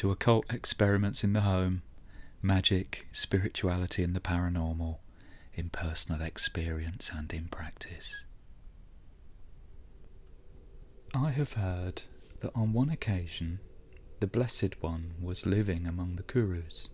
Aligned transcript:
to 0.00 0.10
occult 0.10 0.50
experiments 0.50 1.22
in 1.22 1.34
the 1.34 1.42
home, 1.42 1.82
magic, 2.40 3.06
spirituality, 3.12 4.02
and 4.02 4.16
the 4.16 4.20
paranormal, 4.20 4.96
in 5.52 5.68
personal 5.68 6.22
experience 6.22 7.10
and 7.14 7.30
in 7.34 7.46
practice. 7.48 8.24
I 11.12 11.32
have 11.32 11.52
heard 11.52 12.04
that 12.40 12.50
on 12.54 12.72
one 12.72 12.88
occasion 12.88 13.60
the 14.20 14.26
Blessed 14.26 14.82
One 14.82 15.16
was 15.20 15.44
living 15.44 15.86
among 15.86 16.16
the 16.16 16.22
Kurus. 16.22 16.88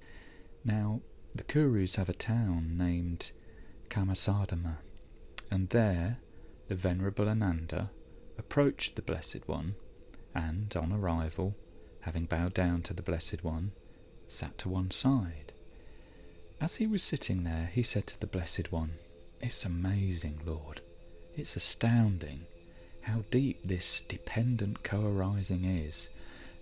Now, 0.65 1.01
the 1.33 1.45
Kurus 1.45 1.95
have 1.95 2.09
a 2.09 2.13
town 2.13 2.77
named 2.77 3.31
Kammasadhamma, 3.89 4.79
and 5.49 5.69
there 5.69 6.19
the 6.67 6.75
Venerable 6.75 7.29
Ananda 7.29 7.93
approached 8.37 8.97
the 8.97 9.03
Blessed 9.03 9.47
One, 9.47 9.77
and 10.35 10.75
on 10.75 10.91
arrival, 10.93 11.55
having 12.07 12.25
bowed 12.25 12.55
down 12.55 12.81
to 12.81 12.95
the 12.95 13.03
Blessed 13.03 13.43
One, 13.43 13.73
sat 14.29 14.57
to 14.59 14.69
one 14.69 14.93
side. 14.93 15.53
As 16.61 16.77
he 16.77 16.87
was 16.87 17.03
sitting 17.03 17.43
there, 17.43 17.69
he 17.75 17.83
said 17.83 18.07
to 18.07 18.21
the 18.21 18.29
Blessed 18.29 18.71
One, 18.71 18.93
It's 19.41 19.65
amazing, 19.65 20.41
Lord. 20.47 20.81
It's 21.37 21.57
astounding 21.57 22.47
how 23.03 23.25
deep 23.33 23.61
this 23.65 24.01
dependent 24.01 24.85
co 24.85 25.05
arising 25.05 25.65
is, 25.65 26.09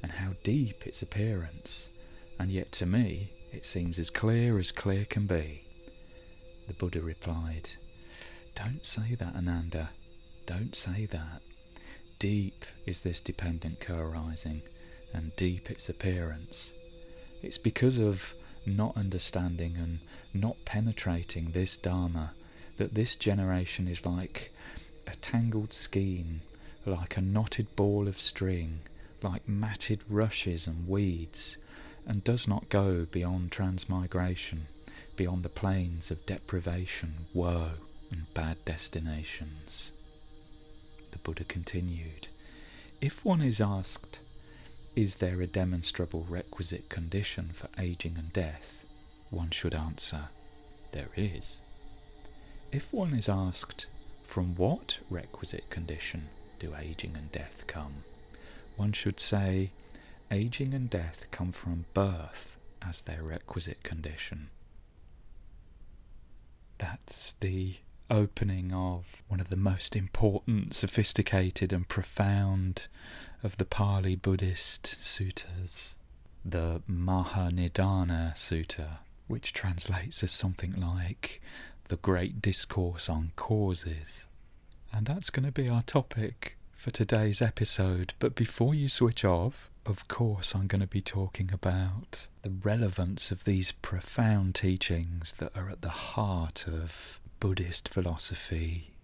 and 0.03 0.13
how 0.13 0.33
deep 0.43 0.87
its 0.87 1.03
appearance, 1.03 1.91
and 2.39 2.51
yet 2.51 2.73
to 2.73 2.87
me 2.87 3.31
it 3.53 3.67
seems 3.67 3.99
as 3.99 4.09
clear 4.09 4.59
as 4.59 4.73
clear 4.73 5.05
can 5.05 5.27
be. 5.27 5.63
The 6.67 6.73
Buddha 6.75 7.03
replied, 7.03 7.69
Don't 8.55 8.85
say 8.85 9.15
that, 9.15 9.37
Ananda. 9.37 9.91
Don't 10.47 10.75
say 10.75 11.05
that. 11.07 11.43
Deep 12.19 12.65
is 12.87 13.03
this 13.03 13.21
dependent 13.21 13.79
co 13.81 13.99
arising, 13.99 14.63
and 15.15 15.35
deep 15.37 15.71
its 15.71 15.89
appearance. 15.89 16.73
It's 17.43 17.59
because 17.59 17.99
of 17.99 18.35
not 18.67 18.97
understanding 18.97 19.77
and 19.77 20.01
not 20.33 20.57
penetrating 20.65 21.51
this 21.51 21.77
Dharma 21.77 22.33
that 22.77 22.95
this 22.95 23.17
generation 23.17 23.87
is 23.87 24.05
like 24.05 24.53
a 25.07 25.15
tangled 25.17 25.73
skein, 25.73 26.41
like 26.85 27.17
a 27.17 27.21
knotted 27.21 27.75
ball 27.77 28.09
of 28.09 28.19
string, 28.19 28.81
like 29.23 29.49
matted 29.49 30.01
rushes 30.09 30.67
and 30.67 30.89
weeds, 30.89 31.57
and 32.07 32.25
does 32.25 32.49
not 32.49 32.69
go 32.69 33.07
beyond 33.11 33.53
transmigration, 33.53 34.67
beyond 35.17 35.43
the 35.43 35.49
planes 35.49 36.11
of 36.11 36.27
deprivation, 36.27 37.27
woe, 37.33 37.71
and 38.11 38.33
bad 38.35 38.63
destinations. 38.65 39.93
The 41.13 41.19
Buddha 41.19 41.45
continued, 41.45 42.29
If 43.01 43.25
one 43.25 43.41
is 43.41 43.61
asked, 43.61 44.19
is 44.97 45.17
there 45.17 45.41
a 45.41 45.47
demonstrable 45.47 46.25
requisite 46.29 46.89
condition 46.89 47.51
for 47.53 47.69
aging 47.79 48.15
and 48.17 48.33
death? 48.33 48.85
One 49.31 49.51
should 49.51 49.75
answer, 49.75 50.29
there 50.93 51.11
is. 51.17 51.61
If 52.71 52.93
one 52.93 53.13
is 53.15 53.29
asked, 53.29 53.87
from 54.25 54.55
what 54.55 54.99
requisite 55.11 55.69
condition 55.69 56.29
do 56.61 56.75
aging 56.77 57.17
and 57.17 57.31
death 57.33 57.65
come? 57.67 58.05
One 58.77 58.93
should 58.93 59.19
say, 59.19 59.71
aging 60.31 60.75
and 60.75 60.89
death 60.89 61.27
come 61.31 61.53
from 61.53 61.87
birth 61.95 62.57
as 62.81 63.03
their 63.03 63.23
requisite 63.23 63.83
condition. 63.83 64.51
That's 66.79 67.35
the 67.35 67.75
opening 68.11 68.73
of 68.73 69.23
one 69.29 69.41
of 69.41 69.51
the 69.51 69.57
most 69.57 69.97
important, 69.97 70.75
sophisticated, 70.75 71.73
and 71.73 71.89
profound 71.89 72.87
of 73.43 73.57
the 73.57 73.65
Pali 73.65 74.17
Buddhist 74.17 74.97
suttas, 75.01 75.95
the 76.45 76.83
Mahanidana 76.91 78.35
Sutta, 78.35 78.99
which 79.27 79.53
translates 79.53 80.23
as 80.23 80.33
something 80.33 80.75
like 80.81 81.41
the 81.89 81.97
great 81.97 82.41
discourse 82.41 83.09
on 83.09 83.33
causes. 83.37 84.29
And 84.93 85.07
that's 85.07 85.31
going 85.31 85.47
to 85.47 85.53
be 85.53 85.69
our 85.69 85.83
topic 85.83 86.57
for 86.75 86.91
today's 86.91 87.43
episode. 87.43 88.15
But 88.19 88.35
before 88.35 88.75
you 88.75 88.89
switch 88.89 89.25
off, 89.25 89.71
of 89.87 90.09
course, 90.09 90.55
I'm 90.55 90.67
going 90.67 90.81
to 90.81 90.87
be 90.87 91.03
talking 91.03 91.51
about 91.53 92.29
the 92.43 92.51
relevance 92.51 93.31
of 93.31 93.45
these 93.45 93.73
profound 93.73 94.55
teachings 94.55 95.35
that 95.39 95.57
are 95.57 95.69
at 95.69 95.83
the 95.83 95.91
heart 95.91 96.67
of 96.67 97.21
Buddhist 97.45 97.91
philosophy 97.91 98.95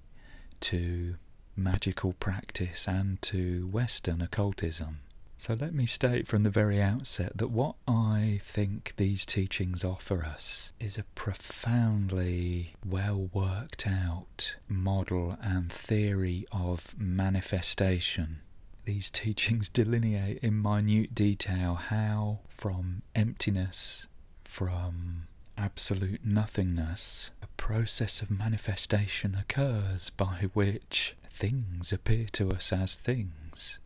to 0.61 1.17
magical 1.57 2.15
practice 2.15 2.89
and 2.89 3.21
to 3.21 3.67
Western 3.67 4.23
occultism. 4.23 5.01
So 5.37 5.53
let 5.61 5.75
me 5.75 5.85
state 5.85 6.27
from 6.27 6.43
the 6.43 6.49
very 6.49 6.81
outset 6.81 7.37
that 7.37 7.51
what 7.51 7.75
I 7.87 8.41
think 8.43 8.95
these 8.97 9.27
teachings 9.27 9.85
offer 9.85 10.25
us 10.25 10.73
is 10.81 10.97
a 10.97 11.03
profoundly 11.15 12.73
well 12.83 13.29
worked 13.35 13.87
out 13.87 14.57
model 14.67 15.37
and 15.43 15.71
theory 15.71 16.47
of 16.51 16.99
manifestation. 16.99 18.41
These 18.87 19.11
teachings 19.11 19.69
delineate 19.69 20.39
in 20.39 20.63
minute 20.63 21.15
detail 21.15 21.75
how, 21.75 22.39
from 22.49 23.03
emptiness, 23.15 24.07
from 24.45 25.27
absolute 25.59 26.25
nothingness, 26.25 27.33
process 27.71 28.21
of 28.21 28.33
manifestation 28.33 29.37
occurs 29.37 30.11
by 30.11 30.51
which 30.55 31.15
things 31.31 31.93
appear 31.93 32.27
to 32.33 32.51
us 32.51 32.73
as 32.73 32.97
things. 32.97 33.79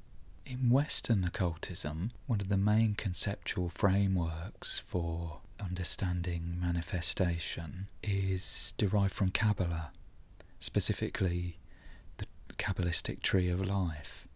In 0.47 0.71
Western 0.71 1.23
occultism, 1.23 2.11
one 2.27 2.41
of 2.41 2.49
the 2.49 2.57
main 2.57 2.95
conceptual 2.95 3.69
frameworks 3.69 4.79
for 4.79 5.41
understanding 5.61 6.57
manifestation 6.59 7.89
is 8.03 8.73
derived 8.79 9.13
from 9.13 9.29
Kabbalah, 9.29 9.91
specifically 10.61 11.59
the 12.17 12.27
Kabbalistic 12.57 13.21
tree 13.21 13.51
of 13.51 13.61
life. 13.61 14.27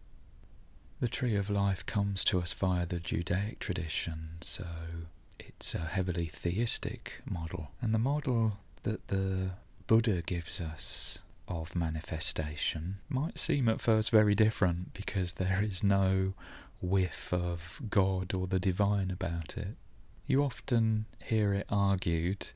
The 0.99 1.07
tree 1.07 1.35
of 1.35 1.49
life 1.49 1.83
comes 1.87 2.23
to 2.25 2.39
us 2.39 2.53
via 2.53 2.85
the 2.85 2.99
Judaic 2.99 3.57
tradition, 3.57 4.37
so 4.41 4.67
it's 5.39 5.73
a 5.73 5.79
heavily 5.79 6.27
theistic 6.27 7.13
model. 7.25 7.71
And 7.81 7.95
the 7.95 7.97
model 7.97 8.57
that 8.83 9.07
the 9.07 9.51
Buddha 9.87 10.21
gives 10.21 10.61
us 10.61 11.19
of 11.47 11.75
manifestation 11.75 12.97
might 13.09 13.39
seem 13.39 13.67
at 13.67 13.81
first 13.81 14.11
very 14.11 14.35
different 14.35 14.93
because 14.93 15.33
there 15.33 15.61
is 15.63 15.83
no 15.83 16.33
whiff 16.81 17.33
of 17.33 17.81
God 17.89 18.33
or 18.33 18.47
the 18.47 18.59
divine 18.59 19.11
about 19.11 19.57
it. 19.57 19.75
You 20.27 20.43
often 20.43 21.05
hear 21.23 21.53
it 21.53 21.65
argued, 21.69 22.51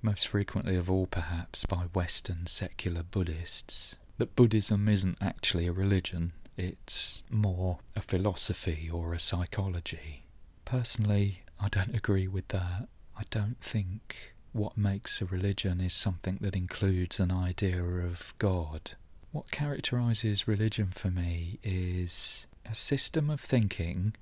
most 0.00 0.26
frequently 0.26 0.74
of 0.76 0.90
all 0.90 1.06
perhaps 1.06 1.66
by 1.66 1.84
Western 1.94 2.46
secular 2.46 3.02
Buddhists, 3.02 3.96
that 4.16 4.34
Buddhism 4.34 4.88
isn't 4.88 5.18
actually 5.20 5.66
a 5.66 5.72
religion, 5.72 6.32
it's 6.56 7.22
more 7.30 7.78
a 7.94 8.02
philosophy 8.02 8.88
or 8.92 9.12
a 9.12 9.20
psychology. 9.20 10.24
Personally, 10.64 11.42
I 11.60 11.68
don't 11.68 11.94
agree 11.94 12.26
with 12.26 12.48
that. 12.48 12.88
I 13.16 13.22
don't 13.30 13.60
think 13.60 14.34
what 14.52 14.76
makes 14.76 15.22
a 15.22 15.26
religion 15.26 15.80
is 15.80 15.94
something 15.94 16.38
that 16.40 16.56
includes 16.56 17.20
an 17.20 17.30
idea 17.30 17.82
of 17.82 18.34
God. 18.38 18.92
What 19.30 19.50
characterizes 19.50 20.48
religion 20.48 20.88
for 20.92 21.08
me 21.08 21.60
is 21.62 22.46
a 22.68 22.74
system 22.74 23.30
of 23.30 23.40
thinking 23.40 24.14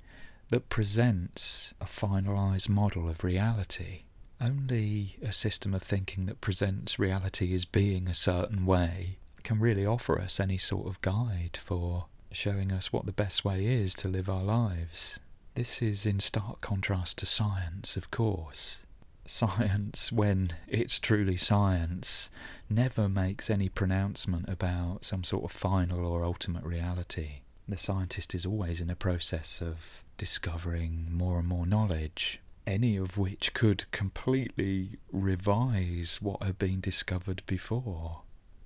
that 0.50 0.68
presents 0.68 1.72
a 1.80 1.86
finalized 1.86 2.68
model 2.68 3.08
of 3.08 3.24
reality. 3.24 4.02
Only 4.40 5.16
a 5.22 5.32
system 5.32 5.74
of 5.74 5.82
thinking 5.82 6.26
that 6.26 6.40
presents 6.40 6.98
reality 6.98 7.54
as 7.54 7.64
being 7.64 8.06
a 8.06 8.14
certain 8.14 8.66
way 8.66 9.16
can 9.42 9.58
really 9.58 9.86
offer 9.86 10.20
us 10.20 10.38
any 10.38 10.58
sort 10.58 10.86
of 10.86 11.00
guide 11.00 11.58
for 11.60 12.06
showing 12.30 12.70
us 12.70 12.92
what 12.92 13.06
the 13.06 13.12
best 13.12 13.44
way 13.44 13.64
is 13.64 13.94
to 13.94 14.08
live 14.08 14.28
our 14.28 14.44
lives. 14.44 15.18
This 15.54 15.80
is 15.80 16.04
in 16.04 16.20
stark 16.20 16.60
contrast 16.60 17.18
to 17.18 17.26
science, 17.26 17.96
of 17.96 18.10
course 18.10 18.80
science, 19.28 20.10
when 20.10 20.50
it's 20.66 20.98
truly 20.98 21.36
science, 21.36 22.30
never 22.68 23.08
makes 23.08 23.50
any 23.50 23.68
pronouncement 23.68 24.48
about 24.48 25.04
some 25.04 25.24
sort 25.24 25.44
of 25.44 25.52
final 25.52 26.04
or 26.06 26.24
ultimate 26.24 26.64
reality. 26.64 27.40
The 27.68 27.78
scientist 27.78 28.34
is 28.34 28.46
always 28.46 28.80
in 28.80 28.90
a 28.90 28.96
process 28.96 29.60
of 29.60 30.02
discovering 30.16 31.08
more 31.10 31.38
and 31.38 31.48
more 31.48 31.66
knowledge, 31.66 32.40
any 32.66 32.96
of 32.96 33.16
which 33.16 33.54
could 33.54 33.90
completely 33.92 34.98
revise 35.12 36.18
what 36.20 36.42
had 36.42 36.58
been 36.58 36.80
discovered 36.80 37.42
before. 37.46 38.22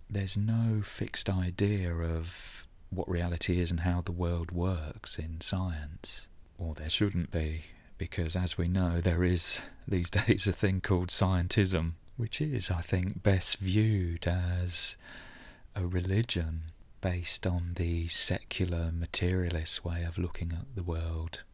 There's 0.08 0.36
no 0.36 0.82
fixed 0.82 1.28
idea 1.28 1.92
of 1.94 2.66
what 2.90 3.08
reality 3.08 3.60
is 3.60 3.70
and 3.70 3.80
how 3.80 4.02
the 4.02 4.12
world 4.12 4.50
works 4.50 5.18
in 5.18 5.40
science. 5.40 6.28
Or 6.58 6.74
there 6.74 6.90
shouldn't 6.90 7.30
be 7.30 7.64
because, 8.02 8.34
as 8.34 8.58
we 8.58 8.66
know, 8.66 9.00
there 9.00 9.22
is 9.22 9.60
these 9.86 10.10
days 10.10 10.48
a 10.48 10.52
thing 10.52 10.80
called 10.80 11.10
scientism, 11.10 11.92
which 12.16 12.40
is, 12.40 12.68
I 12.68 12.80
think, 12.80 13.22
best 13.22 13.58
viewed 13.58 14.26
as 14.26 14.96
a 15.76 15.86
religion 15.86 16.62
based 17.00 17.46
on 17.46 17.74
the 17.76 18.08
secular 18.08 18.90
materialist 18.92 19.84
way 19.84 20.02
of 20.02 20.18
looking 20.18 20.50
at 20.50 20.74
the 20.74 20.82
world. 20.82 21.44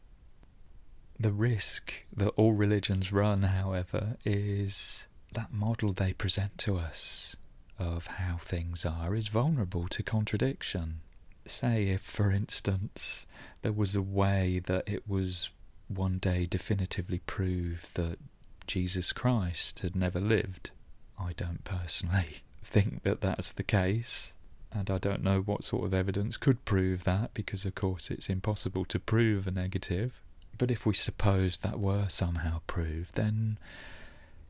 The 1.21 1.33
risk 1.33 1.93
that 2.17 2.29
all 2.29 2.55
religions 2.55 3.12
run, 3.12 3.43
however, 3.43 4.17
is 4.25 5.06
that 5.35 5.53
model 5.53 5.93
they 5.93 6.15
present 6.15 6.56
to 6.61 6.79
us 6.79 7.37
of 7.79 8.06
how 8.06 8.39
things 8.39 8.87
are 8.87 9.15
is 9.15 9.29
vulnerable 9.29 9.87
to 9.89 10.03
contradiction. 10.03 11.01
Say, 11.44 11.89
if, 11.89 12.01
for 12.01 12.33
instance, 12.33 13.27
there 13.61 13.73
was 13.73 13.94
a 13.94 14.01
way 14.01 14.62
that 14.65 14.89
it 14.89 15.06
was 15.06 15.51
one 15.88 16.19
day 16.19 16.46
definitively 16.46 17.20
prove 17.20 17.90
that 17.94 18.19
Jesus 18.67 19.12
Christ 19.12 19.81
had 19.81 19.96
never 19.96 20.20
lived. 20.20 20.70
I 21.19 21.32
don't 21.32 21.64
personally 21.64 22.43
think 22.64 23.02
that 23.02 23.20
that's 23.20 23.52
the 23.52 23.62
case, 23.62 24.35
and 24.70 24.90
I 24.90 24.99
don't 24.99 25.23
know 25.23 25.40
what 25.40 25.64
sort 25.64 25.87
of 25.87 25.94
evidence 25.94 26.37
could 26.37 26.64
prove 26.64 27.05
that 27.05 27.32
because, 27.35 27.64
of 27.64 27.75
course, 27.75 28.11
it's 28.11 28.29
impossible 28.29 28.85
to 28.87 28.99
prove 28.99 29.46
a 29.46 29.50
negative. 29.50 30.20
But 30.58 30.70
if 30.70 30.85
we 30.85 30.94
suppose 30.94 31.58
that 31.58 31.81
were 31.81 32.08
somehow 32.08 32.61
proved, 32.67 33.14
then 33.14 33.58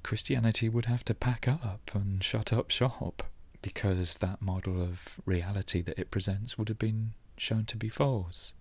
Christianity 0.02 0.68
would 0.68 0.86
have 0.86 1.04
to 1.04 1.14
pack 1.14 1.46
up 1.46 1.90
and 1.94 2.24
shut 2.24 2.52
up 2.52 2.70
shop 2.70 3.24
because 3.62 4.16
that 4.16 4.40
model 4.40 4.80
of 4.80 5.20
reality 5.26 5.82
that 5.82 5.98
it 5.98 6.10
presents 6.10 6.56
would 6.56 6.68
have 6.68 6.78
been 6.78 7.12
shown 7.36 7.64
to 7.66 7.76
be 7.76 7.88
false. 7.88 8.54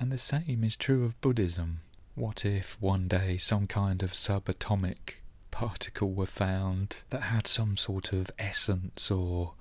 And 0.00 0.10
the 0.10 0.18
same 0.18 0.64
is 0.64 0.76
true 0.76 1.04
of 1.04 1.20
Buddhism. 1.20 1.80
What 2.14 2.44
if 2.44 2.80
one 2.80 3.08
day 3.08 3.38
some 3.38 3.66
kind 3.66 4.02
of 4.02 4.12
subatomic 4.12 5.14
particle 5.50 6.12
were 6.12 6.26
found 6.26 7.02
that 7.10 7.22
had 7.22 7.46
some 7.46 7.76
sort 7.76 8.12
of 8.12 8.30
essence 8.38 9.10
or 9.10 9.54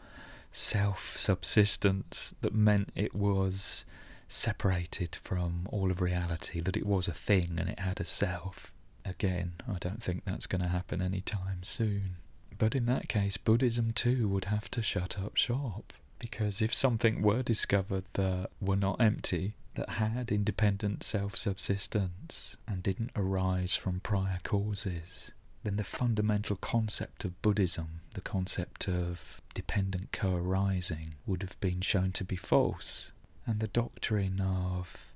self 0.51 1.17
subsistence 1.17 2.35
that 2.41 2.53
meant 2.53 2.91
it 2.95 3.15
was 3.15 3.85
separated 4.27 5.17
from 5.23 5.67
all 5.71 5.89
of 5.89 5.99
reality, 5.99 6.59
that 6.59 6.77
it 6.77 6.85
was 6.85 7.07
a 7.07 7.13
thing 7.13 7.55
and 7.57 7.69
it 7.69 7.79
had 7.79 7.99
a 7.99 8.05
self? 8.05 8.71
Again, 9.03 9.53
I 9.67 9.77
don't 9.79 10.01
think 10.01 10.23
that's 10.23 10.47
going 10.47 10.61
to 10.61 10.67
happen 10.67 11.01
any 11.01 11.21
time 11.21 11.63
soon. 11.63 12.17
But 12.57 12.75
in 12.75 12.85
that 12.85 13.09
case, 13.09 13.37
Buddhism 13.37 13.93
too 13.93 14.27
would 14.29 14.45
have 14.45 14.69
to 14.71 14.81
shut 14.81 15.17
up 15.19 15.35
shop. 15.37 15.91
Because 16.23 16.61
if 16.61 16.73
something 16.73 17.21
were 17.21 17.43
discovered 17.43 18.05
that 18.13 18.49
were 18.61 18.77
not 18.77 19.01
empty, 19.01 19.55
that 19.75 19.89
had 19.89 20.31
independent 20.31 21.03
self 21.03 21.35
subsistence, 21.35 22.55
and 22.65 22.81
didn't 22.81 23.11
arise 23.13 23.75
from 23.75 23.99
prior 23.99 24.39
causes, 24.41 25.33
then 25.63 25.75
the 25.75 25.83
fundamental 25.83 26.55
concept 26.55 27.25
of 27.25 27.41
Buddhism, 27.41 27.99
the 28.13 28.21
concept 28.21 28.87
of 28.87 29.41
dependent 29.53 30.13
co 30.13 30.33
arising, 30.37 31.15
would 31.25 31.41
have 31.41 31.59
been 31.59 31.81
shown 31.81 32.13
to 32.13 32.23
be 32.23 32.37
false. 32.37 33.11
And 33.45 33.59
the 33.59 33.67
doctrine 33.67 34.39
of 34.39 35.13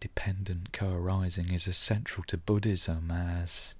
dependent 0.00 0.72
co 0.72 0.92
arising 0.92 1.52
is 1.52 1.68
as 1.68 1.78
central 1.78 2.24
to 2.24 2.36
Buddhism 2.36 3.12
as 3.12 3.76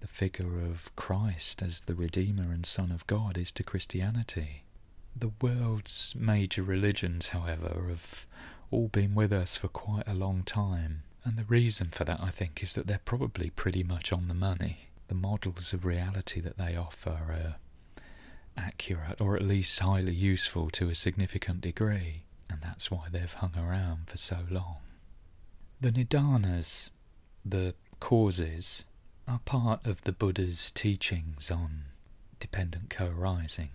the 0.00 0.06
figure 0.06 0.60
of 0.60 0.94
Christ 0.96 1.62
as 1.62 1.80
the 1.80 1.94
Redeemer 1.94 2.52
and 2.52 2.66
Son 2.66 2.92
of 2.92 3.06
God 3.06 3.38
is 3.38 3.50
to 3.52 3.62
Christianity. 3.62 4.63
The 5.16 5.32
world's 5.40 6.14
major 6.16 6.62
religions, 6.62 7.28
however, 7.28 7.86
have 7.88 8.26
all 8.70 8.88
been 8.88 9.14
with 9.14 9.32
us 9.32 9.56
for 9.56 9.68
quite 9.68 10.08
a 10.08 10.14
long 10.14 10.42
time, 10.42 11.02
and 11.24 11.36
the 11.36 11.44
reason 11.44 11.90
for 11.90 12.04
that, 12.04 12.20
I 12.20 12.30
think, 12.30 12.62
is 12.62 12.74
that 12.74 12.86
they're 12.86 12.98
probably 13.04 13.50
pretty 13.50 13.82
much 13.82 14.12
on 14.12 14.28
the 14.28 14.34
money. 14.34 14.88
The 15.08 15.14
models 15.14 15.72
of 15.72 15.84
reality 15.84 16.40
that 16.40 16.58
they 16.58 16.74
offer 16.76 17.10
are 17.10 17.56
accurate, 18.56 19.20
or 19.20 19.36
at 19.36 19.42
least 19.42 19.78
highly 19.78 20.14
useful 20.14 20.70
to 20.70 20.88
a 20.88 20.94
significant 20.94 21.60
degree, 21.60 22.24
and 22.50 22.60
that's 22.60 22.90
why 22.90 23.08
they've 23.10 23.32
hung 23.32 23.56
around 23.56 24.08
for 24.08 24.16
so 24.16 24.40
long. 24.50 24.78
The 25.80 25.92
Nidanas, 25.92 26.90
the 27.44 27.74
causes, 28.00 28.84
are 29.28 29.40
part 29.40 29.86
of 29.86 30.02
the 30.02 30.12
Buddha's 30.12 30.70
teachings 30.70 31.50
on 31.50 31.84
dependent 32.40 32.90
co 32.90 33.06
arising. 33.08 33.70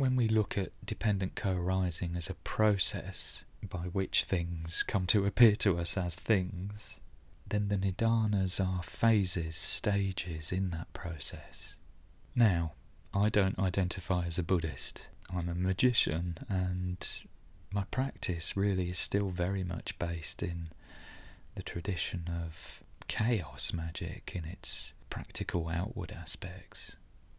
When 0.00 0.16
we 0.16 0.28
look 0.28 0.56
at 0.56 0.72
dependent 0.82 1.34
co 1.34 1.52
arising 1.52 2.16
as 2.16 2.30
a 2.30 2.34
process 2.34 3.44
by 3.62 3.80
which 3.80 4.24
things 4.24 4.82
come 4.82 5.04
to 5.08 5.26
appear 5.26 5.54
to 5.56 5.78
us 5.78 5.94
as 5.98 6.16
things, 6.16 7.00
then 7.46 7.68
the 7.68 7.76
Nidanas 7.76 8.58
are 8.66 8.82
phases, 8.82 9.56
stages 9.56 10.52
in 10.52 10.70
that 10.70 10.90
process. 10.94 11.76
Now, 12.34 12.72
I 13.12 13.28
don't 13.28 13.58
identify 13.58 14.24
as 14.24 14.38
a 14.38 14.42
Buddhist. 14.42 15.10
I'm 15.28 15.50
a 15.50 15.54
magician, 15.54 16.38
and 16.48 17.06
my 17.70 17.84
practice 17.90 18.56
really 18.56 18.88
is 18.88 18.98
still 18.98 19.28
very 19.28 19.64
much 19.64 19.98
based 19.98 20.42
in 20.42 20.70
the 21.54 21.62
tradition 21.62 22.24
of 22.42 22.82
chaos 23.06 23.74
magic 23.74 24.32
in 24.34 24.46
its 24.46 24.94
practical 25.10 25.68
outward 25.68 26.10
aspects. 26.10 26.96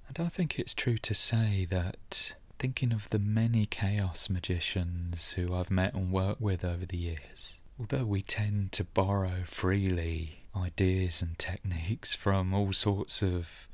And 0.08 0.20
I 0.24 0.30
think 0.30 0.60
it's 0.60 0.76
true 0.76 1.00
to 1.00 1.16
say 1.16 1.66
that 1.72 2.34
thinking 2.62 2.94
of 2.94 3.10
the 3.10 3.18
many 3.18 3.66
chaos 3.66 4.30
magicians 4.30 5.32
who 5.32 5.52
I've 5.52 5.72
met 5.72 5.96
and 5.96 6.12
worked 6.12 6.40
with 6.40 6.64
over 6.64 6.86
the 6.86 6.96
years, 6.96 7.60
although 7.80 8.06
we 8.06 8.22
tend 8.22 8.72
to 8.74 8.84
borrow 8.84 9.42
freely 9.46 10.44
ideas 10.56 11.24
and 11.24 11.40
techniques 11.40 12.14
from 12.14 12.54
all 12.54 12.72
sorts 12.72 13.24
of 13.24 13.68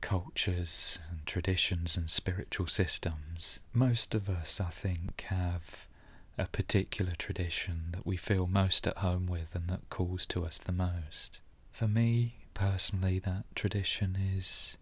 cultures 0.00 1.00
and 1.10 1.26
traditions 1.26 1.96
and 1.96 2.08
spiritual 2.08 2.68
systems, 2.68 3.58
most 3.72 4.14
of 4.14 4.30
us, 4.30 4.60
I 4.60 4.70
think, 4.70 5.22
have 5.22 5.88
a 6.38 6.46
particular 6.46 7.14
tradition 7.18 7.88
that 7.90 8.06
we 8.06 8.16
feel 8.16 8.46
most 8.46 8.86
at 8.86 8.98
home 8.98 9.26
with 9.26 9.52
and 9.56 9.66
that 9.66 9.90
calls 9.90 10.26
to 10.26 10.46
us 10.46 10.58
the 10.58 10.70
most. 10.70 11.40
For 11.72 11.88
me, 11.88 12.36
personally, 12.54 13.18
that 13.18 13.46
tradition 13.56 14.16
is 14.16 14.78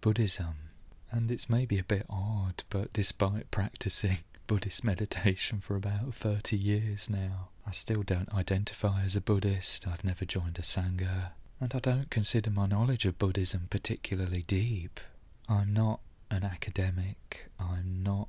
Buddhism. 0.00 0.56
And 1.10 1.30
it's 1.30 1.48
maybe 1.50 1.78
a 1.78 1.84
bit 1.84 2.06
odd, 2.10 2.64
but 2.70 2.92
despite 2.92 3.50
practicing 3.50 4.18
Buddhist 4.46 4.84
meditation 4.84 5.60
for 5.60 5.76
about 5.76 6.14
30 6.14 6.56
years 6.56 7.08
now, 7.08 7.48
I 7.66 7.72
still 7.72 8.02
don't 8.02 8.32
identify 8.34 9.02
as 9.02 9.16
a 9.16 9.20
Buddhist. 9.20 9.86
I've 9.86 10.04
never 10.04 10.24
joined 10.24 10.58
a 10.58 10.62
Sangha. 10.62 11.30
And 11.60 11.74
I 11.74 11.78
don't 11.78 12.10
consider 12.10 12.50
my 12.50 12.66
knowledge 12.66 13.06
of 13.06 13.18
Buddhism 13.18 13.68
particularly 13.70 14.42
deep. 14.46 15.00
I'm 15.48 15.72
not 15.72 16.00
an 16.30 16.44
academic. 16.44 17.48
I'm 17.58 18.02
not 18.02 18.28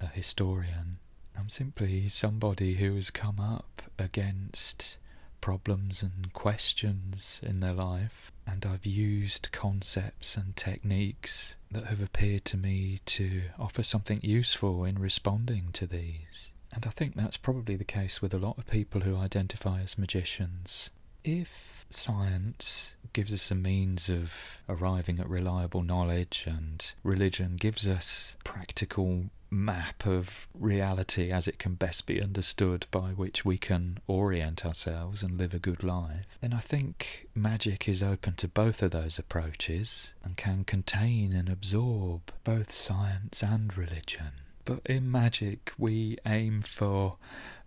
a 0.00 0.06
historian. 0.06 0.98
I'm 1.36 1.48
simply 1.48 2.08
somebody 2.08 2.74
who 2.74 2.94
has 2.94 3.10
come 3.10 3.40
up 3.40 3.82
against 3.98 4.96
problems 5.40 6.02
and 6.02 6.32
questions 6.32 7.40
in 7.42 7.60
their 7.60 7.72
life, 7.72 8.30
and 8.46 8.66
I've 8.66 8.86
used 8.86 9.52
concepts 9.52 10.36
and 10.36 10.56
techniques 10.56 11.56
that 11.70 11.86
have 11.86 12.00
appeared 12.00 12.44
to 12.46 12.56
me 12.56 13.00
to 13.06 13.42
offer 13.58 13.82
something 13.82 14.20
useful 14.22 14.84
in 14.84 14.98
responding 14.98 15.70
to 15.72 15.86
these. 15.86 16.52
And 16.72 16.86
I 16.86 16.90
think 16.90 17.14
that's 17.14 17.36
probably 17.36 17.76
the 17.76 17.84
case 17.84 18.22
with 18.22 18.32
a 18.32 18.38
lot 18.38 18.58
of 18.58 18.66
people 18.66 19.00
who 19.00 19.16
identify 19.16 19.80
as 19.80 19.98
magicians. 19.98 20.90
If 21.24 21.84
science 21.90 22.94
gives 23.12 23.32
us 23.32 23.50
a 23.50 23.54
means 23.54 24.08
of 24.08 24.62
arriving 24.68 25.18
at 25.18 25.28
reliable 25.28 25.82
knowledge 25.82 26.44
and 26.46 26.92
religion 27.02 27.56
gives 27.56 27.86
us 27.88 28.36
practical 28.44 29.24
map 29.50 30.06
of 30.06 30.46
reality 30.54 31.30
as 31.30 31.48
it 31.48 31.58
can 31.58 31.74
best 31.74 32.06
be 32.06 32.22
understood 32.22 32.86
by 32.90 33.10
which 33.10 33.44
we 33.44 33.58
can 33.58 33.98
orient 34.06 34.64
ourselves 34.64 35.22
and 35.22 35.36
live 35.36 35.52
a 35.52 35.58
good 35.58 35.82
life, 35.82 36.26
then 36.40 36.52
I 36.52 36.60
think 36.60 37.28
magic 37.34 37.88
is 37.88 38.02
open 38.02 38.34
to 38.34 38.48
both 38.48 38.82
of 38.82 38.92
those 38.92 39.18
approaches 39.18 40.14
and 40.22 40.36
can 40.36 40.64
contain 40.64 41.32
and 41.32 41.48
absorb 41.48 42.32
both 42.44 42.72
science 42.72 43.42
and 43.42 43.76
religion. 43.76 44.32
But 44.64 44.80
in 44.86 45.10
magic, 45.10 45.72
we 45.78 46.18
aim 46.24 46.62
for 46.62 47.16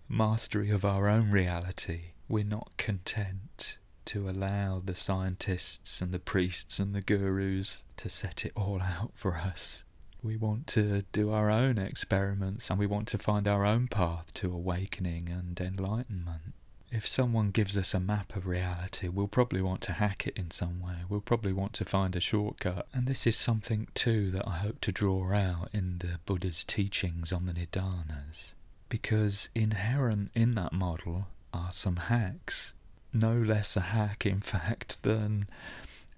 mastery 0.08 0.70
of 0.70 0.86
our 0.86 1.10
own 1.10 1.32
reality. 1.32 2.12
We're 2.30 2.44
not 2.44 2.78
content 2.78 3.78
to 4.06 4.30
allow 4.30 4.82
the 4.84 4.96
scientists 4.96 6.02
and 6.02 6.12
the 6.12 6.20
priests 6.20 6.80
and 6.80 6.94
the 6.94 7.02
gurus 7.02 7.84
to 7.98 8.10
set 8.10 8.46
it 8.46 8.52
all 8.56 8.82
out 8.82 9.12
for 9.16 9.36
us. 9.36 9.84
We 10.24 10.38
want 10.38 10.68
to 10.68 11.04
do 11.12 11.32
our 11.32 11.52
own 11.52 11.78
experiments 11.78 12.70
and 12.70 12.80
we 12.80 12.88
want 12.88 13.10
to 13.10 13.18
find 13.18 13.46
our 13.46 13.66
own 13.66 13.90
path 13.90 14.34
to 14.36 14.54
awakening 14.54 15.28
and 15.28 15.60
enlightenment. 15.60 16.54
If 16.90 17.06
someone 17.06 17.52
gives 17.52 17.76
us 17.76 17.94
a 17.94 18.00
map 18.00 18.36
of 18.36 18.48
reality, 18.48 19.10
we'll 19.10 19.28
probably 19.28 19.62
want 19.62 19.82
to 19.82 19.94
hack 19.94 20.26
it 20.26 20.38
in 20.38 20.50
some 20.52 20.80
way. 20.80 20.98
We'll 21.10 21.20
probably 21.20 21.52
want 21.52 21.74
to 21.74 21.86
find 21.86 22.16
a 22.16 22.22
shortcut. 22.22 22.88
And 22.94 23.06
this 23.06 23.28
is 23.28 23.36
something 23.36 23.88
too 23.96 24.32
that 24.32 24.48
I 24.48 24.58
hope 24.60 24.80
to 24.82 24.94
draw 24.94 25.34
out 25.34 25.70
in 25.74 25.98
the 25.98 26.20
Buddha's 26.26 26.64
teachings 26.64 27.34
on 27.34 27.46
the 27.46 27.54
Nidanas. 27.54 28.54
Because 28.88 29.50
inherent 29.54 30.32
in 30.34 30.56
that 30.56 30.72
model 30.72 31.28
are 31.52 31.74
some 31.74 31.98
hacks. 31.98 32.74
No 33.12 33.34
less 33.34 33.76
a 33.76 33.82
hack, 33.82 34.26
in 34.26 34.40
fact, 34.42 35.04
than 35.04 35.48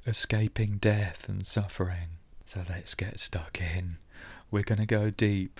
escaping 0.06 0.78
death 0.78 1.28
and 1.28 1.44
suffering. 1.48 2.15
So 2.46 2.64
let's 2.70 2.94
get 2.94 3.20
stuck 3.20 3.60
in. 3.60 3.98
We're 4.52 4.64
going 4.64 4.80
to 4.80 4.86
go 4.86 5.10
deep. 5.10 5.60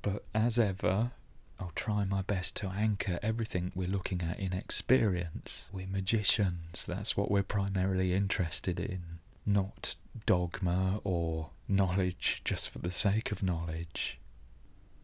But 0.00 0.24
as 0.34 0.58
ever, 0.58 1.10
I'll 1.58 1.72
try 1.74 2.04
my 2.04 2.22
best 2.22 2.56
to 2.56 2.68
anchor 2.68 3.18
everything 3.22 3.72
we're 3.74 3.88
looking 3.88 4.22
at 4.22 4.38
in 4.38 4.52
experience. 4.52 5.68
We're 5.72 5.86
magicians, 5.86 6.86
that's 6.86 7.16
what 7.16 7.30
we're 7.30 7.42
primarily 7.42 8.14
interested 8.14 8.80
in, 8.80 9.18
not 9.44 9.96
dogma 10.24 11.00
or 11.04 11.50
knowledge 11.68 12.40
just 12.44 12.70
for 12.70 12.78
the 12.78 12.90
sake 12.90 13.30
of 13.30 13.42
knowledge. 13.42 14.18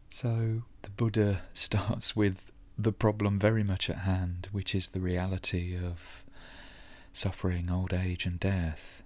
So 0.09 0.63
the 0.81 0.89
Buddha 0.89 1.41
starts 1.53 2.15
with 2.15 2.51
the 2.77 2.93
problem 2.93 3.37
very 3.37 3.63
much 3.63 3.89
at 3.89 3.97
hand, 3.97 4.47
which 4.51 4.73
is 4.73 4.89
the 4.89 4.99
reality 4.99 5.75
of 5.75 6.23
suffering, 7.11 7.69
old 7.69 7.93
age, 7.93 8.25
and 8.25 8.39
death. 8.39 9.03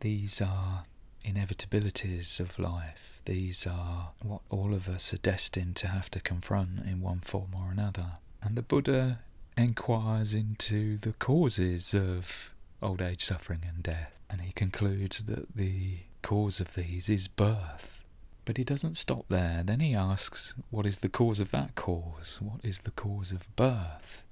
These 0.00 0.40
are 0.40 0.84
inevitabilities 1.24 2.40
of 2.40 2.58
life. 2.58 3.20
These 3.24 3.66
are 3.66 4.10
what 4.22 4.42
all 4.50 4.74
of 4.74 4.88
us 4.88 5.12
are 5.12 5.18
destined 5.18 5.76
to 5.76 5.88
have 5.88 6.10
to 6.10 6.20
confront 6.20 6.80
in 6.86 7.00
one 7.00 7.20
form 7.20 7.50
or 7.58 7.70
another. 7.70 8.18
And 8.42 8.56
the 8.56 8.62
Buddha 8.62 9.20
inquires 9.56 10.34
into 10.34 10.98
the 10.98 11.14
causes 11.14 11.94
of 11.94 12.50
old 12.82 13.00
age, 13.00 13.24
suffering, 13.24 13.62
and 13.66 13.82
death. 13.82 14.12
And 14.28 14.42
he 14.42 14.52
concludes 14.52 15.24
that 15.24 15.56
the 15.56 15.98
cause 16.22 16.60
of 16.60 16.74
these 16.74 17.08
is 17.08 17.28
birth. 17.28 18.04
But 18.44 18.58
he 18.58 18.64
doesn't 18.64 18.98
stop 18.98 19.24
there. 19.28 19.62
Then 19.64 19.80
he 19.80 19.94
asks, 19.94 20.54
What 20.70 20.84
is 20.84 20.98
the 20.98 21.08
cause 21.08 21.40
of 21.40 21.50
that 21.52 21.74
cause? 21.74 22.38
What 22.42 22.62
is 22.62 22.80
the 22.80 22.90
cause 22.90 23.32
of 23.32 23.54
birth? 23.56 24.22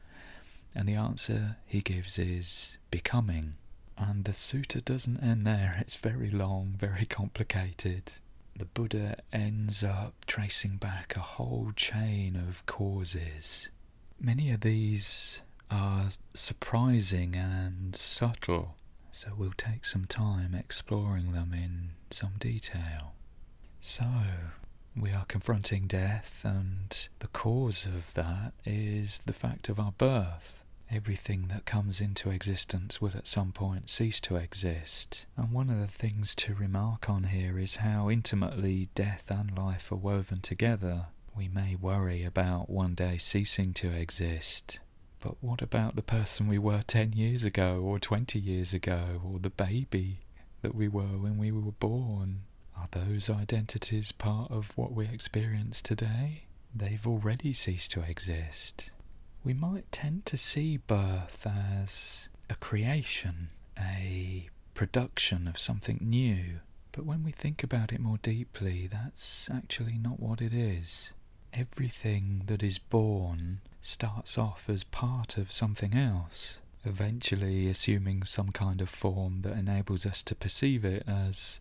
And 0.75 0.89
the 0.89 0.95
answer 0.95 1.57
he 1.67 1.81
gives 1.81 2.19
is 2.19 2.79
becoming. 2.91 3.55
And 3.97 4.25
the 4.25 4.33
sutta 4.33 4.85
doesn't 4.85 5.23
end 5.23 5.47
there. 5.47 5.77
It's 5.81 5.97
very 5.97 6.31
long, 6.31 6.75
very 6.79 7.05
complicated. 7.07 8.13
The 8.57 8.65
Buddha 8.67 9.17
ends 9.33 9.83
up 9.83 10.15
tracing 10.27 10.77
back 10.77 11.15
a 11.17 11.21
whole 11.21 11.73
chain 11.75 12.37
of 12.37 12.65
causes. 12.67 13.71
Many 14.21 14.51
of 14.53 14.61
these 14.61 15.41
are 15.71 16.09
surprising 16.35 17.35
and 17.35 17.97
subtle, 17.97 18.77
so 19.11 19.33
we'll 19.37 19.53
take 19.57 19.85
some 19.85 20.05
time 20.05 20.55
exploring 20.55 21.33
them 21.33 21.53
in 21.55 21.91
some 22.11 22.35
detail. 22.39 23.15
So, 23.81 24.07
we 24.97 25.13
are 25.13 25.25
confronting 25.25 25.87
death, 25.87 26.43
and 26.45 27.09
the 27.21 27.29
cause 27.29 27.87
of 27.87 28.13
that 28.15 28.53
is 28.65 29.23
the 29.25 29.33
fact 29.33 29.69
of 29.69 29.81
our 29.81 29.93
birth. 29.93 30.62
Everything 30.95 31.49
that 31.49 31.65
comes 31.65 32.03
into 32.03 32.29
existence 32.29 33.01
will 33.01 33.13
at 33.17 33.27
some 33.27 33.51
point 33.51 33.89
cease 33.89 34.21
to 34.21 34.37
exist. 34.37 35.25
And 35.39 35.51
one 35.51 35.71
of 35.71 35.79
the 35.79 35.87
things 35.87 36.35
to 36.35 36.55
remark 36.55 37.09
on 37.09 37.25
here 37.25 37.59
is 37.59 37.77
how 37.77 38.11
intimately 38.11 38.91
death 38.95 39.31
and 39.31 39.57
life 39.57 39.91
are 39.91 39.97
woven 39.97 40.43
together. 40.43 41.07
We 41.35 41.49
may 41.49 41.77
worry 41.77 42.25
about 42.25 42.69
one 42.69 42.95
day 42.95 43.17
ceasing 43.17 43.73
to 43.75 43.91
exist, 43.91 44.81
but 45.21 45.43
what 45.43 45.63
about 45.63 45.97
the 45.97 46.03
person 46.03 46.47
we 46.47 46.59
were 46.59 46.83
10 46.87 47.15
years 47.15 47.43
ago, 47.43 47.81
or 47.83 47.99
20 47.99 48.39
years 48.39 48.75
ago, 48.75 49.23
or 49.25 49.39
the 49.39 49.49
baby 49.49 50.19
that 50.61 50.75
we 50.75 50.89
were 50.89 51.17
when 51.17 51.39
we 51.39 51.51
were 51.51 51.73
born? 51.73 52.43
Are 52.77 52.89
those 52.91 53.31
identities 53.31 54.13
part 54.13 54.51
of 54.51 54.77
what 54.77 54.93
we 54.93 55.07
experience 55.07 55.81
today? 55.81 56.43
They've 56.75 57.07
already 57.07 57.55
ceased 57.55 57.93
to 57.93 58.03
exist. 58.03 58.91
We 59.45 59.55
might 59.55 59.91
tend 59.91 60.25
to 60.27 60.39
see 60.39 60.77
birth 60.77 61.47
as 61.47 62.29
a 62.49 62.55
creation, 62.55 63.49
a 63.79 64.49
production 64.75 65.49
of 65.49 65.59
something 65.59 65.99
new, 66.01 66.61
but 66.93 67.05
when 67.05 67.25
we 67.25 67.33
think 67.33 67.65
about 67.65 67.93
it 67.93 68.01
more 68.01 68.19
deeply, 68.19 68.87
that's 68.87 69.51
actually 69.51 69.99
not 69.99 70.21
what 70.21 70.41
it 70.41 70.53
is. 70.53 71.13
Everything 71.53 72.43
that 72.47 72.63
is 72.63 72.79
born 72.79 73.61
starts 73.81 74.39
off 74.39 74.69
as 74.69 74.85
part 74.85 75.37
of 75.37 75.51
something 75.51 75.95
else, 75.95 76.61
eventually 76.85 77.69
assuming 77.69 78.23
some 78.23 78.53
kind 78.53 78.81
of 78.81 78.89
form 78.89 79.43
that 79.43 79.59
enables 79.59 80.07
us 80.07 80.23
to 80.23 80.35
perceive 80.37 80.85
it 80.85 81.03
as 81.07 81.59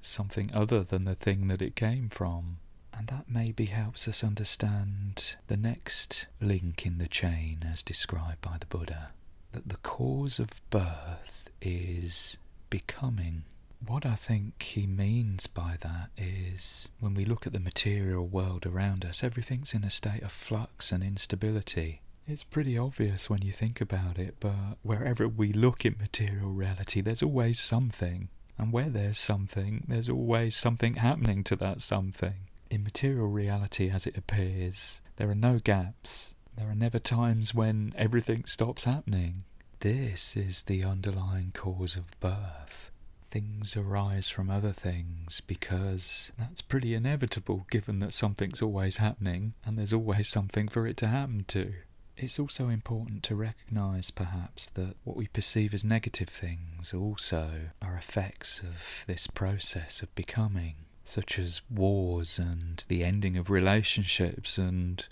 something 0.00 0.50
other 0.54 0.82
than 0.82 1.04
the 1.04 1.14
thing 1.14 1.48
that 1.48 1.60
it 1.60 1.76
came 1.76 2.08
from. 2.08 2.56
And 2.98 3.06
that 3.06 3.26
maybe 3.28 3.66
helps 3.66 4.08
us 4.08 4.24
understand 4.24 5.36
the 5.46 5.56
next 5.56 6.26
link 6.40 6.84
in 6.84 6.98
the 6.98 7.06
chain 7.06 7.64
as 7.70 7.84
described 7.84 8.40
by 8.40 8.56
the 8.58 8.66
Buddha 8.66 9.10
that 9.52 9.68
the 9.68 9.76
cause 9.76 10.40
of 10.40 10.48
birth 10.68 11.48
is 11.62 12.38
becoming. 12.70 13.44
What 13.86 14.04
I 14.04 14.16
think 14.16 14.60
he 14.62 14.88
means 14.88 15.46
by 15.46 15.76
that 15.80 16.10
is 16.16 16.88
when 16.98 17.14
we 17.14 17.24
look 17.24 17.46
at 17.46 17.52
the 17.52 17.60
material 17.60 18.26
world 18.26 18.66
around 18.66 19.04
us, 19.04 19.22
everything's 19.22 19.74
in 19.74 19.84
a 19.84 19.90
state 19.90 20.24
of 20.24 20.32
flux 20.32 20.90
and 20.90 21.04
instability. 21.04 22.00
It's 22.26 22.42
pretty 22.42 22.76
obvious 22.76 23.30
when 23.30 23.42
you 23.42 23.52
think 23.52 23.80
about 23.80 24.18
it, 24.18 24.34
but 24.40 24.76
wherever 24.82 25.28
we 25.28 25.52
look 25.52 25.86
in 25.86 25.96
material 26.00 26.50
reality, 26.50 27.00
there's 27.00 27.22
always 27.22 27.60
something. 27.60 28.28
And 28.58 28.72
where 28.72 28.90
there's 28.90 29.18
something, 29.18 29.84
there's 29.86 30.08
always 30.08 30.56
something 30.56 30.96
happening 30.96 31.44
to 31.44 31.54
that 31.56 31.80
something. 31.80 32.47
In 32.70 32.84
material 32.84 33.28
reality 33.28 33.88
as 33.90 34.06
it 34.06 34.18
appears, 34.18 35.00
there 35.16 35.30
are 35.30 35.34
no 35.34 35.58
gaps. 35.58 36.34
There 36.56 36.68
are 36.68 36.74
never 36.74 36.98
times 36.98 37.54
when 37.54 37.94
everything 37.96 38.44
stops 38.44 38.84
happening. 38.84 39.44
This 39.80 40.36
is 40.36 40.64
the 40.64 40.84
underlying 40.84 41.52
cause 41.54 41.96
of 41.96 42.10
birth. 42.20 42.90
Things 43.30 43.76
arise 43.76 44.28
from 44.28 44.50
other 44.50 44.72
things 44.72 45.40
because 45.40 46.32
that's 46.38 46.60
pretty 46.62 46.94
inevitable 46.94 47.66
given 47.70 48.00
that 48.00 48.12
something's 48.12 48.60
always 48.60 48.96
happening 48.98 49.54
and 49.64 49.78
there's 49.78 49.92
always 49.92 50.28
something 50.28 50.68
for 50.68 50.86
it 50.86 50.96
to 50.98 51.08
happen 51.08 51.44
to. 51.48 51.74
It's 52.16 52.38
also 52.40 52.68
important 52.68 53.22
to 53.24 53.36
recognize, 53.36 54.10
perhaps, 54.10 54.66
that 54.70 54.96
what 55.04 55.16
we 55.16 55.28
perceive 55.28 55.72
as 55.72 55.84
negative 55.84 56.28
things 56.28 56.92
also 56.92 57.70
are 57.80 57.96
effects 57.96 58.60
of 58.60 59.04
this 59.06 59.28
process 59.28 60.02
of 60.02 60.12
becoming, 60.16 60.74
such 61.08 61.38
as 61.38 61.62
wars 61.70 62.38
and 62.38 62.84
the 62.88 63.02
ending 63.02 63.36
of 63.36 63.48
relationships 63.48 64.58
and 64.58 65.06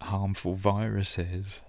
harmful 0.00 0.54
viruses. 0.54 1.60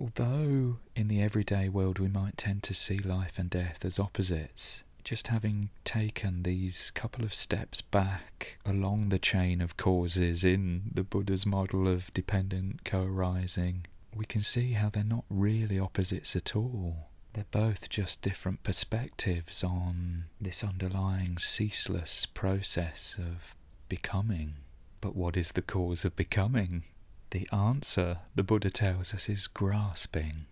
Although 0.00 0.78
in 0.94 1.08
the 1.08 1.20
everyday 1.20 1.68
world 1.68 1.98
we 1.98 2.06
might 2.06 2.36
tend 2.36 2.62
to 2.64 2.74
see 2.74 2.98
life 2.98 3.36
and 3.36 3.50
death 3.50 3.84
as 3.84 3.98
opposites, 3.98 4.84
just 5.02 5.26
having 5.26 5.70
taken 5.84 6.44
these 6.44 6.92
couple 6.92 7.24
of 7.24 7.34
steps 7.34 7.80
back 7.80 8.58
along 8.64 9.08
the 9.08 9.18
chain 9.18 9.60
of 9.60 9.76
causes 9.76 10.44
in 10.44 10.90
the 10.94 11.02
Buddha's 11.02 11.46
model 11.46 11.88
of 11.88 12.14
dependent 12.14 12.84
co 12.84 13.02
arising, 13.02 13.86
we 14.14 14.24
can 14.24 14.40
see 14.40 14.74
how 14.74 14.88
they're 14.88 15.02
not 15.02 15.24
really 15.28 15.80
opposites 15.80 16.36
at 16.36 16.54
all. 16.54 17.07
They're 17.32 17.44
both 17.50 17.88
just 17.88 18.22
different 18.22 18.62
perspectives 18.62 19.62
on 19.62 20.24
this 20.40 20.64
underlying 20.64 21.38
ceaseless 21.38 22.26
process 22.26 23.16
of 23.18 23.54
becoming. 23.88 24.54
But 25.00 25.14
what 25.14 25.36
is 25.36 25.52
the 25.52 25.62
cause 25.62 26.04
of 26.04 26.16
becoming? 26.16 26.84
The 27.30 27.48
answer, 27.52 28.18
the 28.34 28.42
Buddha 28.42 28.70
tells 28.70 29.14
us, 29.14 29.28
is 29.28 29.46
grasping. 29.46 30.46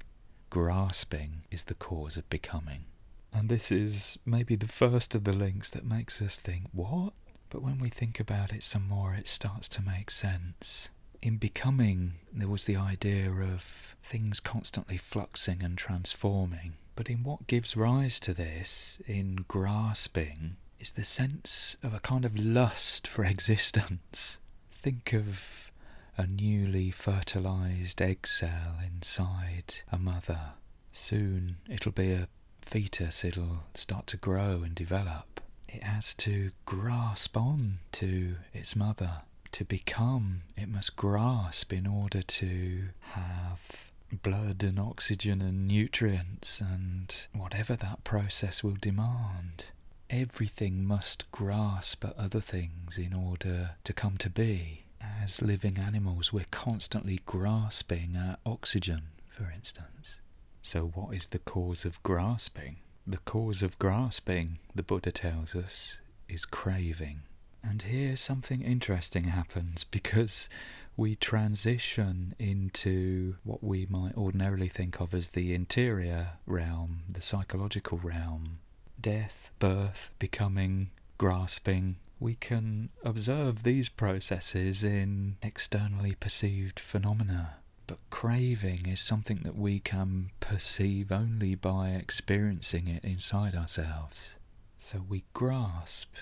Grasping 0.50 1.42
is 1.50 1.64
the 1.64 1.74
cause 1.74 2.16
of 2.16 2.28
becoming. 2.30 2.84
And 3.32 3.48
this 3.48 3.72
is 3.72 4.18
maybe 4.24 4.56
the 4.56 4.68
first 4.68 5.14
of 5.14 5.24
the 5.24 5.32
links 5.32 5.70
that 5.70 5.84
makes 5.84 6.22
us 6.22 6.38
think, 6.38 6.64
what? 6.72 7.12
But 7.50 7.62
when 7.62 7.78
we 7.78 7.88
think 7.88 8.20
about 8.20 8.52
it 8.52 8.62
some 8.62 8.88
more, 8.88 9.14
it 9.14 9.28
starts 9.28 9.68
to 9.70 9.82
make 9.82 10.10
sense. 10.10 10.90
In 11.26 11.38
becoming, 11.38 12.12
there 12.32 12.46
was 12.46 12.66
the 12.66 12.76
idea 12.76 13.32
of 13.32 13.96
things 14.00 14.38
constantly 14.38 14.96
fluxing 14.96 15.60
and 15.60 15.76
transforming. 15.76 16.74
But 16.94 17.10
in 17.10 17.24
what 17.24 17.48
gives 17.48 17.76
rise 17.76 18.20
to 18.20 18.32
this, 18.32 19.02
in 19.08 19.44
grasping, 19.48 20.54
is 20.78 20.92
the 20.92 21.02
sense 21.02 21.76
of 21.82 21.92
a 21.92 21.98
kind 21.98 22.24
of 22.24 22.38
lust 22.38 23.08
for 23.08 23.24
existence. 23.24 24.38
Think 24.70 25.12
of 25.12 25.72
a 26.16 26.28
newly 26.28 26.92
fertilized 26.92 28.00
egg 28.00 28.24
cell 28.28 28.76
inside 28.86 29.78
a 29.90 29.98
mother. 29.98 30.52
Soon 30.92 31.56
it'll 31.68 31.90
be 31.90 32.12
a 32.12 32.28
fetus, 32.62 33.24
it'll 33.24 33.64
start 33.74 34.06
to 34.06 34.16
grow 34.16 34.62
and 34.62 34.76
develop. 34.76 35.40
It 35.68 35.82
has 35.82 36.14
to 36.14 36.52
grasp 36.66 37.36
on 37.36 37.78
to 37.90 38.36
its 38.54 38.76
mother. 38.76 39.22
To 39.56 39.64
become, 39.64 40.42
it 40.54 40.68
must 40.68 40.96
grasp 40.96 41.72
in 41.72 41.86
order 41.86 42.20
to 42.20 42.88
have 43.12 43.90
blood 44.12 44.62
and 44.62 44.78
oxygen 44.78 45.40
and 45.40 45.66
nutrients 45.66 46.60
and 46.60 47.26
whatever 47.32 47.74
that 47.74 48.04
process 48.04 48.62
will 48.62 48.76
demand. 48.78 49.64
Everything 50.10 50.84
must 50.84 51.32
grasp 51.32 52.04
at 52.04 52.14
other 52.18 52.42
things 52.42 52.98
in 52.98 53.14
order 53.14 53.76
to 53.84 53.94
come 53.94 54.18
to 54.18 54.28
be. 54.28 54.84
As 55.00 55.40
living 55.40 55.78
animals, 55.78 56.34
we're 56.34 56.44
constantly 56.50 57.20
grasping 57.24 58.14
at 58.14 58.40
oxygen, 58.44 59.04
for 59.26 59.50
instance. 59.50 60.20
So, 60.60 60.88
what 60.88 61.14
is 61.14 61.28
the 61.28 61.38
cause 61.38 61.86
of 61.86 62.02
grasping? 62.02 62.76
The 63.06 63.24
cause 63.24 63.62
of 63.62 63.78
grasping, 63.78 64.58
the 64.74 64.82
Buddha 64.82 65.12
tells 65.12 65.56
us, 65.56 65.96
is 66.28 66.44
craving. 66.44 67.22
And 67.68 67.82
here 67.82 68.16
something 68.16 68.62
interesting 68.62 69.24
happens 69.24 69.82
because 69.82 70.48
we 70.96 71.16
transition 71.16 72.36
into 72.38 73.34
what 73.42 73.62
we 73.62 73.86
might 73.86 74.16
ordinarily 74.16 74.68
think 74.68 75.00
of 75.00 75.12
as 75.12 75.30
the 75.30 75.52
interior 75.52 76.34
realm, 76.46 77.00
the 77.08 77.20
psychological 77.20 77.98
realm. 77.98 78.60
Death, 79.00 79.50
birth, 79.58 80.10
becoming, 80.20 80.90
grasping. 81.18 81.96
We 82.20 82.36
can 82.36 82.90
observe 83.04 83.64
these 83.64 83.88
processes 83.88 84.84
in 84.84 85.36
externally 85.42 86.14
perceived 86.14 86.78
phenomena. 86.78 87.56
But 87.88 87.98
craving 88.10 88.86
is 88.86 89.00
something 89.00 89.40
that 89.42 89.56
we 89.56 89.80
can 89.80 90.30
perceive 90.38 91.10
only 91.10 91.56
by 91.56 91.90
experiencing 91.90 92.86
it 92.86 93.04
inside 93.04 93.56
ourselves. 93.56 94.36
So 94.78 95.04
we 95.08 95.24
grasp 95.34 96.14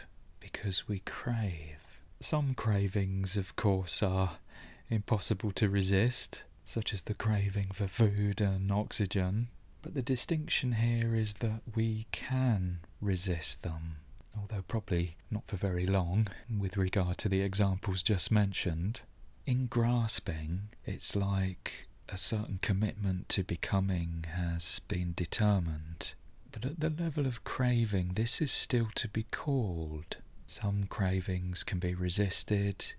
because 0.53 0.87
we 0.87 0.99
crave. 1.01 1.79
Some 2.21 2.55
cravings, 2.55 3.37
of 3.37 3.57
course, 3.57 4.03
are 4.03 4.33
impossible 4.91 5.53
to 5.53 5.71
resist, 5.71 6.43
such 6.67 6.93
as 6.93 7.03
the 7.03 7.15
craving 7.15 7.69
for 7.73 7.89
food 7.89 8.41
and 8.43 8.71
oxygen. 8.71 9.49
But 9.81 9.95
the 9.95 10.03
distinction 10.03 10.73
here 10.73 11.15
is 11.15 11.35
that 11.35 11.63
we 11.75 12.07
can 12.13 12.81
resist 13.01 13.63
them, 13.63 13.97
although 14.39 14.63
probably 14.69 15.17
not 15.31 15.47
for 15.47 15.57
very 15.57 15.87
long, 15.87 16.29
with 16.59 16.77
regard 16.77 17.17
to 17.19 17.29
the 17.29 17.41
examples 17.41 18.03
just 18.03 18.31
mentioned. 18.31 19.01
In 19.47 19.67
grasping, 19.67 20.69
it's 20.85 21.17
like 21.17 21.89
a 22.09 22.19
certain 22.19 22.59
commitment 22.61 23.29
to 23.31 23.45
becoming 23.45 24.27
has 24.35 24.81
been 24.89 25.15
determined. 25.17 26.15
But 26.53 26.65
at 26.67 26.81
the 26.81 26.91
level 26.91 27.27
of 27.27 27.45
craving, 27.45 28.13
this 28.15 28.41
is 28.41 28.53
still 28.53 28.89
to 28.95 29.09
be 29.09 29.25
called. 29.25 30.17
Some 30.47 30.85
cravings 30.89 31.63
can 31.63 31.79
be 31.79 31.95
resisted, 31.95 32.95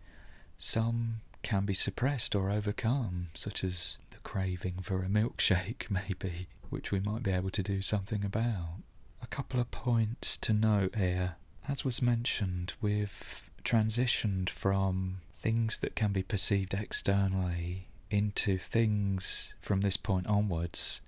some 0.57 1.21
can 1.43 1.65
be 1.65 1.73
suppressed 1.73 2.35
or 2.35 2.49
overcome, 2.49 3.27
such 3.33 3.63
as 3.63 3.97
the 4.11 4.17
craving 4.17 4.81
for 4.81 5.03
a 5.03 5.07
milkshake, 5.07 5.89
maybe, 5.89 6.47
which 6.69 6.91
we 6.91 6.99
might 6.99 7.23
be 7.23 7.31
able 7.31 7.51
to 7.51 7.63
do 7.63 7.81
something 7.81 8.25
about. 8.25 8.79
A 9.21 9.27
couple 9.27 9.59
of 9.59 9.71
points 9.71 10.37
to 10.37 10.53
note 10.53 10.95
here. 10.95 11.35
As 11.67 11.83
was 11.85 12.01
mentioned, 12.01 12.73
we've 12.81 13.49
transitioned 13.63 14.49
from 14.49 15.17
things 15.37 15.79
that 15.79 15.95
can 15.95 16.11
be 16.11 16.23
perceived 16.23 16.73
externally 16.73 17.87
into 18.09 18.57
things 18.57 19.53
from 19.61 19.81
this 19.81 19.97
point 19.97 20.27
onwards 20.27 21.01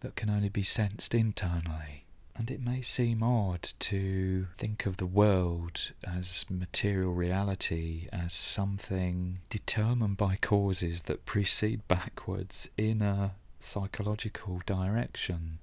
that 0.00 0.16
can 0.16 0.30
only 0.30 0.48
be 0.48 0.62
sensed 0.62 1.14
internally. 1.14 2.03
And 2.36 2.50
it 2.50 2.60
may 2.60 2.82
seem 2.82 3.22
odd 3.22 3.62
to 3.78 4.48
think 4.56 4.86
of 4.86 4.96
the 4.96 5.06
world 5.06 5.92
as 6.02 6.44
material 6.50 7.12
reality, 7.12 8.08
as 8.12 8.32
something 8.32 9.38
determined 9.48 10.16
by 10.16 10.36
causes 10.36 11.02
that 11.02 11.26
proceed 11.26 11.86
backwards 11.86 12.68
in 12.76 13.02
a 13.02 13.36
psychological 13.60 14.60
direction. 14.66 15.58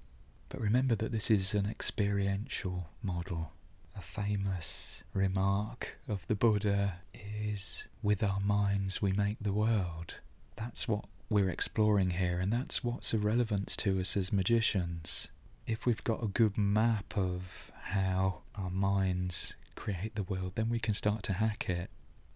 But 0.48 0.60
remember 0.60 0.94
that 0.96 1.12
this 1.12 1.30
is 1.30 1.54
an 1.54 1.66
experiential 1.66 2.88
model. 3.02 3.52
A 3.94 4.00
famous 4.00 5.04
remark 5.12 5.98
of 6.08 6.26
the 6.26 6.34
Buddha 6.34 7.00
is 7.14 7.86
with 8.02 8.22
our 8.22 8.40
minds 8.40 9.02
we 9.02 9.12
make 9.12 9.36
the 9.40 9.52
world. 9.52 10.14
That's 10.56 10.88
what 10.88 11.04
we're 11.28 11.50
exploring 11.50 12.10
here, 12.10 12.38
and 12.40 12.52
that's 12.52 12.82
what's 12.82 13.12
of 13.12 13.24
relevance 13.24 13.76
to 13.78 14.00
us 14.00 14.16
as 14.16 14.32
magicians. 14.32 15.28
If 15.66 15.86
we've 15.86 16.04
got 16.04 16.22
a 16.22 16.28
good 16.28 16.58
map 16.58 17.16
of 17.16 17.72
how 17.84 18.42
our 18.54 18.70
minds 18.70 19.54
create 19.74 20.14
the 20.14 20.22
world, 20.22 20.52
then 20.54 20.68
we 20.68 20.78
can 20.78 20.94
start 20.94 21.22
to 21.24 21.34
hack 21.34 21.68
it. 21.68 21.90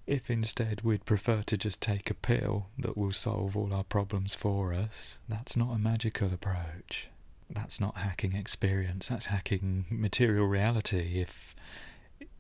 If 0.07 0.31
instead 0.31 0.83
we'd 0.83 1.05
prefer 1.05 1.43
to 1.43 1.57
just 1.57 1.83
take 1.83 2.11
a 2.11 2.15
pill 2.15 2.69
that 2.79 2.97
will 2.97 3.13
solve 3.13 3.57
all 3.57 3.75
our 3.75 3.85
problems 3.85 4.35
for 4.35 4.73
us, 4.73 5.19
that's 5.29 5.57
not 5.57 5.75
a 5.75 5.79
magical 5.79 6.33
approach 6.33 7.09
that's 7.51 7.81
not 7.81 7.99
hacking 7.99 8.35
experience, 8.35 9.09
that's 9.09 9.27
hacking 9.27 9.87
material 9.91 10.47
reality, 10.47 11.21
if 11.21 11.55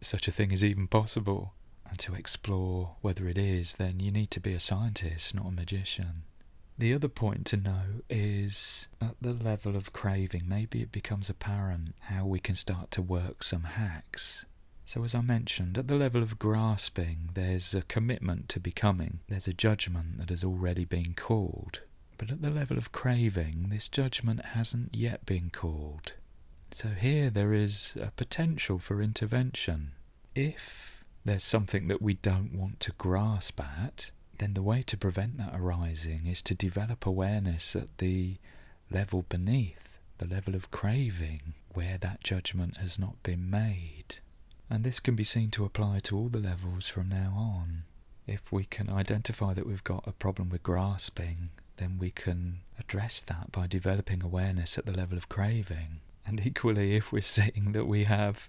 such 0.00 0.26
a 0.28 0.32
thing 0.32 0.50
is 0.50 0.64
even 0.64 0.86
possible. 0.86 1.52
And 1.88 1.98
to 2.00 2.14
explore 2.14 2.96
whether 3.00 3.28
it 3.28 3.38
is, 3.38 3.74
then 3.74 4.00
you 4.00 4.10
need 4.10 4.30
to 4.32 4.40
be 4.40 4.52
a 4.52 4.60
scientist, 4.60 5.34
not 5.34 5.46
a 5.46 5.52
magician. 5.52 6.22
The 6.78 6.92
other 6.92 7.08
point 7.08 7.46
to 7.46 7.56
know 7.56 8.02
is 8.10 8.86
at 9.00 9.16
the 9.20 9.32
level 9.32 9.76
of 9.76 9.94
craving, 9.94 10.42
maybe 10.46 10.82
it 10.82 10.92
becomes 10.92 11.30
apparent 11.30 11.94
how 12.00 12.26
we 12.26 12.38
can 12.38 12.54
start 12.54 12.90
to 12.92 13.02
work 13.02 13.42
some 13.42 13.64
hacks. 13.64 14.44
So, 14.84 15.02
as 15.02 15.14
I 15.14 15.22
mentioned, 15.22 15.78
at 15.78 15.88
the 15.88 15.96
level 15.96 16.22
of 16.22 16.38
grasping, 16.38 17.30
there's 17.34 17.74
a 17.74 17.82
commitment 17.82 18.48
to 18.50 18.60
becoming, 18.60 19.20
there's 19.26 19.48
a 19.48 19.54
judgment 19.54 20.20
that 20.20 20.30
has 20.30 20.44
already 20.44 20.84
been 20.84 21.14
called. 21.14 21.80
But 22.18 22.30
at 22.30 22.42
the 22.42 22.50
level 22.50 22.76
of 22.76 22.92
craving, 22.92 23.68
this 23.70 23.88
judgment 23.88 24.44
hasn't 24.44 24.94
yet 24.94 25.26
been 25.26 25.50
called. 25.50 26.12
So 26.72 26.88
here 26.88 27.30
there 27.30 27.52
is 27.52 27.96
a 28.00 28.10
potential 28.10 28.78
for 28.78 29.02
intervention. 29.02 29.92
If 30.34 31.04
there's 31.24 31.44
something 31.44 31.88
that 31.88 32.02
we 32.02 32.14
don't 32.14 32.54
want 32.54 32.80
to 32.80 32.92
grasp 32.92 33.60
at, 33.60 34.10
then 34.38 34.54
the 34.54 34.62
way 34.62 34.82
to 34.82 34.96
prevent 34.96 35.38
that 35.38 35.54
arising 35.54 36.26
is 36.26 36.42
to 36.42 36.54
develop 36.54 37.06
awareness 37.06 37.74
at 37.76 37.98
the 37.98 38.36
level 38.90 39.24
beneath, 39.28 39.98
the 40.18 40.26
level 40.26 40.54
of 40.54 40.70
craving, 40.70 41.54
where 41.74 41.98
that 41.98 42.22
judgment 42.22 42.78
has 42.78 42.98
not 42.98 43.22
been 43.22 43.50
made. 43.50 44.16
And 44.68 44.82
this 44.82 45.00
can 45.00 45.14
be 45.14 45.24
seen 45.24 45.50
to 45.52 45.64
apply 45.64 46.00
to 46.04 46.16
all 46.16 46.28
the 46.28 46.38
levels 46.38 46.88
from 46.88 47.08
now 47.08 47.34
on. 47.36 47.84
If 48.26 48.50
we 48.50 48.64
can 48.64 48.90
identify 48.90 49.54
that 49.54 49.66
we've 49.66 49.84
got 49.84 50.04
a 50.06 50.12
problem 50.12 50.48
with 50.50 50.62
grasping, 50.62 51.50
then 51.76 51.98
we 51.98 52.10
can 52.10 52.60
address 52.78 53.20
that 53.20 53.52
by 53.52 53.66
developing 53.66 54.22
awareness 54.22 54.76
at 54.76 54.86
the 54.86 54.96
level 54.96 55.16
of 55.16 55.28
craving. 55.28 56.00
And 56.26 56.44
equally, 56.44 56.96
if 56.96 57.12
we're 57.12 57.22
seeing 57.22 57.72
that 57.72 57.86
we 57.86 58.04
have 58.04 58.48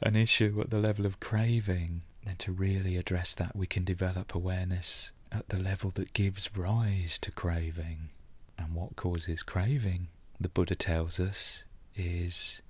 an 0.00 0.16
issue 0.16 0.60
at 0.60 0.70
the 0.70 0.80
level 0.80 1.06
of 1.06 1.20
craving, 1.20 2.02
then 2.24 2.36
to 2.36 2.52
really 2.52 2.96
address 2.96 3.34
that, 3.34 3.54
we 3.56 3.66
can 3.66 3.84
develop 3.84 4.34
awareness 4.34 5.12
at 5.30 5.48
the 5.48 5.58
level 5.58 5.90
that 5.94 6.12
gives 6.12 6.56
rise 6.56 7.18
to 7.18 7.30
craving. 7.30 8.10
And 8.58 8.74
what 8.74 8.96
causes 8.96 9.42
craving, 9.42 10.08
the 10.40 10.48
Buddha 10.48 10.74
tells 10.74 11.18
us, 11.18 11.64
is 11.96 12.62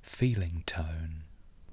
feeling 0.00 0.62
tone. 0.66 1.24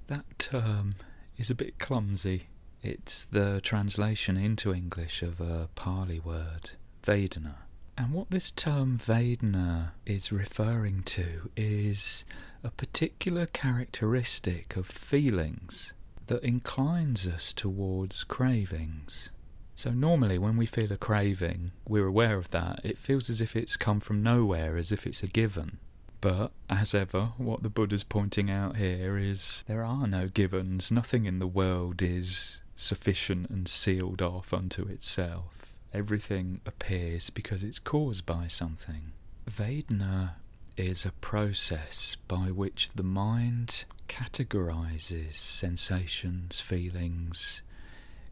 That 0.08 0.38
term 0.38 0.94
is 1.36 1.50
a 1.50 1.54
bit 1.54 1.78
clumsy. 1.78 2.48
It's 2.82 3.24
the 3.24 3.60
translation 3.60 4.36
into 4.36 4.74
English 4.74 5.22
of 5.22 5.40
a 5.40 5.68
Pali 5.74 6.18
word, 6.18 6.72
Vedana. 7.04 7.56
And 7.96 8.12
what 8.12 8.30
this 8.30 8.50
term 8.50 8.98
Vedana 8.98 9.90
is 10.06 10.32
referring 10.32 11.02
to 11.04 11.50
is 11.56 12.24
a 12.64 12.70
particular 12.70 13.46
characteristic 13.46 14.76
of 14.76 14.86
feelings 14.86 15.92
that 16.30 16.44
inclines 16.44 17.26
us 17.26 17.52
towards 17.52 18.22
cravings. 18.22 19.30
So, 19.74 19.90
normally, 19.90 20.38
when 20.38 20.56
we 20.56 20.64
feel 20.64 20.92
a 20.92 20.96
craving, 20.96 21.72
we're 21.88 22.06
aware 22.06 22.38
of 22.38 22.52
that. 22.52 22.80
It 22.84 22.98
feels 22.98 23.28
as 23.28 23.40
if 23.40 23.56
it's 23.56 23.76
come 23.76 23.98
from 23.98 24.22
nowhere, 24.22 24.76
as 24.76 24.92
if 24.92 25.08
it's 25.08 25.24
a 25.24 25.26
given. 25.26 25.78
But, 26.20 26.52
as 26.68 26.94
ever, 26.94 27.32
what 27.36 27.64
the 27.64 27.68
Buddha's 27.68 28.04
pointing 28.04 28.48
out 28.48 28.76
here 28.76 29.18
is 29.18 29.64
there 29.66 29.82
are 29.82 30.06
no 30.06 30.28
givens. 30.28 30.92
Nothing 30.92 31.24
in 31.24 31.40
the 31.40 31.48
world 31.48 32.00
is 32.00 32.60
sufficient 32.76 33.50
and 33.50 33.66
sealed 33.66 34.22
off 34.22 34.54
unto 34.54 34.84
itself. 34.84 35.74
Everything 35.92 36.60
appears 36.64 37.28
because 37.28 37.64
it's 37.64 37.80
caused 37.80 38.24
by 38.24 38.46
something. 38.46 39.10
Vedana 39.50 40.34
is 40.80 41.04
a 41.04 41.12
process 41.12 42.16
by 42.26 42.50
which 42.50 42.88
the 42.94 43.02
mind 43.02 43.84
categorizes 44.08 45.34
sensations, 45.34 46.58
feelings 46.58 47.60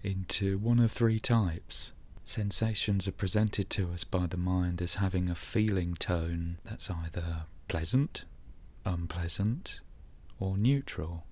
into 0.02 0.56
one 0.56 0.78
of 0.78 0.90
three 0.90 1.20
types. 1.20 1.92
Sensations 2.24 3.06
are 3.06 3.12
presented 3.12 3.68
to 3.68 3.90
us 3.92 4.04
by 4.04 4.26
the 4.26 4.38
mind 4.38 4.80
as 4.80 4.94
having 4.94 5.28
a 5.28 5.34
feeling 5.34 5.94
tone 5.94 6.56
that's 6.64 6.90
either 6.90 7.44
pleasant, 7.68 8.24
unpleasant, 8.86 9.80
or 10.40 10.56
neutral. 10.56 11.24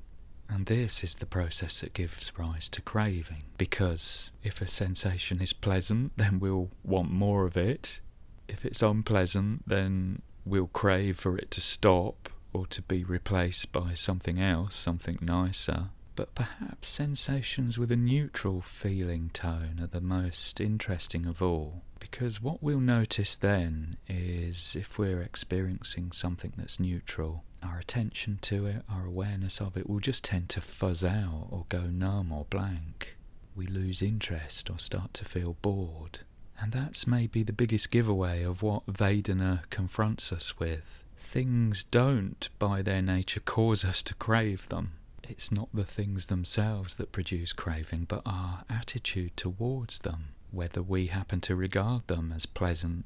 And 0.51 0.67
this 0.67 1.03
is 1.03 1.15
the 1.15 1.27
process 1.27 1.81
that 1.81 1.95
gives 1.95 2.31
rise 2.39 2.69
to 2.69 2.83
craving. 2.83 3.45
Because 3.57 4.31
if 4.43 4.61
a 4.61 4.67
sensation 4.67 5.41
is 5.41 5.55
pleasant, 5.55 6.13
then 6.17 6.41
we'll 6.41 6.71
want 6.85 7.11
more 7.11 7.47
of 7.47 7.57
it. 7.57 8.01
If 8.49 8.65
it's 8.65 8.83
unpleasant, 8.83 9.67
then 9.67 10.23
we'll 10.47 10.69
crave 10.69 11.19
for 11.19 11.37
it 11.37 11.51
to 11.51 11.61
stop 11.61 12.31
or 12.53 12.67
to 12.69 12.81
be 12.83 13.05
replaced 13.05 13.73
by 13.73 13.93
something 13.93 14.41
else, 14.41 14.75
something 14.75 15.19
nicer. 15.21 15.89
But 16.15 16.35
perhaps 16.35 16.89
sensations 16.89 17.77
with 17.77 17.93
a 17.93 17.97
neutral 17.97 18.63
feeling 18.63 19.29
tone 19.35 19.79
are 19.83 19.87
the 19.87 20.01
most 20.01 20.59
interesting 20.61 21.27
of 21.27 21.43
all. 21.43 21.83
Because 22.01 22.41
what 22.41 22.63
we'll 22.63 22.81
notice 22.81 23.37
then 23.37 23.99
is 24.09 24.75
if 24.75 24.99
we're 24.99 25.21
experiencing 25.21 26.13
something 26.13 26.55
that's 26.57 26.81
neutral, 26.81 27.45
our 27.63 27.79
attention 27.79 28.39
to 28.43 28.65
it, 28.67 28.83
our 28.89 29.05
awareness 29.05 29.61
of 29.61 29.77
it 29.77 29.91
will 29.91 30.01
just 30.01 30.25
tend 30.25 30.49
to 30.51 30.63
fuzz 30.63 31.05
out 31.05 31.49
or 31.51 31.67
go 31.69 31.83
numb 31.83 32.33
or 32.33 32.47
blank. 32.49 33.17
We 33.55 33.67
lose 33.67 34.01
interest 34.01 34.71
or 34.71 34.79
start 34.79 35.13
to 35.15 35.25
feel 35.25 35.57
bored. 35.61 36.21
And 36.59 36.73
that's 36.73 37.07
maybe 37.07 37.43
the 37.43 37.53
biggest 37.53 37.91
giveaway 37.91 38.43
of 38.43 38.63
what 38.63 38.87
Vedana 38.87 39.69
confronts 39.71 40.33
us 40.33 40.59
with. 40.59 41.05
Things 41.17 41.83
don't, 41.83 42.49
by 42.59 42.83
their 42.83 43.03
nature, 43.03 43.41
cause 43.41 43.85
us 43.85 44.03
to 44.05 44.15
crave 44.15 44.69
them. 44.69 44.93
It's 45.23 45.53
not 45.53 45.69
the 45.75 45.85
things 45.85 46.27
themselves 46.27 46.95
that 46.97 47.13
produce 47.13 47.53
craving, 47.53 48.07
but 48.09 48.23
our 48.25 48.65
attitude 48.71 49.37
towards 49.37 49.99
them, 49.99 50.29
whether 50.51 50.83
we 50.83 51.09
happen 51.09 51.41
to 51.43 51.57
regard 51.57 52.07
them 52.07 52.33
as 52.35 52.47
pleasant, 52.47 53.05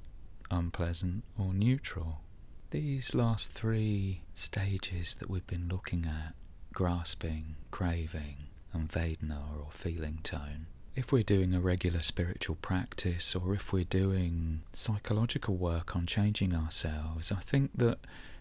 unpleasant, 0.50 1.24
or 1.38 1.52
neutral. 1.52 2.20
These 2.70 3.14
last 3.14 3.52
three 3.52 4.22
stages 4.34 5.16
that 5.16 5.28
we've 5.28 5.46
been 5.46 5.68
looking 5.68 6.04
at 6.06 6.34
grasping, 6.72 7.56
craving, 7.70 8.36
and 8.72 8.88
Vedana 8.88 9.40
or 9.58 9.70
feeling 9.72 10.20
tone 10.22 10.66
if 10.94 11.12
we're 11.12 11.22
doing 11.22 11.54
a 11.54 11.60
regular 11.60 12.00
spiritual 12.00 12.56
practice 12.56 13.34
or 13.34 13.54
if 13.54 13.72
we're 13.72 13.84
doing 13.84 14.62
psychological 14.72 15.56
work 15.56 15.94
on 15.94 16.06
changing 16.06 16.54
ourselves, 16.54 17.30
I 17.30 17.40
think 17.40 17.70
that 17.76 17.98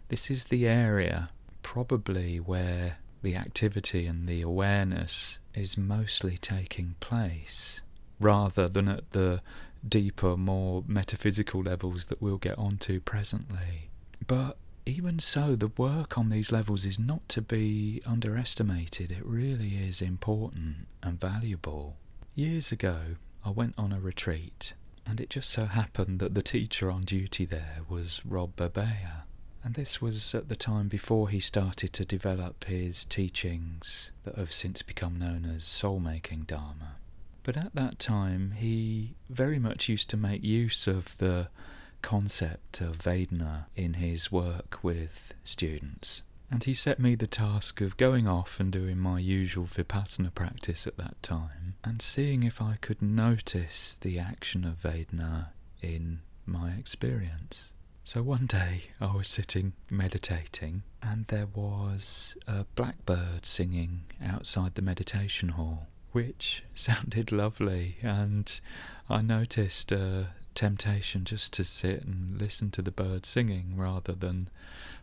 this 0.09 0.31
is 0.31 0.45
the 0.45 0.67
area 0.67 1.29
probably 1.61 2.39
where 2.39 2.97
the 3.21 3.35
activity 3.35 4.05
and 4.07 4.27
the 4.27 4.41
awareness 4.41 5.39
is 5.53 5.77
mostly 5.77 6.37
taking 6.37 6.95
place 6.99 7.81
rather 8.19 8.67
than 8.67 8.87
at 8.87 9.11
the 9.11 9.41
deeper, 9.87 10.35
more 10.35 10.83
metaphysical 10.87 11.61
levels 11.61 12.07
that 12.07 12.21
we'll 12.21 12.37
get 12.37 12.57
onto 12.57 12.99
presently. 12.99 13.89
But 14.25 14.57
even 14.85 15.19
so, 15.19 15.55
the 15.55 15.71
work 15.77 16.17
on 16.17 16.29
these 16.29 16.51
levels 16.51 16.85
is 16.85 16.99
not 16.99 17.27
to 17.29 17.41
be 17.41 18.01
underestimated. 18.05 19.11
It 19.11 19.25
really 19.25 19.75
is 19.75 20.01
important 20.01 20.87
and 21.03 21.19
valuable. 21.19 21.97
Years 22.39 22.71
ago, 22.71 23.17
I 23.43 23.49
went 23.49 23.73
on 23.77 23.91
a 23.91 23.99
retreat, 23.99 24.73
and 25.05 25.19
it 25.19 25.29
just 25.29 25.49
so 25.49 25.65
happened 25.65 26.19
that 26.19 26.35
the 26.35 26.41
teacher 26.41 26.89
on 26.89 27.01
duty 27.01 27.43
there 27.43 27.79
was 27.89 28.25
Rob 28.25 28.55
Burbea. 28.55 29.23
And 29.61 29.73
this 29.73 30.01
was 30.01 30.33
at 30.33 30.47
the 30.47 30.55
time 30.55 30.87
before 30.87 31.27
he 31.27 31.41
started 31.41 31.91
to 31.91 32.05
develop 32.05 32.63
his 32.63 33.03
teachings 33.03 34.11
that 34.23 34.37
have 34.37 34.53
since 34.53 34.81
become 34.81 35.19
known 35.19 35.43
as 35.43 35.65
soul 35.65 35.99
making 35.99 36.43
Dharma. 36.43 36.95
But 37.43 37.57
at 37.57 37.75
that 37.75 37.99
time, 37.99 38.51
he 38.51 39.15
very 39.29 39.59
much 39.59 39.89
used 39.89 40.09
to 40.11 40.15
make 40.15 40.41
use 40.41 40.87
of 40.87 41.17
the 41.17 41.49
concept 42.01 42.79
of 42.79 42.99
Vedana 42.99 43.65
in 43.75 43.95
his 43.95 44.31
work 44.31 44.81
with 44.81 45.33
students 45.43 46.23
and 46.51 46.63
he 46.63 46.73
set 46.73 46.99
me 46.99 47.15
the 47.15 47.27
task 47.27 47.81
of 47.81 47.97
going 47.97 48.27
off 48.27 48.59
and 48.59 48.71
doing 48.71 48.97
my 48.97 49.19
usual 49.19 49.65
vipassana 49.65 50.33
practice 50.33 50.87
at 50.87 50.97
that 50.97 51.21
time 51.21 51.75
and 51.83 52.01
seeing 52.01 52.43
if 52.43 52.61
I 52.61 52.77
could 52.81 53.01
notice 53.01 53.97
the 53.97 54.19
action 54.19 54.65
of 54.65 54.81
Vedana 54.81 55.49
in 55.81 56.21
my 56.45 56.71
experience. 56.71 57.73
So 58.03 58.23
one 58.23 58.47
day 58.47 58.85
I 58.99 59.15
was 59.15 59.27
sitting 59.27 59.73
meditating 59.89 60.83
and 61.01 61.27
there 61.27 61.45
was 61.45 62.35
a 62.47 62.65
blackbird 62.75 63.45
singing 63.45 64.05
outside 64.23 64.75
the 64.75 64.81
meditation 64.81 65.49
hall, 65.49 65.87
which 66.11 66.63
sounded 66.73 67.31
lovely, 67.31 67.97
and 68.01 68.59
I 69.09 69.21
noticed 69.21 69.91
a 69.91 70.29
temptation 70.59 71.23
just 71.23 71.53
to 71.53 71.63
sit 71.63 72.03
and 72.03 72.37
listen 72.37 72.69
to 72.69 72.81
the 72.81 72.91
bird 72.91 73.25
singing 73.25 73.77
rather 73.77 74.11
than 74.11 74.49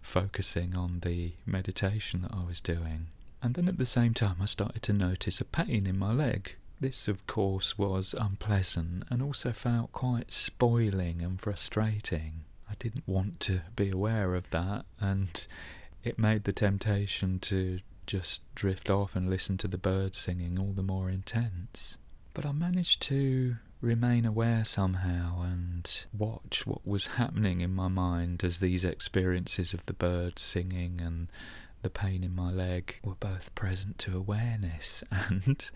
focusing 0.03 0.77
on 0.77 1.01
the 1.01 1.33
meditation 1.47 2.21
that 2.21 2.35
I 2.35 2.45
was 2.45 2.61
doing. 2.61 3.07
And 3.43 3.55
then 3.55 3.67
at 3.67 3.79
the 3.79 3.87
same 3.87 4.13
time, 4.13 4.37
I 4.43 4.45
started 4.45 4.83
to 4.83 4.93
notice 4.93 5.41
a 5.41 5.47
pain 5.47 5.87
in 5.87 5.99
my 5.99 6.13
leg. 6.13 6.57
This, 6.79 7.09
of 7.09 7.27
course, 7.27 7.79
was 7.79 8.15
unpleasant 8.21 9.05
and 9.09 9.23
also 9.23 9.51
felt 9.53 9.93
quite 9.93 10.31
spoiling 10.31 11.23
and 11.23 11.41
frustrating. 11.41 12.45
I 12.71 12.75
didn't 12.79 13.09
want 13.09 13.41
to 13.41 13.63
be 13.77 13.89
aware 13.89 14.35
of 14.35 14.51
that, 14.51 14.85
and 15.01 15.47
it 16.05 16.19
made 16.19 16.45
the 16.45 16.53
temptation 16.53 17.39
to 17.41 17.79
just 18.07 18.43
drift 18.55 18.91
off 18.91 19.17
and 19.17 19.31
listen 19.31 19.57
to 19.59 19.69
the 19.69 19.79
birds 19.79 20.19
singing 20.19 20.59
all 20.59 20.75
the 20.75 20.83
more 20.83 21.09
intense. 21.09 21.97
But 22.35 22.45
I 22.45 22.53
managed 22.53 23.01
to 23.03 23.57
remain 23.81 24.25
aware 24.25 24.65
somehow 24.65 25.43
and 25.43 26.05
watch 26.17 26.67
what 26.67 26.87
was 26.87 27.07
happening 27.07 27.61
in 27.61 27.75
my 27.75 27.89
mind 27.89 28.43
as 28.43 28.59
these 28.59 28.85
experiences 28.85 29.75
of 29.75 29.85
the 29.87 29.93
birds 29.93 30.43
singing 30.43 31.01
and 31.01 31.29
the 31.83 31.91
pain 31.91 32.25
in 32.25 32.35
my 32.35 32.51
leg 32.51 32.97
were 33.05 33.15
both 33.15 33.55
present 33.55 33.99
to 33.99 34.17
awareness. 34.17 35.05
And 35.11 35.71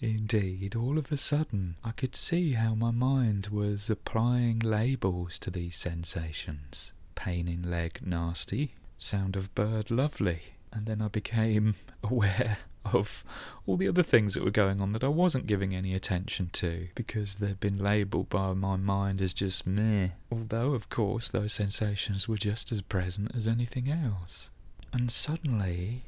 Indeed, 0.00 0.76
all 0.76 0.98
of 0.98 1.10
a 1.10 1.16
sudden, 1.16 1.76
I 1.82 1.90
could 1.92 2.14
see 2.14 2.52
how 2.52 2.74
my 2.74 2.90
mind 2.90 3.46
was 3.46 3.88
applying 3.88 4.58
labels 4.58 5.38
to 5.38 5.50
these 5.50 5.76
sensations. 5.76 6.92
Pain 7.14 7.48
in 7.48 7.70
leg 7.70 8.00
nasty, 8.04 8.74
sound 8.98 9.36
of 9.36 9.54
bird 9.54 9.90
lovely, 9.90 10.42
and 10.70 10.84
then 10.84 11.00
I 11.00 11.08
became 11.08 11.76
aware 12.02 12.58
of 12.92 13.24
all 13.66 13.76
the 13.76 13.88
other 13.88 14.02
things 14.02 14.34
that 14.34 14.44
were 14.44 14.50
going 14.50 14.80
on 14.80 14.92
that 14.92 15.04
I 15.04 15.08
wasn't 15.08 15.46
giving 15.46 15.74
any 15.74 15.94
attention 15.94 16.50
to 16.54 16.88
because 16.94 17.36
they'd 17.36 17.60
been 17.60 17.78
labelled 17.78 18.28
by 18.28 18.52
my 18.52 18.76
mind 18.76 19.20
as 19.20 19.34
just 19.34 19.66
meh. 19.66 20.10
Although, 20.30 20.72
of 20.72 20.88
course, 20.88 21.28
those 21.28 21.52
sensations 21.52 22.28
were 22.28 22.36
just 22.36 22.70
as 22.70 22.82
present 22.82 23.32
as 23.34 23.48
anything 23.48 23.90
else. 23.90 24.50
And 24.92 25.10
suddenly, 25.10 26.04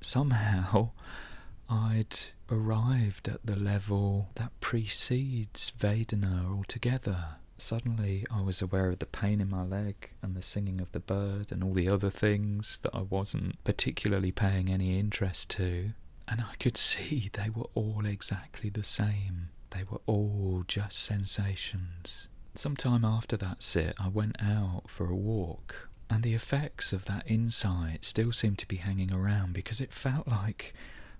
somehow, 0.00 0.90
I'd 1.68 2.18
arrived 2.50 3.28
at 3.28 3.44
the 3.44 3.56
level 3.56 4.28
that 4.34 4.52
precedes 4.60 5.72
Vedana 5.78 6.46
altogether. 6.54 7.36
Suddenly, 7.56 8.26
I 8.30 8.42
was 8.42 8.60
aware 8.60 8.90
of 8.90 8.98
the 8.98 9.06
pain 9.06 9.40
in 9.40 9.48
my 9.48 9.62
leg 9.62 10.10
and 10.20 10.34
the 10.34 10.42
singing 10.42 10.80
of 10.80 10.92
the 10.92 11.00
bird 11.00 11.52
and 11.52 11.62
all 11.62 11.72
the 11.72 11.88
other 11.88 12.10
things 12.10 12.78
that 12.82 12.94
I 12.94 13.02
wasn't 13.02 13.62
particularly 13.64 14.32
paying 14.32 14.68
any 14.68 14.98
interest 14.98 15.50
to 15.50 15.92
and 16.28 16.40
I 16.40 16.54
could 16.58 16.76
see 16.76 17.30
they 17.32 17.50
were 17.50 17.68
all 17.74 18.04
exactly 18.06 18.70
the 18.70 18.84
same. 18.84 19.50
They 19.70 19.84
were 19.84 20.00
all 20.06 20.64
just 20.66 20.98
sensations. 20.98 22.28
Some 22.54 22.76
time 22.76 23.04
after 23.04 23.36
that 23.38 23.62
sit, 23.62 23.94
I 23.98 24.08
went 24.08 24.36
out 24.40 24.84
for 24.88 25.08
a 25.08 25.16
walk, 25.16 25.88
and 26.10 26.22
the 26.22 26.34
effects 26.34 26.92
of 26.92 27.06
that 27.06 27.30
insight 27.30 28.04
still 28.04 28.32
seemed 28.32 28.58
to 28.58 28.68
be 28.68 28.76
hanging 28.76 29.12
around 29.12 29.54
because 29.54 29.80
it 29.80 29.92
felt 29.92 30.28
like 30.28 30.74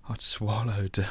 I'd 0.07 0.21
swallowed 0.21 0.97
a, 0.99 1.07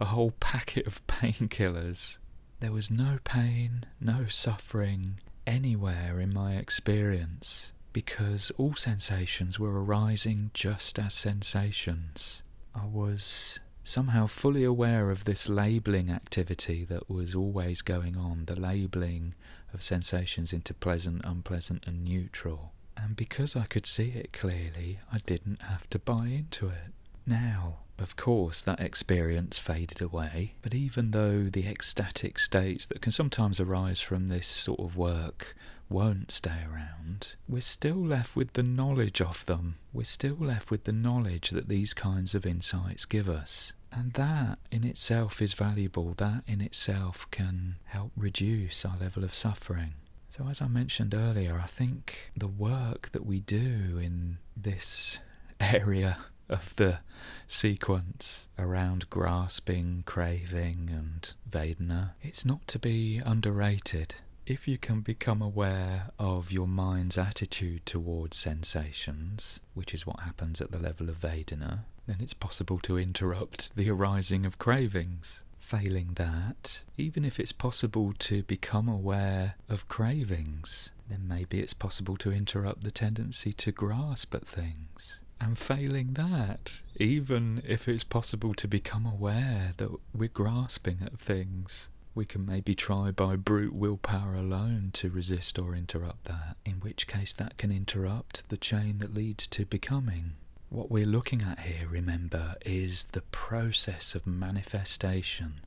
a 0.00 0.06
whole 0.06 0.32
packet 0.32 0.86
of 0.86 1.06
painkillers. 1.08 2.18
There 2.60 2.72
was 2.72 2.90
no 2.90 3.18
pain, 3.24 3.84
no 4.00 4.26
suffering 4.26 5.20
anywhere 5.46 6.20
in 6.20 6.32
my 6.34 6.56
experience 6.56 7.72
because 7.92 8.50
all 8.58 8.74
sensations 8.74 9.58
were 9.58 9.82
arising 9.82 10.50
just 10.54 10.98
as 10.98 11.14
sensations. 11.14 12.42
I 12.74 12.86
was 12.86 13.58
somehow 13.82 14.26
fully 14.26 14.64
aware 14.64 15.10
of 15.10 15.24
this 15.24 15.48
labelling 15.48 16.10
activity 16.10 16.84
that 16.84 17.10
was 17.10 17.34
always 17.34 17.82
going 17.82 18.16
on, 18.16 18.44
the 18.44 18.58
labelling 18.58 19.34
of 19.72 19.82
sensations 19.82 20.52
into 20.52 20.74
pleasant, 20.74 21.22
unpleasant, 21.24 21.84
and 21.86 22.04
neutral. 22.04 22.72
And 22.96 23.16
because 23.16 23.56
I 23.56 23.64
could 23.64 23.86
see 23.86 24.10
it 24.10 24.32
clearly, 24.32 25.00
I 25.12 25.18
didn't 25.18 25.62
have 25.62 25.88
to 25.90 25.98
buy 25.98 26.26
into 26.26 26.68
it. 26.68 26.92
Now, 27.26 27.78
of 27.98 28.16
course, 28.16 28.62
that 28.62 28.80
experience 28.80 29.58
faded 29.58 30.00
away, 30.00 30.54
but 30.62 30.74
even 30.74 31.10
though 31.10 31.44
the 31.44 31.66
ecstatic 31.66 32.38
states 32.38 32.86
that 32.86 33.02
can 33.02 33.12
sometimes 33.12 33.60
arise 33.60 34.00
from 34.00 34.28
this 34.28 34.46
sort 34.46 34.80
of 34.80 34.96
work 34.96 35.54
won't 35.90 36.30
stay 36.30 36.64
around, 36.72 37.34
we're 37.48 37.60
still 37.60 37.96
left 37.96 38.36
with 38.36 38.52
the 38.52 38.62
knowledge 38.62 39.20
of 39.20 39.44
them. 39.46 39.76
We're 39.92 40.04
still 40.04 40.36
left 40.38 40.70
with 40.70 40.84
the 40.84 40.92
knowledge 40.92 41.50
that 41.50 41.68
these 41.68 41.92
kinds 41.92 42.34
of 42.34 42.46
insights 42.46 43.04
give 43.04 43.28
us. 43.28 43.72
And 43.92 44.12
that 44.12 44.58
in 44.70 44.84
itself 44.84 45.42
is 45.42 45.52
valuable. 45.52 46.14
That 46.16 46.44
in 46.46 46.60
itself 46.60 47.26
can 47.32 47.76
help 47.86 48.12
reduce 48.16 48.84
our 48.84 48.96
level 48.98 49.24
of 49.24 49.34
suffering. 49.34 49.94
So, 50.28 50.46
as 50.48 50.62
I 50.62 50.68
mentioned 50.68 51.12
earlier, 51.12 51.60
I 51.62 51.66
think 51.66 52.30
the 52.36 52.46
work 52.46 53.10
that 53.10 53.26
we 53.26 53.40
do 53.40 53.98
in 54.00 54.38
this 54.56 55.18
area 55.60 56.18
of 56.48 56.74
the 56.76 57.00
sequence 57.48 58.46
around 58.56 59.10
grasping, 59.10 60.04
craving, 60.06 60.88
and 60.92 61.34
Vedana, 61.48 62.12
it's 62.22 62.44
not 62.44 62.66
to 62.68 62.78
be 62.78 63.20
underrated 63.24 64.14
if 64.50 64.66
you 64.66 64.76
can 64.76 65.00
become 65.00 65.40
aware 65.40 66.10
of 66.18 66.50
your 66.50 66.66
mind's 66.66 67.16
attitude 67.16 67.86
towards 67.86 68.36
sensations, 68.36 69.60
which 69.74 69.94
is 69.94 70.04
what 70.04 70.18
happens 70.18 70.60
at 70.60 70.72
the 70.72 70.78
level 70.78 71.08
of 71.08 71.20
Vedana, 71.20 71.84
then 72.08 72.16
it's 72.18 72.34
possible 72.34 72.80
to 72.80 72.98
interrupt 72.98 73.76
the 73.76 73.88
arising 73.88 74.44
of 74.44 74.58
cravings. 74.58 75.44
Failing 75.60 76.14
that, 76.14 76.82
even 76.98 77.24
if 77.24 77.38
it's 77.38 77.52
possible 77.52 78.12
to 78.18 78.42
become 78.42 78.88
aware 78.88 79.54
of 79.68 79.86
cravings, 79.86 80.90
then 81.08 81.28
maybe 81.28 81.60
it's 81.60 81.74
possible 81.74 82.16
to 82.16 82.32
interrupt 82.32 82.82
the 82.82 82.90
tendency 82.90 83.52
to 83.52 83.70
grasp 83.70 84.34
at 84.34 84.48
things. 84.48 85.20
And 85.40 85.56
failing 85.56 86.14
that, 86.14 86.80
even 86.96 87.62
if 87.64 87.86
it's 87.86 88.02
possible 88.02 88.54
to 88.54 88.66
become 88.66 89.06
aware 89.06 89.74
that 89.76 89.90
we're 90.12 90.28
grasping 90.28 90.98
at 91.04 91.20
things, 91.20 91.88
we 92.14 92.24
can 92.24 92.44
maybe 92.44 92.74
try 92.74 93.10
by 93.10 93.36
brute 93.36 93.74
willpower 93.74 94.34
alone 94.34 94.90
to 94.94 95.10
resist 95.10 95.58
or 95.58 95.74
interrupt 95.74 96.24
that, 96.24 96.56
in 96.64 96.74
which 96.74 97.06
case 97.06 97.32
that 97.34 97.56
can 97.56 97.70
interrupt 97.70 98.48
the 98.48 98.56
chain 98.56 98.98
that 98.98 99.14
leads 99.14 99.46
to 99.46 99.64
becoming. 99.64 100.32
What 100.68 100.90
we're 100.90 101.06
looking 101.06 101.42
at 101.42 101.60
here, 101.60 101.88
remember, 101.88 102.54
is 102.64 103.06
the 103.12 103.22
process 103.22 104.14
of 104.14 104.26
manifestation, 104.26 105.60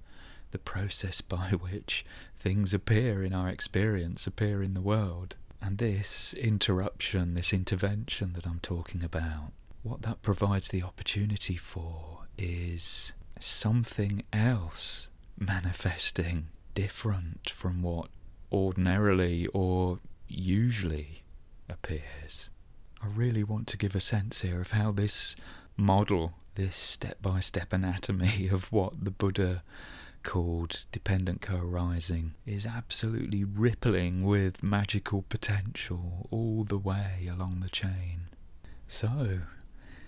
the 0.51 0.59
process 0.59 1.21
by 1.35 1.51
which 1.51 2.05
things 2.37 2.73
appear 2.73 3.23
in 3.23 3.33
our 3.33 3.49
experience, 3.49 4.27
appear 4.27 4.61
in 4.61 4.73
the 4.73 4.81
world. 4.81 5.35
And 5.61 5.77
this 5.77 6.33
interruption, 6.33 7.35
this 7.35 7.53
intervention 7.53 8.33
that 8.33 8.45
I'm 8.45 8.59
talking 8.61 9.03
about, 9.03 9.53
what 9.81 10.01
that 10.01 10.21
provides 10.21 10.69
the 10.69 10.83
opportunity 10.83 11.55
for 11.55 12.19
is 12.37 13.13
something 13.39 14.23
else 14.33 15.09
manifesting 15.37 16.47
different 16.73 17.49
from 17.49 17.81
what 17.81 18.09
ordinarily 18.51 19.47
or 19.47 19.99
usually 20.27 21.23
appears. 21.69 22.49
I 23.01 23.07
really 23.07 23.43
want 23.43 23.67
to 23.67 23.77
give 23.77 23.95
a 23.95 23.99
sense 23.99 24.41
here 24.41 24.61
of 24.61 24.71
how 24.71 24.91
this 24.91 25.35
model, 25.75 26.33
this 26.55 26.77
step 26.77 27.21
by 27.21 27.39
step 27.39 27.73
anatomy 27.73 28.47
of 28.51 28.71
what 28.71 29.03
the 29.03 29.11
Buddha 29.11 29.63
called 30.23 30.85
dependent 30.91 31.41
co-arising 31.41 32.33
is 32.45 32.65
absolutely 32.65 33.43
rippling 33.43 34.23
with 34.23 34.63
magical 34.63 35.23
potential 35.23 36.27
all 36.31 36.63
the 36.63 36.77
way 36.77 37.27
along 37.29 37.59
the 37.59 37.69
chain. 37.69 38.29
So, 38.87 39.39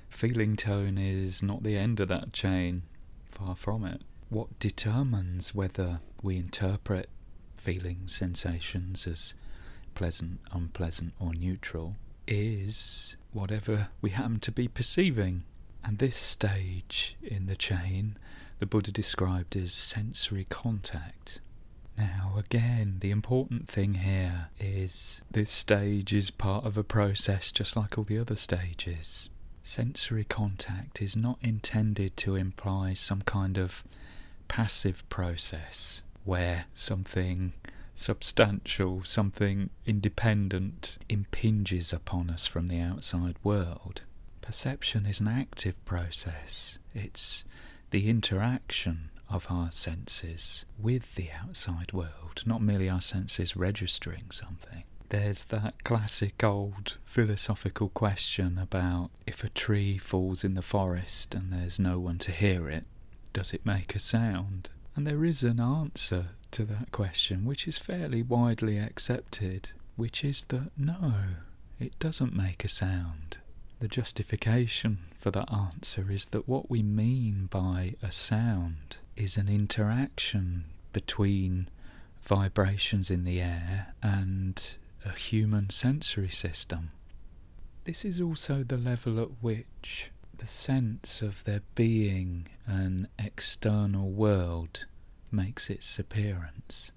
feeling 0.09 0.55
tone 0.55 0.97
is 0.97 1.43
not 1.43 1.63
the 1.63 1.77
end 1.77 1.99
of 1.99 2.07
that 2.07 2.31
chain, 2.31 2.83
far 3.29 3.55
from 3.55 3.83
it. 3.83 4.03
What 4.29 4.59
determines 4.59 5.53
whether 5.53 5.99
we 6.21 6.37
interpret 6.37 7.09
feelings, 7.55 8.15
sensations 8.15 9.05
as 9.07 9.33
pleasant, 9.93 10.39
unpleasant, 10.51 11.13
or 11.19 11.33
neutral 11.33 11.95
is 12.27 13.15
whatever 13.31 13.89
we 14.01 14.09
happen 14.11 14.39
to 14.41 14.51
be 14.51 14.67
perceiving. 14.67 15.43
And 15.83 15.99
this 15.99 16.15
stage 16.15 17.15
in 17.21 17.45
the 17.45 17.55
chain 17.55 18.17
the 18.59 18.65
Buddha 18.65 18.91
described 18.91 19.55
as 19.55 19.73
sensory 19.73 20.45
contact. 20.49 21.39
Now, 21.97 22.33
again, 22.37 22.97
the 22.99 23.11
important 23.11 23.67
thing 23.67 23.95
here 23.95 24.49
is 24.59 25.21
this 25.29 25.51
stage 25.51 26.13
is 26.13 26.31
part 26.31 26.65
of 26.65 26.77
a 26.77 26.83
process 26.83 27.51
just 27.51 27.75
like 27.75 27.97
all 27.97 28.03
the 28.03 28.17
other 28.17 28.35
stages. 28.35 29.29
Sensory 29.63 30.23
contact 30.23 31.01
is 31.01 31.15
not 31.15 31.37
intended 31.41 32.15
to 32.17 32.35
imply 32.35 32.93
some 32.93 33.21
kind 33.21 33.57
of 33.57 33.83
passive 34.47 35.07
process 35.09 36.01
where 36.23 36.65
something 36.73 37.53
substantial, 37.95 39.03
something 39.03 39.69
independent 39.85 40.97
impinges 41.07 41.93
upon 41.93 42.29
us 42.29 42.45
from 42.45 42.67
the 42.67 42.79
outside 42.79 43.35
world. 43.43 44.03
Perception 44.41 45.05
is 45.05 45.19
an 45.19 45.27
active 45.27 45.83
process. 45.85 46.77
It's 46.93 47.45
the 47.91 48.09
interaction 48.09 49.09
of 49.29 49.47
our 49.49 49.71
senses 49.71 50.65
with 50.77 51.15
the 51.15 51.29
outside 51.31 51.93
world, 51.93 52.43
not 52.45 52.61
merely 52.61 52.89
our 52.89 53.01
senses 53.01 53.55
registering 53.55 54.29
something. 54.29 54.83
There's 55.09 55.45
that 55.45 55.83
classic 55.83 56.43
old 56.43 56.97
philosophical 57.05 57.89
question 57.89 58.57
about 58.57 59.11
if 59.25 59.43
a 59.43 59.49
tree 59.49 59.97
falls 59.97 60.43
in 60.43 60.55
the 60.55 60.61
forest 60.61 61.33
and 61.33 61.53
there's 61.53 61.79
no 61.79 61.99
one 61.99 62.17
to 62.19 62.31
hear 62.31 62.69
it, 62.69 62.85
does 63.35 63.53
it 63.53 63.65
make 63.65 63.93
a 63.93 63.99
sound? 63.99 64.69
And 64.95 65.05
there 65.05 65.25
is 65.25 65.43
an 65.43 65.59
answer 65.59 66.27
to 66.51 66.63
that 66.63 66.93
question 66.93 67.43
which 67.43 67.67
is 67.67 67.77
fairly 67.77 68.23
widely 68.23 68.77
accepted, 68.77 69.71
which 69.97 70.23
is 70.23 70.45
that 70.45 70.71
no, 70.77 71.15
it 71.77 71.99
doesn't 71.99 72.33
make 72.33 72.63
a 72.63 72.69
sound. 72.69 73.35
The 73.81 73.89
justification 73.89 74.99
for 75.19 75.31
that 75.31 75.51
answer 75.51 76.09
is 76.09 76.27
that 76.27 76.47
what 76.47 76.69
we 76.69 76.81
mean 76.81 77.47
by 77.51 77.95
a 78.01 78.09
sound 78.09 78.97
is 79.17 79.35
an 79.35 79.49
interaction 79.49 80.63
between 80.93 81.67
vibrations 82.23 83.11
in 83.11 83.25
the 83.25 83.41
air 83.41 83.93
and 84.01 84.75
a 85.03 85.11
human 85.11 85.69
sensory 85.71 86.29
system. 86.29 86.91
This 87.83 88.05
is 88.05 88.21
also 88.21 88.63
the 88.63 88.77
level 88.77 89.19
at 89.19 89.29
which 89.41 90.09
the 90.37 90.47
sense 90.47 91.21
of 91.21 91.43
there 91.43 91.61
being 91.75 92.47
an 92.65 93.07
external 93.17 94.09
world 94.09 94.85
makes 95.31 95.69
its 95.69 95.99
appearance. 95.99 96.91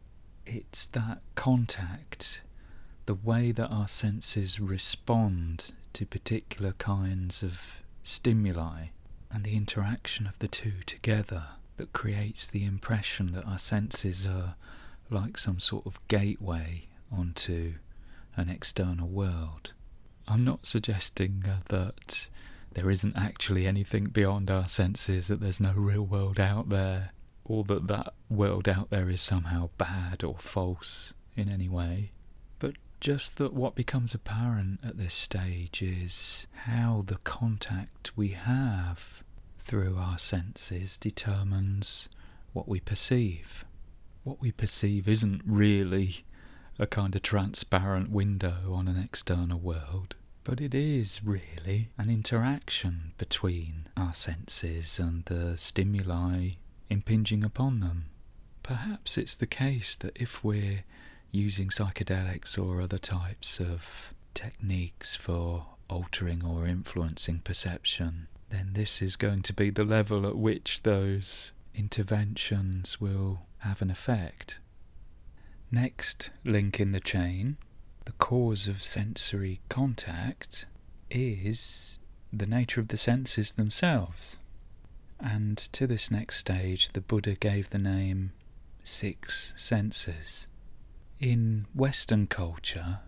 It's 0.47 0.87
that 0.89 1.21
contact, 1.35 2.41
the 3.07 3.15
way 3.15 3.53
that 3.53 3.69
our 3.69 3.89
senses 3.89 4.61
respond 4.61 5.73
to 5.95 6.07
particular 6.07 6.73
kinds 6.73 7.43
of 7.43 7.79
stimuli 8.03 8.89
and 9.31 9.45
the 9.45 9.57
interaction 9.57 10.27
of 10.27 10.39
the 10.39 10.49
two 10.49 10.83
together 10.87 11.45
that 11.77 11.93
creates 11.93 12.49
the 12.49 12.65
impression 12.65 13.33
that 13.33 13.47
our 13.47 13.59
senses 13.59 14.27
are 14.27 14.55
like 15.11 15.39
some 15.39 15.61
sort 15.61 15.87
of 15.87 16.01
gateway 16.09 16.87
onto 17.11 17.75
an 18.37 18.49
external 18.49 19.09
world. 19.09 19.73
I'm 20.27 20.45
not 20.45 20.67
suggesting 20.67 21.45
uh, 21.49 21.61
that 21.69 22.29
there 22.79 22.91
isn't 22.91 23.17
actually 23.17 23.67
anything 23.67 24.05
beyond 24.05 24.51
our 24.53 24.69
senses, 24.69 25.27
that 25.27 25.41
there's 25.41 25.59
no 25.61 25.73
real 25.73 26.03
world 26.05 26.39
out 26.39 26.69
there, 26.69 27.11
or 27.45 27.65
that 27.65 27.89
that 27.89 28.15
world 28.31 28.69
out 28.69 28.91
there 28.91 29.11
is 29.11 29.21
somehow 29.21 29.69
bad 29.79 30.23
or 30.23 30.37
false 30.39 31.13
in 31.35 31.49
any 31.49 31.69
way. 31.69 32.13
But 32.61 32.77
just 33.01 33.37
that 33.39 33.53
what 33.53 33.75
becomes 33.75 34.15
apparent 34.15 34.79
at 34.85 34.97
this 34.97 35.15
stage 35.15 35.83
is 35.83 36.47
how 36.67 37.03
the 37.05 37.19
contact 37.25 38.17
we 38.17 38.29
have 38.29 39.25
through 39.59 39.97
our 39.99 40.19
senses 40.19 40.97
determines 40.97 42.09
what 42.53 42.69
we 42.69 42.79
perceive. 42.79 43.65
What 44.23 44.41
we 44.41 44.53
perceive 44.53 45.09
isn't 45.09 45.43
really 45.45 46.25
a 46.79 46.87
kind 46.87 47.17
of 47.17 47.23
transparent 47.23 48.11
window 48.13 48.73
on 48.73 48.87
an 48.87 49.03
external 49.03 49.59
world, 49.59 50.15
but 50.49 50.63
it 50.63 50.75
is 50.75 51.23
really 51.23 51.91
an 51.99 52.09
interaction 52.09 53.13
between 53.19 53.87
our 53.99 54.15
senses 54.15 54.99
and 54.99 55.27
the 55.27 55.55
stimuli 55.59 56.49
impinging 56.89 57.45
upon 57.45 57.81
them. 57.81 58.07
Perhaps 58.63 59.19
it's 59.19 59.37
the 59.37 59.47
case 59.47 59.95
that 59.97 60.17
if 60.17 60.43
we're 60.43 60.85
using 61.31 61.69
psychedelics 61.69 62.59
or 62.59 62.81
other 62.81 62.97
types 62.97 63.61
of 63.61 64.15
techniques 64.33 65.15
for 65.15 65.67
altering 65.91 66.43
or 66.43 66.67
influencing 66.67 67.41
perception, 67.41 68.27
then 68.49 68.71
this 68.73 69.03
is 69.03 69.17
going 69.17 69.43
to 69.43 69.53
be 69.53 69.69
the 69.69 69.85
level 69.85 70.27
at 70.27 70.39
which 70.39 70.83
those 70.83 71.53
interventions 71.75 72.99
will 72.99 73.41
have 73.59 73.83
an 73.83 73.91
effect. 73.91 74.61
Next 75.71 76.31
link 76.43 76.81
in 76.81 76.93
the 76.93 77.01
chain, 77.01 77.59
the 78.09 78.13
cause 78.13 78.67
of 78.67 78.83
sensory 78.83 79.61
contact 79.69 80.65
is 81.11 81.99
the 82.33 82.47
nature 82.47 82.81
of 82.81 82.89
the 82.89 82.97
senses 82.97 83.53
themselves. 83.53 84.39
And 85.21 85.59
to 85.75 85.87
this 85.87 86.11
next 86.11 86.39
stage, 86.39 86.89
the 86.95 87.03
Buddha 87.03 87.35
gave 87.35 87.69
the 87.69 87.77
name 87.77 88.33
six 88.83 89.53
senses. 89.59 90.47
In 91.21 91.67
Western 91.75 92.27
culture, 92.29 93.01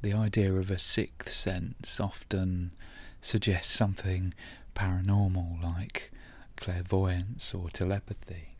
the 0.00 0.14
idea 0.14 0.54
of 0.54 0.70
a 0.70 0.78
sixth 0.78 1.34
sense 1.34 2.00
often 2.00 2.70
suggests 3.20 3.74
something 3.74 4.32
paranormal 4.74 5.62
like 5.62 6.10
clairvoyance 6.56 7.52
or 7.52 7.68
telepathy. 7.68 8.56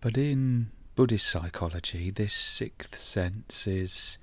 But 0.00 0.16
in 0.16 0.70
Buddhist 0.94 1.26
psychology, 1.26 2.12
this 2.12 2.32
sixth 2.32 2.96
sense 2.96 3.66
is 3.66 4.18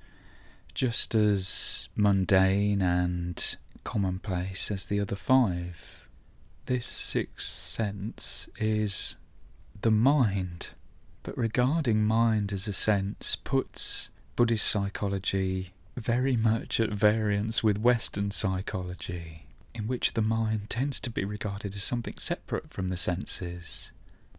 just 0.80 1.14
as 1.14 1.90
mundane 1.94 2.82
and 2.82 3.58
commonplace 3.84 4.72
as 4.72 4.86
the 4.86 4.98
other 4.98 5.18
five. 5.18 6.08
This 6.68 6.88
sixth 6.88 7.50
sense 7.50 8.48
is 8.58 9.18
the 9.82 9.92
mind. 9.92 10.70
But 11.22 11.38
regarding 11.38 12.06
mind 12.06 12.54
as 12.54 12.66
a 12.66 12.72
sense 12.72 13.36
puts 13.36 14.10
Buddhist 14.38 14.70
psychology 14.70 15.74
very 15.98 16.38
much 16.38 16.80
at 16.80 16.92
variance 16.92 17.62
with 17.62 17.78
Western 17.78 18.32
psychology, 18.32 19.48
in 19.76 19.86
which 19.86 20.14
the 20.14 20.22
mind 20.22 20.70
tends 20.70 21.02
to 21.02 21.10
be 21.10 21.26
regarded 21.26 21.76
as 21.76 21.84
something 21.84 22.18
separate 22.18 22.70
from 22.70 22.88
the 22.88 22.96
senses, 22.96 23.92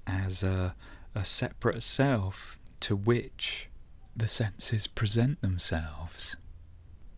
as 0.06 0.42
a, 0.42 0.74
a 1.14 1.26
separate 1.26 1.82
self 1.82 2.56
to 2.80 2.96
which 2.96 3.68
the 4.16 4.28
senses 4.28 4.86
present 4.86 5.40
themselves. 5.40 6.36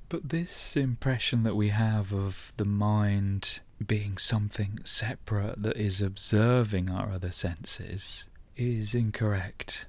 But 0.08 0.28
this 0.28 0.76
impression 0.76 1.42
that 1.42 1.56
we 1.56 1.70
have 1.70 2.12
of 2.12 2.52
the 2.56 2.66
mind 2.66 3.60
being 3.84 4.18
something 4.18 4.78
separate 4.84 5.62
that 5.62 5.76
is 5.76 6.02
observing 6.02 6.90
our 6.90 7.10
other 7.10 7.30
senses 7.30 8.26
is 8.56 8.94
incorrect. 8.94 9.86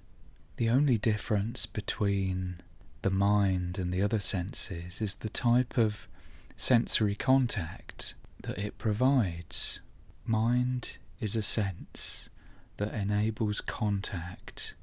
The 0.57 0.69
only 0.69 0.97
difference 0.97 1.65
between 1.65 2.61
the 3.01 3.09
mind 3.09 3.77
and 3.77 3.93
the 3.93 4.01
other 4.01 4.19
senses 4.19 5.01
is 5.01 5.15
the 5.15 5.29
type 5.29 5.77
of 5.77 6.07
sensory 6.55 7.15
contact 7.15 8.15
that 8.43 8.57
it 8.57 8.77
provides. 8.77 9.81
Mind 10.25 10.97
is 11.19 11.35
a 11.35 11.41
sense 11.41 12.29
that 12.77 12.93
enables 12.93 13.61
contact 13.61 14.75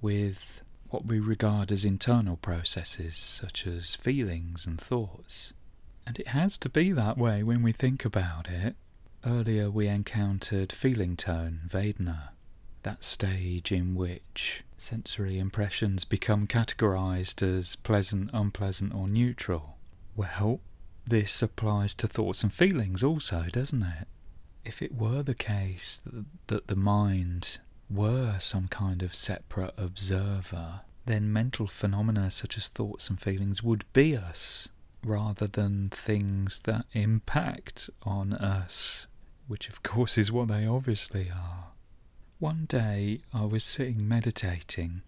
with 0.00 0.62
what 0.90 1.06
we 1.06 1.20
regard 1.20 1.70
as 1.70 1.84
internal 1.84 2.36
processes, 2.36 3.16
such 3.16 3.66
as 3.66 3.94
feelings 3.94 4.66
and 4.66 4.80
thoughts. 4.80 5.52
And 6.06 6.18
it 6.18 6.28
has 6.28 6.56
to 6.58 6.68
be 6.68 6.92
that 6.92 7.18
way 7.18 7.42
when 7.42 7.62
we 7.62 7.72
think 7.72 8.04
about 8.04 8.48
it. 8.48 8.76
Earlier 9.26 9.70
we 9.70 9.86
encountered 9.88 10.72
feeling 10.72 11.16
tone, 11.16 11.62
Vedana, 11.68 12.30
that 12.82 13.04
stage 13.04 13.72
in 13.72 13.94
which 13.94 14.64
sensory 14.78 15.38
impressions 15.38 16.04
become 16.04 16.46
categorized 16.46 17.42
as 17.42 17.76
pleasant, 17.76 18.30
unpleasant, 18.32 18.94
or 18.94 19.08
neutral. 19.08 19.76
Well, 20.16 20.60
this 21.06 21.42
applies 21.42 21.94
to 21.94 22.06
thoughts 22.06 22.42
and 22.42 22.52
feelings 22.52 23.02
also, 23.02 23.46
doesn't 23.50 23.82
it? 23.82 24.08
If 24.64 24.80
it 24.80 24.94
were 24.94 25.22
the 25.22 25.34
case 25.34 26.00
that, 26.04 26.24
that 26.46 26.66
the 26.68 26.76
mind 26.76 27.58
were 27.90 28.36
some 28.38 28.68
kind 28.68 29.02
of 29.02 29.14
separate 29.14 29.74
observer, 29.76 30.80
then 31.06 31.32
mental 31.32 31.66
phenomena 31.66 32.30
such 32.30 32.58
as 32.58 32.68
thoughts 32.68 33.08
and 33.08 33.20
feelings 33.20 33.62
would 33.62 33.84
be 33.92 34.16
us, 34.16 34.68
rather 35.02 35.46
than 35.46 35.88
things 35.88 36.60
that 36.64 36.84
impact 36.92 37.88
on 38.02 38.32
us, 38.34 39.06
which 39.46 39.68
of 39.68 39.82
course 39.82 40.18
is 40.18 40.30
what 40.30 40.48
they 40.48 40.66
obviously 40.66 41.30
are. 41.30 41.68
One 42.38 42.66
day 42.68 43.20
I 43.32 43.44
was 43.46 43.64
sitting 43.64 44.06
meditating, 44.06 45.02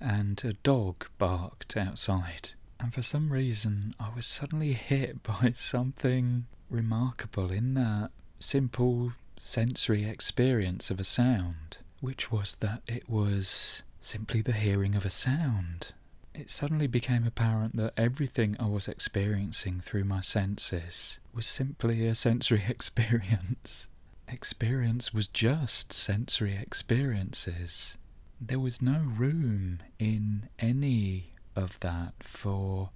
and 0.00 0.42
a 0.44 0.54
dog 0.54 1.06
barked 1.18 1.76
outside, 1.76 2.50
and 2.80 2.92
for 2.92 3.02
some 3.02 3.32
reason 3.32 3.94
I 4.00 4.10
was 4.14 4.26
suddenly 4.26 4.72
hit 4.72 5.22
by 5.22 5.52
something 5.54 6.46
remarkable 6.70 7.52
in 7.52 7.74
that 7.74 8.10
simple 8.40 9.12
sensory 9.38 10.04
experience 10.04 10.90
of 10.90 10.98
a 10.98 11.04
sound, 11.04 11.78
which 12.06 12.30
was 12.30 12.54
that 12.60 12.82
it 12.86 13.08
was 13.08 13.82
simply 14.00 14.40
the 14.40 14.52
hearing 14.52 14.94
of 14.94 15.04
a 15.04 15.10
sound. 15.10 15.92
It 16.32 16.50
suddenly 16.50 16.86
became 16.86 17.26
apparent 17.26 17.74
that 17.78 17.94
everything 17.96 18.54
I 18.60 18.66
was 18.66 18.86
experiencing 18.86 19.80
through 19.80 20.04
my 20.04 20.20
senses 20.20 21.18
was 21.34 21.48
simply 21.48 22.06
a 22.06 22.14
sensory 22.14 22.62
experience. 22.68 23.88
Experience 24.28 25.12
was 25.12 25.26
just 25.26 25.92
sensory 25.92 26.54
experiences. 26.54 27.98
There 28.40 28.60
was 28.60 28.80
no 28.80 29.00
room 29.00 29.80
in 29.98 30.48
any 30.60 31.32
of 31.56 31.80
that 31.80 32.14
for 32.20 32.90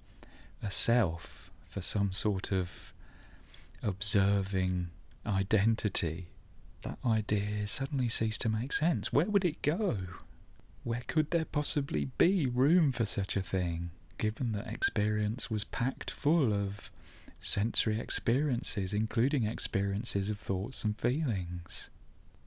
a 0.63 0.71
self, 0.71 1.51
for 1.65 1.81
some 1.81 2.13
sort 2.13 2.53
of 2.53 2.93
observing 3.83 4.91
identity, 5.25 6.27
that 6.83 6.99
idea 7.05 7.67
suddenly 7.67 8.09
ceased 8.09 8.41
to 8.41 8.49
make 8.49 8.71
sense. 8.71 9.11
Where 9.13 9.25
would 9.25 9.45
it 9.45 9.61
go? 9.61 9.97
Where 10.83 11.03
could 11.07 11.31
there 11.31 11.45
possibly 11.45 12.05
be 12.17 12.45
room 12.45 12.91
for 12.91 13.05
such 13.05 13.37
a 13.37 13.41
thing, 13.41 13.91
given 14.17 14.51
that 14.53 14.67
experience 14.67 15.49
was 15.51 15.63
packed 15.63 16.11
full 16.11 16.53
of 16.53 16.89
sensory 17.39 17.99
experiences, 17.99 18.93
including 18.93 19.45
experiences 19.45 20.29
of 20.29 20.39
thoughts 20.39 20.83
and 20.83 20.97
feelings? 20.97 21.89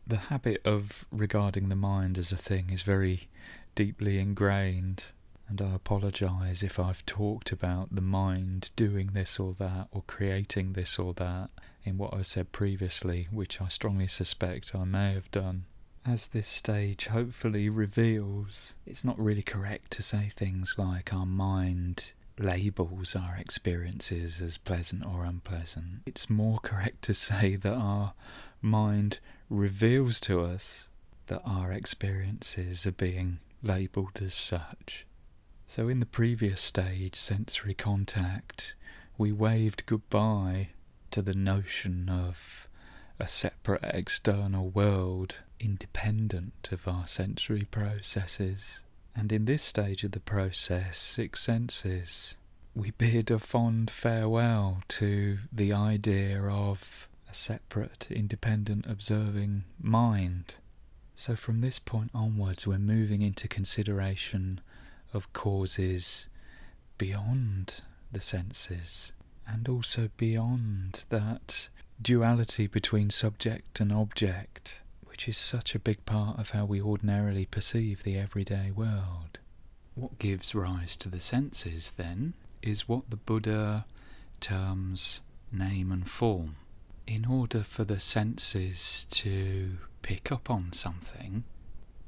The 0.07 0.17
habit 0.17 0.61
of 0.65 1.05
regarding 1.11 1.69
the 1.69 1.77
mind 1.77 2.19
as 2.19 2.33
a 2.33 2.37
thing 2.37 2.71
is 2.71 2.83
very 2.83 3.29
deeply 3.75 4.19
ingrained 4.19 5.05
and 5.49 5.61
I 5.61 5.75
apologise 5.75 6.63
if 6.63 6.79
I've 6.79 7.05
talked 7.05 7.53
about 7.53 7.95
the 7.95 8.01
mind 8.01 8.71
doing 8.77 9.09
this 9.09 9.39
or 9.39 9.55
that 9.59 9.89
or 9.93 10.03
creating 10.07 10.73
this 10.73 10.99
or 10.99 11.13
that 11.15 11.51
in 11.85 11.99
what 11.99 12.15
I 12.15 12.23
said 12.23 12.53
previously, 12.53 13.29
which 13.31 13.61
I 13.61 13.69
strongly 13.69 14.09
suspect 14.09 14.75
I 14.75 14.85
may 14.85 15.13
have 15.15 15.31
done. 15.31 15.67
As 16.07 16.29
this 16.29 16.49
stage 16.49 17.07
hopefully 17.07 17.69
reveals, 17.69 18.75
it's 18.85 19.05
not 19.05 19.19
really 19.19 19.43
correct 19.43 19.91
to 19.93 20.03
say 20.03 20.29
things 20.29 20.75
like 20.77 21.13
our 21.13 21.27
mind 21.27 22.13
labels 22.39 23.15
our 23.15 23.37
experiences 23.37 24.41
as 24.41 24.59
pleasant 24.59 25.05
or 25.07 25.25
unpleasant. 25.25 26.03
It's 26.05 26.29
more 26.29 26.59
correct 26.59 27.03
to 27.03 27.15
say 27.15 27.57
that 27.57 27.75
our 27.75 28.13
mind 28.61 29.19
reveals 29.49 30.21
to 30.21 30.41
us 30.41 30.89
that 31.27 31.43
our 31.45 31.73
experiences 31.73 32.87
are 32.87 32.93
being 32.93 33.39
labelled 33.63 34.21
as 34.23 34.35
such. 34.35 35.07
So, 35.67 35.89
in 35.89 36.01
the 36.01 36.07
previous 36.07 36.61
stage, 36.61 37.15
sensory 37.17 37.75
contact, 37.75 38.75
we 39.17 39.33
waved 39.33 39.87
goodbye 39.87 40.69
to 41.15 41.23
the 41.23 41.33
notion 41.33 42.09
of 42.09 42.67
a 43.21 43.29
separate 43.29 43.85
external 43.85 44.69
world 44.71 45.37
independent 45.61 46.69
of 46.73 46.89
our 46.89 47.07
sensory 47.07 47.69
processes. 47.71 48.83
And 49.15 49.31
in 49.31 49.45
this 49.45 49.63
stage 49.63 50.03
of 50.03 50.11
the 50.11 50.19
process, 50.19 50.99
six 50.99 51.41
senses, 51.41 52.35
we 52.75 52.91
bid 52.91 53.31
a 53.31 53.39
fond 53.39 53.93
farewell 53.93 54.83
to 54.89 55.39
the 55.53 55.73
idea 55.73 56.43
of 56.43 57.09
a 57.31 57.33
separate, 57.33 58.09
independent, 58.11 58.85
observing 58.89 59.63
mind. 59.81 60.57
So 61.15 61.37
from 61.37 61.61
this 61.61 61.79
point 61.79 62.11
onwards, 62.13 62.67
we're 62.67 62.79
moving 62.79 63.23
into 63.23 63.47
consideration 63.47 64.61
of 65.13 65.33
causes 65.33 66.27
beyond 66.99 67.83
the 68.11 68.21
senses 68.21 69.13
and 69.47 69.69
also 69.69 70.11
beyond 70.17 71.05
that 71.11 71.69
duality 72.01 72.67
between 72.67 73.11
subject 73.11 73.81
and 73.81 73.93
object, 73.93 74.81
which 75.05 75.29
is 75.29 75.39
such 75.39 75.75
a 75.75 75.79
big 75.79 76.05
part 76.07 76.39
of 76.39 76.51
how 76.51 76.65
we 76.65 76.81
ordinarily 76.81 77.47
perceive 77.47 78.03
the 78.03 78.19
everyday 78.19 78.71
world. 78.71 79.39
What 79.95 80.19
gives 80.19 80.55
rise 80.55 80.97
to 80.97 81.09
the 81.09 81.21
senses, 81.21 81.93
then, 81.93 82.35
is 82.63 82.89
what 82.89 83.11
the 83.11 83.17
Buddha 83.17 83.85
terms 84.41 85.21
name 85.53 85.93
and 85.93 86.09
form. 86.09 86.57
In 87.07 87.25
order 87.25 87.63
for 87.63 87.85
the 87.85 88.01
senses 88.01 89.07
to 89.11 89.79
pick 90.03 90.33
up 90.33 90.51
on 90.51 90.73
something, 90.73 91.45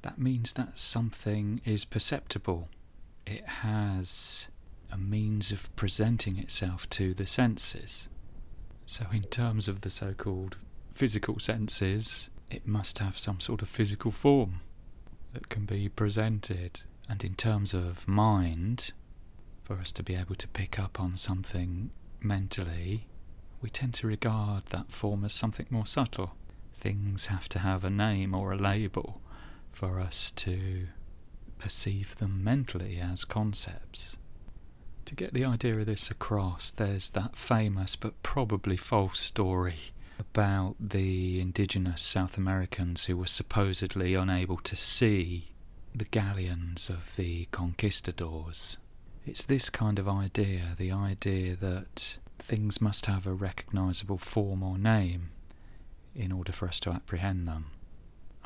that 0.03 0.18
means 0.18 0.55
that 0.55 0.79
something 0.79 1.61
is 1.64 1.85
perceptible 1.85 2.68
it 3.27 3.44
has 3.44 4.49
a 4.90 4.96
means 4.96 5.53
of 5.53 5.75
presenting 5.77 6.38
itself 6.38 6.88
to 6.90 7.15
the 7.15 7.27
senses. 7.27 8.08
So, 8.87 9.06
in 9.13 9.23
terms 9.23 9.69
of 9.69 9.81
the 9.81 9.90
so 9.90 10.15
called 10.15 10.56
physical 10.94 11.38
senses, 11.38 12.31
it 12.50 12.67
must 12.67 12.98
have 13.00 13.19
some 13.19 13.40
sort 13.40 13.63
of 13.63 13.69
physical 13.69 14.11
form 14.11 14.61
that 15.33 15.48
can 15.48 15.65
be 15.65 15.88
presented. 15.88 16.81
And 17.08 17.23
in 17.25 17.35
terms 17.35 17.75
of 17.75 18.06
mind, 18.08 18.92
for 19.63 19.75
us 19.79 19.92
to 19.92 20.02
be 20.02 20.15
able 20.15 20.37
to 20.37 20.48
pick 20.48 20.79
up 20.79 21.00
on 21.00 21.17
something 21.17 21.90
mentally, 22.21 23.06
we 23.61 23.69
tend 23.69 23.94
to 23.94 24.06
regard 24.06 24.67
that 24.67 24.92
form 24.92 25.25
as 25.25 25.33
something 25.33 25.67
more 25.71 25.87
subtle. 25.87 26.37
Things 26.75 27.27
have 27.27 27.48
to 27.50 27.58
have 27.58 27.85
a 27.85 27.90
name 27.90 28.35
or 28.35 28.52
a 28.52 28.56
label 28.56 29.21
for 29.73 29.98
us 29.98 30.31
to 30.33 30.87
perceive 31.58 32.17
them 32.17 32.44
mentally 32.44 33.00
as 33.00 33.25
concepts. 33.25 34.17
To 35.07 35.15
get 35.15 35.33
the 35.33 35.44
idea 35.44 35.79
of 35.79 35.87
this 35.87 36.11
across, 36.11 36.73
there's 36.73 37.11
that 37.11 37.37
famous 37.37 37.94
but 37.94 38.23
probably 38.25 38.77
false 38.77 39.21
story 39.21 39.77
about 40.19 40.75
the 40.81 41.40
indigenous 41.40 42.02
South 42.02 42.37
Americans 42.37 43.04
who 43.04 43.17
were 43.17 43.27
supposedly 43.27 44.15
unable 44.15 44.57
to 44.59 44.75
see 44.75 45.52
the 45.94 46.07
galleons 46.07 46.90
of 46.90 47.15
the 47.15 47.46
conquistadors. 47.52 48.79
It's 49.25 49.44
this 49.44 49.71
kind 49.71 50.00
of 50.00 50.09
idea, 50.09 50.75
the 50.77 50.90
idea 50.90 51.54
that 51.54 52.19
things 52.40 52.81
must 52.81 53.07
have 53.07 53.27
a 53.27 53.33
recognizable 53.33 54.19
form 54.19 54.63
or 54.63 54.77
name 54.77 55.31
in 56.17 56.33
order 56.33 56.52
for 56.52 56.67
us 56.67 56.81
to 56.81 56.90
apprehend 56.90 57.46
them. 57.46 57.67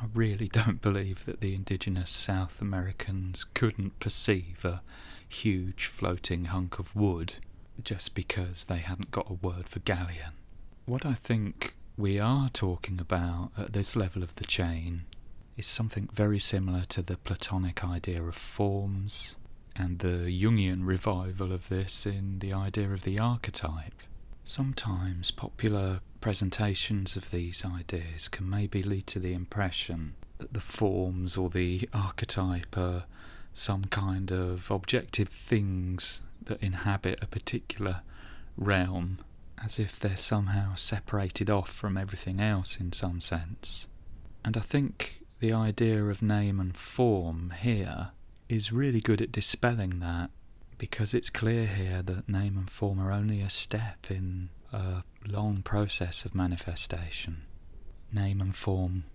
I 0.01 0.05
really 0.13 0.47
don't 0.51 0.81
believe 0.81 1.25
that 1.25 1.41
the 1.41 1.53
indigenous 1.53 2.11
South 2.11 2.59
Americans 2.61 3.43
couldn't 3.43 3.99
perceive 3.99 4.65
a 4.65 4.81
huge 5.27 5.85
floating 5.85 6.45
hunk 6.45 6.79
of 6.79 6.95
wood 6.95 7.35
just 7.83 8.15
because 8.15 8.65
they 8.65 8.77
hadn't 8.77 9.11
got 9.11 9.29
a 9.29 9.33
word 9.33 9.69
for 9.69 9.79
galleon. 9.79 10.33
What 10.85 11.05
I 11.05 11.13
think 11.13 11.75
we 11.97 12.19
are 12.19 12.49
talking 12.49 12.99
about 12.99 13.51
at 13.57 13.73
this 13.73 13.95
level 13.95 14.23
of 14.23 14.35
the 14.35 14.43
chain 14.43 15.03
is 15.55 15.67
something 15.67 16.09
very 16.13 16.39
similar 16.39 16.83
to 16.89 17.01
the 17.01 17.17
Platonic 17.17 17.83
idea 17.83 18.23
of 18.23 18.35
forms 18.35 19.35
and 19.75 19.99
the 19.99 20.27
Jungian 20.27 20.85
revival 20.85 21.51
of 21.51 21.69
this 21.69 22.05
in 22.05 22.39
the 22.39 22.53
idea 22.53 22.91
of 22.91 23.03
the 23.03 23.19
archetype. 23.19 24.01
Sometimes 24.43 25.31
popular 25.31 26.01
presentations 26.21 27.15
of 27.15 27.31
these 27.31 27.65
ideas 27.65 28.27
can 28.27 28.49
maybe 28.49 28.83
lead 28.83 29.07
to 29.07 29.19
the 29.19 29.33
impression 29.33 30.13
that 30.37 30.53
the 30.53 30.61
forms 30.61 31.35
or 31.35 31.49
the 31.49 31.89
archetype 31.93 32.77
are 32.77 33.05
some 33.53 33.85
kind 33.85 34.31
of 34.31 34.71
objective 34.71 35.27
things 35.27 36.21
that 36.43 36.61
inhabit 36.63 37.19
a 37.21 37.27
particular 37.27 38.01
realm, 38.57 39.19
as 39.63 39.79
if 39.79 39.99
they're 39.99 40.17
somehow 40.17 40.75
separated 40.75 41.49
off 41.49 41.69
from 41.69 41.97
everything 41.97 42.39
else 42.39 42.77
in 42.77 42.91
some 42.91 43.21
sense. 43.21 43.87
And 44.43 44.57
I 44.57 44.61
think 44.61 45.21
the 45.39 45.53
idea 45.53 46.05
of 46.05 46.21
name 46.21 46.59
and 46.59 46.75
form 46.75 47.53
here 47.61 48.09
is 48.47 48.71
really 48.71 48.99
good 48.99 49.21
at 49.21 49.31
dispelling 49.31 49.99
that 49.99 50.29
because 50.77 51.13
it's 51.13 51.29
clear 51.29 51.67
here 51.67 52.01
that 52.01 52.27
name 52.27 52.57
and 52.57 52.69
form 52.69 52.99
are 52.99 53.11
only 53.11 53.41
a 53.41 53.49
step 53.49 54.09
in 54.09 54.49
a 54.71 55.03
long 55.27 55.61
process 55.61 56.25
of 56.25 56.35
manifestation. 56.35 57.43
Name 58.11 58.41
and 58.41 58.55
form 58.55 59.05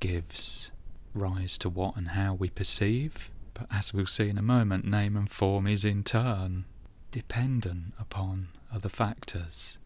gives 0.00 0.72
rise 1.14 1.56
to 1.58 1.68
what 1.68 1.96
and 1.96 2.08
how 2.08 2.34
we 2.34 2.50
perceive, 2.50 3.30
but 3.54 3.66
as 3.70 3.92
we'll 3.94 4.06
see 4.06 4.28
in 4.28 4.38
a 4.38 4.42
moment, 4.42 4.84
name 4.84 5.16
and 5.16 5.30
form 5.30 5.66
is 5.66 5.84
in 5.84 6.04
turn 6.04 6.64
dependent 7.10 7.94
upon 7.98 8.48
other 8.72 8.88
factors. 8.88 9.78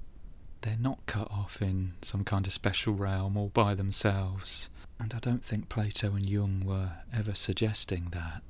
They're 0.63 0.77
not 0.79 1.07
cut 1.07 1.31
off 1.31 1.63
in 1.63 1.95
some 2.03 2.25
kind 2.25 2.47
of 2.47 2.53
special 2.53 2.95
realm 2.95 3.37
all 3.37 3.49
by 3.49 3.75
themselves, 3.75 4.69
and 4.99 5.15
I 5.15 5.19
don't 5.19 5.45
think 5.45 5.69
Plato 5.69 6.15
and 6.15 6.29
Jung 6.29 6.65
were 6.67 6.93
ever 7.13 7.35
suggesting 7.35 8.09
that 8.13 8.43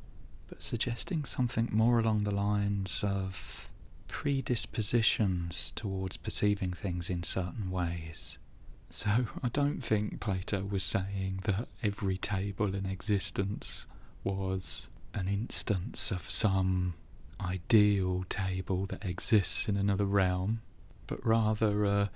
but 0.50 0.62
suggesting 0.62 1.24
something 1.24 1.68
more 1.70 2.00
along 2.00 2.24
the 2.24 2.34
lines 2.34 3.04
of 3.04 3.69
predispositions 4.10 5.72
towards 5.76 6.16
perceiving 6.16 6.72
things 6.72 7.08
in 7.08 7.22
certain 7.22 7.70
ways. 7.70 8.38
So 8.90 9.08
I 9.42 9.48
don't 9.48 9.80
think 9.80 10.20
Plato 10.20 10.64
was 10.64 10.82
saying 10.82 11.40
that 11.44 11.68
every 11.82 12.18
table 12.18 12.74
in 12.74 12.84
existence 12.84 13.86
was 14.24 14.88
an 15.14 15.28
instance 15.28 16.10
of 16.10 16.30
some 16.30 16.94
ideal 17.40 18.24
table 18.28 18.84
that 18.86 19.04
exists 19.04 19.68
in 19.68 19.76
another 19.76 20.04
realm, 20.04 20.60
but 21.06 21.24
rather 21.24 21.84
a 21.84 22.10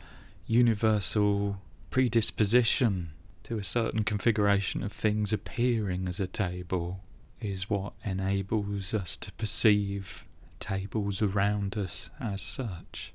universal 0.47 1.63
predisposition 1.91 3.13
to 3.45 3.57
a 3.57 3.65
certain 3.65 4.05
configuration 4.05 4.83
of 4.83 4.93
things 4.93 5.33
appearing 5.33 6.09
as 6.09 6.21
a 6.21 6.27
table 6.27 7.01
is 7.41 7.71
what 7.71 7.93
enables 8.05 8.93
us 8.93 9.17
to 9.17 9.33
perceive 9.33 10.25
tables 10.65 11.21
around 11.21 11.77
us 11.77 12.09
as 12.19 12.41
such. 12.41 13.13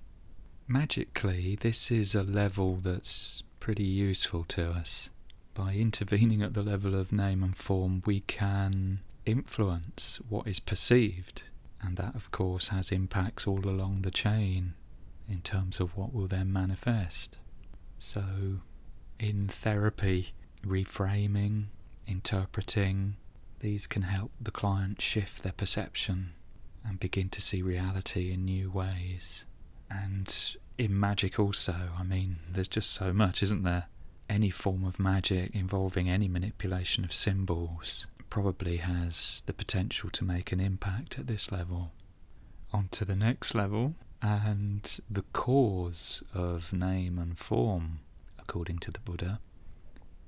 Magically, 0.68 1.58
this 1.60 1.90
is 1.90 2.14
a 2.14 2.22
level 2.22 2.76
that's 2.76 3.42
pretty 3.60 3.88
useful 3.88 4.44
to 4.44 4.70
us. 4.70 5.10
By 5.56 5.74
intervening 5.74 6.44
at 6.44 6.54
the 6.54 6.62
level 6.62 6.94
of 6.94 7.12
name 7.12 7.42
and 7.42 7.58
form, 7.58 8.04
we 8.06 8.20
can 8.20 9.00
influence 9.26 10.20
what 10.30 10.48
is 10.48 10.60
perceived, 10.60 11.42
and 11.82 11.98
that, 11.98 12.14
of 12.14 12.30
course, 12.30 12.68
has 12.68 12.92
impacts 12.92 13.48
all 13.48 13.68
along 13.68 14.04
the 14.04 14.12
chain 14.12 14.76
in 15.28 15.42
terms 15.42 15.80
of 15.80 15.98
what 15.98 16.14
will 16.14 16.28
then 16.28 16.54
manifest. 16.54 17.38
So, 17.98 18.60
in 19.20 19.48
therapy, 19.48 20.34
reframing, 20.64 21.70
interpreting, 22.06 23.16
these 23.60 23.88
can 23.88 24.04
help 24.04 24.32
the 24.40 24.52
client 24.52 25.02
shift 25.02 25.42
their 25.42 25.52
perception 25.52 26.34
and 26.86 27.00
begin 27.00 27.30
to 27.30 27.42
see 27.42 27.62
reality 27.62 28.32
in 28.32 28.46
new 28.46 28.72
ways. 28.72 29.46
And 29.90 30.34
in 30.78 31.00
magic, 31.00 31.40
also, 31.40 31.76
I 31.98 32.04
mean, 32.04 32.38
there's 32.50 32.68
just 32.68 32.92
so 32.92 33.12
much, 33.14 33.42
isn't 33.44 33.64
there? 33.64 33.86
Any 34.30 34.50
form 34.50 34.86
of 34.86 35.00
magic 35.00 35.56
involving 35.56 36.10
any 36.10 36.28
manipulation 36.28 37.04
of 37.04 37.14
symbols 37.14 38.08
probably 38.30 38.78
has 38.78 39.42
the 39.48 39.54
potential 39.54 40.10
to 40.12 40.24
make 40.24 40.52
an 40.52 40.60
impact 40.60 41.18
at 41.18 41.28
this 41.28 41.52
level. 41.52 41.92
On 42.72 42.88
to 42.92 43.04
the 43.04 43.16
next 43.16 43.56
level, 43.56 43.96
and 44.22 45.00
the 45.10 45.24
cause 45.34 46.22
of 46.34 46.72
name 46.72 47.18
and 47.18 47.38
form, 47.38 48.00
according 48.38 48.78
to 48.80 48.92
the 48.92 49.00
Buddha, 49.00 49.40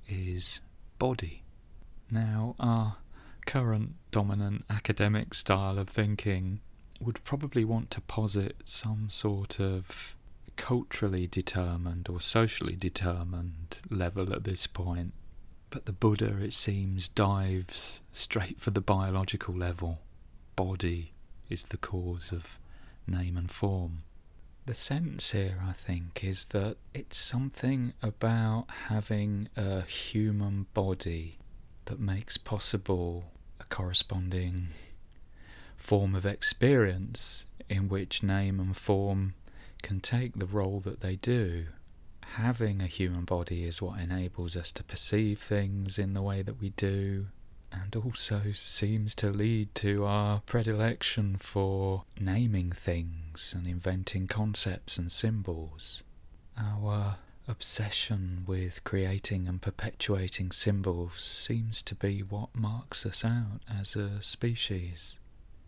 is 0.08 0.62
body. 0.97 1.43
Now, 2.10 2.56
our 2.60 2.97
current 3.46 3.96
dominant 4.12 4.66
academic 4.70 5.34
style 5.34 5.80
of 5.80 5.89
thinking 5.89 6.62
would 7.00 7.24
probably 7.24 7.66
want 7.66 7.89
to 7.92 8.02
posit 8.02 8.56
some 8.66 9.10
sort 9.10 9.60
of 9.60 10.16
culturally 10.56 11.26
determined 11.26 12.08
or 12.10 12.22
socially 12.22 12.76
determined 12.76 13.80
level 13.89 14.32
at 14.34 14.44
this 14.44 14.68
point. 14.68 15.14
But 15.70 15.86
the 15.86 15.94
Buddha, 15.94 16.38
it 16.42 16.54
seems, 16.54 17.08
dives 17.08 18.02
straight 18.12 18.60
for 18.60 18.72
the 18.72 18.82
biological 18.82 19.56
level. 19.56 20.00
Body 20.56 21.14
is 21.50 21.64
the 21.64 21.78
cause 21.78 22.32
of 22.32 22.60
name 23.08 23.38
and 23.38 23.50
form. 23.50 24.00
The 24.66 24.76
sense 24.76 25.32
here, 25.32 25.64
I 25.68 25.74
think, 25.74 26.24
is 26.24 26.46
that 26.48 26.78
it's 26.94 27.18
something 27.18 27.94
about 28.04 28.66
having 28.88 29.50
a 29.56 29.82
human 29.82 30.68
body 30.74 31.39
that 31.86 31.99
makes 31.99 32.38
possible 32.38 33.25
a 33.59 33.63
corresponding 33.65 34.67
form 35.77 36.15
of 36.15 36.25
experience 36.25 37.45
in 37.69 37.89
which 37.89 38.21
name 38.23 38.59
and 38.59 38.77
form 38.77 39.34
can 39.82 39.99
take 39.99 40.38
the 40.38 40.45
role 40.45 40.79
that 40.79 41.01
they 41.01 41.15
do. 41.15 41.65
Having 42.36 42.82
a 42.82 42.88
human 42.88 43.25
body 43.25 43.65
is 43.65 43.82
what 43.82 43.99
enables 43.99 44.55
us 44.55 44.71
to 44.73 44.84
perceive 44.84 45.39
things 45.41 45.97
in 45.97 46.13
the 46.13 46.21
way 46.21 46.41
that 46.41 46.61
we 46.61 46.69
do, 46.71 47.27
and 47.71 47.95
also 47.95 48.51
seems 48.53 49.15
to 49.15 49.29
lead 49.29 49.73
to 49.75 50.05
our 50.05 50.41
predilection 50.45 51.38
for 51.38 52.03
naming 52.19 52.71
things 52.71 53.53
and 53.57 53.65
inventing 53.65 54.27
concepts 54.27 54.97
and 54.97 55.11
symbols. 55.11 56.03
Our 56.57 57.17
obsession 57.52 58.45
with 58.47 58.82
creating 58.86 59.45
and 59.45 59.62
perpetuating 59.62 60.52
symbols 60.52 61.22
seems 61.22 61.82
to 61.82 61.93
be 61.93 62.22
what 62.22 62.56
marks 62.56 63.06
us 63.06 63.26
out 63.26 63.60
as 63.70 63.95
a 63.95 64.22
species. 64.22 65.20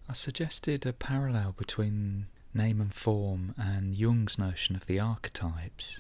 I 0.08 0.14
suggested 0.14 0.86
a 0.86 0.94
parallel 0.94 1.52
between 1.58 2.28
name 2.54 2.80
and 2.80 2.94
form 2.94 3.54
and 3.58 3.94
Jung's 3.94 4.40
notion 4.40 4.78
of 4.78 4.86
the 4.86 5.00
archetypes. 5.00 6.00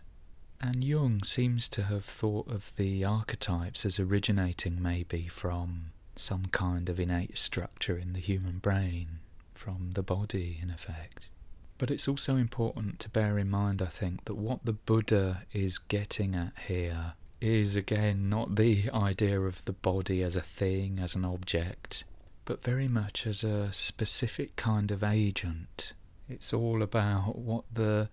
And 0.62 0.86
Jung 0.86 1.22
seems 1.24 1.68
to 1.70 1.84
have 1.84 2.06
thought 2.06 2.50
of 2.50 2.74
the 2.78 3.04
archetypes 3.04 3.86
as 3.86 4.00
originating 4.00 4.82
maybe 4.82 5.28
from 5.28 5.92
some 6.16 6.46
kind 6.46 6.88
of 6.88 7.00
innate 7.00 7.38
structure 7.38 7.98
in 7.98 8.14
the 8.14 8.20
human 8.22 8.60
brain, 8.60 9.20
from 9.54 9.92
the 9.96 10.04
body, 10.04 10.60
in 10.62 10.70
effect. 10.70 11.30
But 11.78 11.92
it's 11.92 12.08
also 12.08 12.36
important 12.36 13.00
to 13.00 13.10
bear 13.10 13.38
in 13.38 13.50
mind, 13.50 13.82
I 13.82 13.88
think, 13.88 14.26
that 14.26 14.36
what 14.36 14.64
the 14.64 14.74
Buddha 14.74 15.44
is 15.52 15.78
getting 15.78 16.36
at 16.36 16.54
here 16.68 17.14
is 17.42 17.76
again 17.76 18.30
not 18.30 18.56
the 18.56 18.90
idea 18.94 19.42
of 19.42 19.66
the 19.66 19.74
body 19.74 20.24
as 20.24 20.36
a 20.36 20.42
thing, 20.42 21.00
as 21.00 21.16
an 21.16 21.26
object, 21.26 22.06
but 22.46 22.64
very 22.64 22.88
much 22.88 23.28
as 23.28 23.44
a 23.44 23.72
specific 23.74 24.56
kind 24.56 24.92
of 24.92 25.04
agent. 25.04 25.94
It's 26.30 26.54
all 26.54 26.82
about 26.82 27.38
what 27.38 27.66
the 27.74 28.08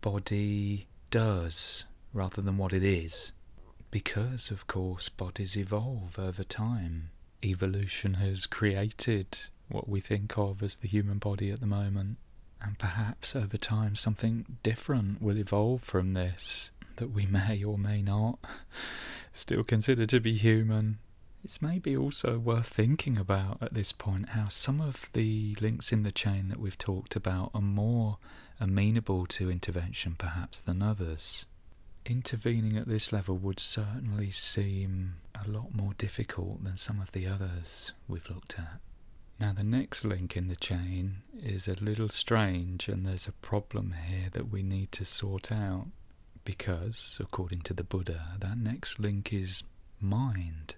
body 0.00 0.86
does 1.10 1.84
rather 2.12 2.40
than 2.40 2.58
what 2.58 2.72
it 2.72 2.84
is. 2.84 3.32
Because, 3.90 4.52
of 4.52 4.68
course, 4.68 5.08
bodies 5.08 5.56
evolve 5.56 6.16
over 6.18 6.44
time. 6.44 7.10
Evolution 7.42 8.14
has 8.14 8.46
created 8.46 9.26
what 9.68 9.88
we 9.88 10.00
think 10.00 10.38
of 10.38 10.62
as 10.62 10.76
the 10.76 10.88
human 10.88 11.18
body 11.18 11.50
at 11.50 11.58
the 11.60 11.66
moment. 11.66 12.18
And 12.62 12.78
perhaps 12.78 13.34
over 13.34 13.56
time 13.56 13.96
something 13.96 14.58
different 14.62 15.22
will 15.22 15.38
evolve 15.38 15.82
from 15.82 16.14
this 16.14 16.70
that 16.96 17.10
we 17.10 17.24
may 17.26 17.64
or 17.64 17.78
may 17.78 18.02
not 18.02 18.38
still 19.32 19.64
consider 19.64 20.04
to 20.06 20.20
be 20.20 20.36
human. 20.36 20.98
It's 21.42 21.62
maybe 21.62 21.96
also 21.96 22.38
worth 22.38 22.66
thinking 22.66 23.16
about 23.16 23.62
at 23.62 23.72
this 23.72 23.92
point 23.92 24.30
how 24.30 24.48
some 24.48 24.80
of 24.82 25.08
the 25.14 25.56
links 25.60 25.90
in 25.90 26.02
the 26.02 26.12
chain 26.12 26.48
that 26.48 26.60
we've 26.60 26.76
talked 26.76 27.16
about 27.16 27.50
are 27.54 27.62
more 27.62 28.18
amenable 28.60 29.24
to 29.26 29.50
intervention 29.50 30.14
perhaps 30.18 30.60
than 30.60 30.82
others. 30.82 31.46
Intervening 32.04 32.76
at 32.76 32.86
this 32.86 33.12
level 33.12 33.38
would 33.38 33.58
certainly 33.58 34.30
seem 34.30 35.14
a 35.34 35.48
lot 35.48 35.74
more 35.74 35.94
difficult 35.94 36.62
than 36.62 36.76
some 36.76 37.00
of 37.00 37.12
the 37.12 37.26
others 37.26 37.92
we've 38.06 38.28
looked 38.28 38.58
at. 38.58 38.80
Now, 39.40 39.54
the 39.54 39.64
next 39.64 40.04
link 40.04 40.36
in 40.36 40.48
the 40.48 40.56
chain 40.56 41.22
is 41.42 41.66
a 41.66 41.82
little 41.82 42.10
strange, 42.10 42.88
and 42.88 43.06
there's 43.06 43.26
a 43.26 43.32
problem 43.32 43.94
here 44.06 44.28
that 44.32 44.50
we 44.50 44.62
need 44.62 44.92
to 44.92 45.06
sort 45.06 45.50
out 45.50 45.86
because, 46.44 47.18
according 47.18 47.62
to 47.62 47.72
the 47.72 47.82
Buddha, 47.82 48.36
that 48.38 48.58
next 48.58 48.98
link 49.00 49.32
is 49.32 49.62
mind. 49.98 50.74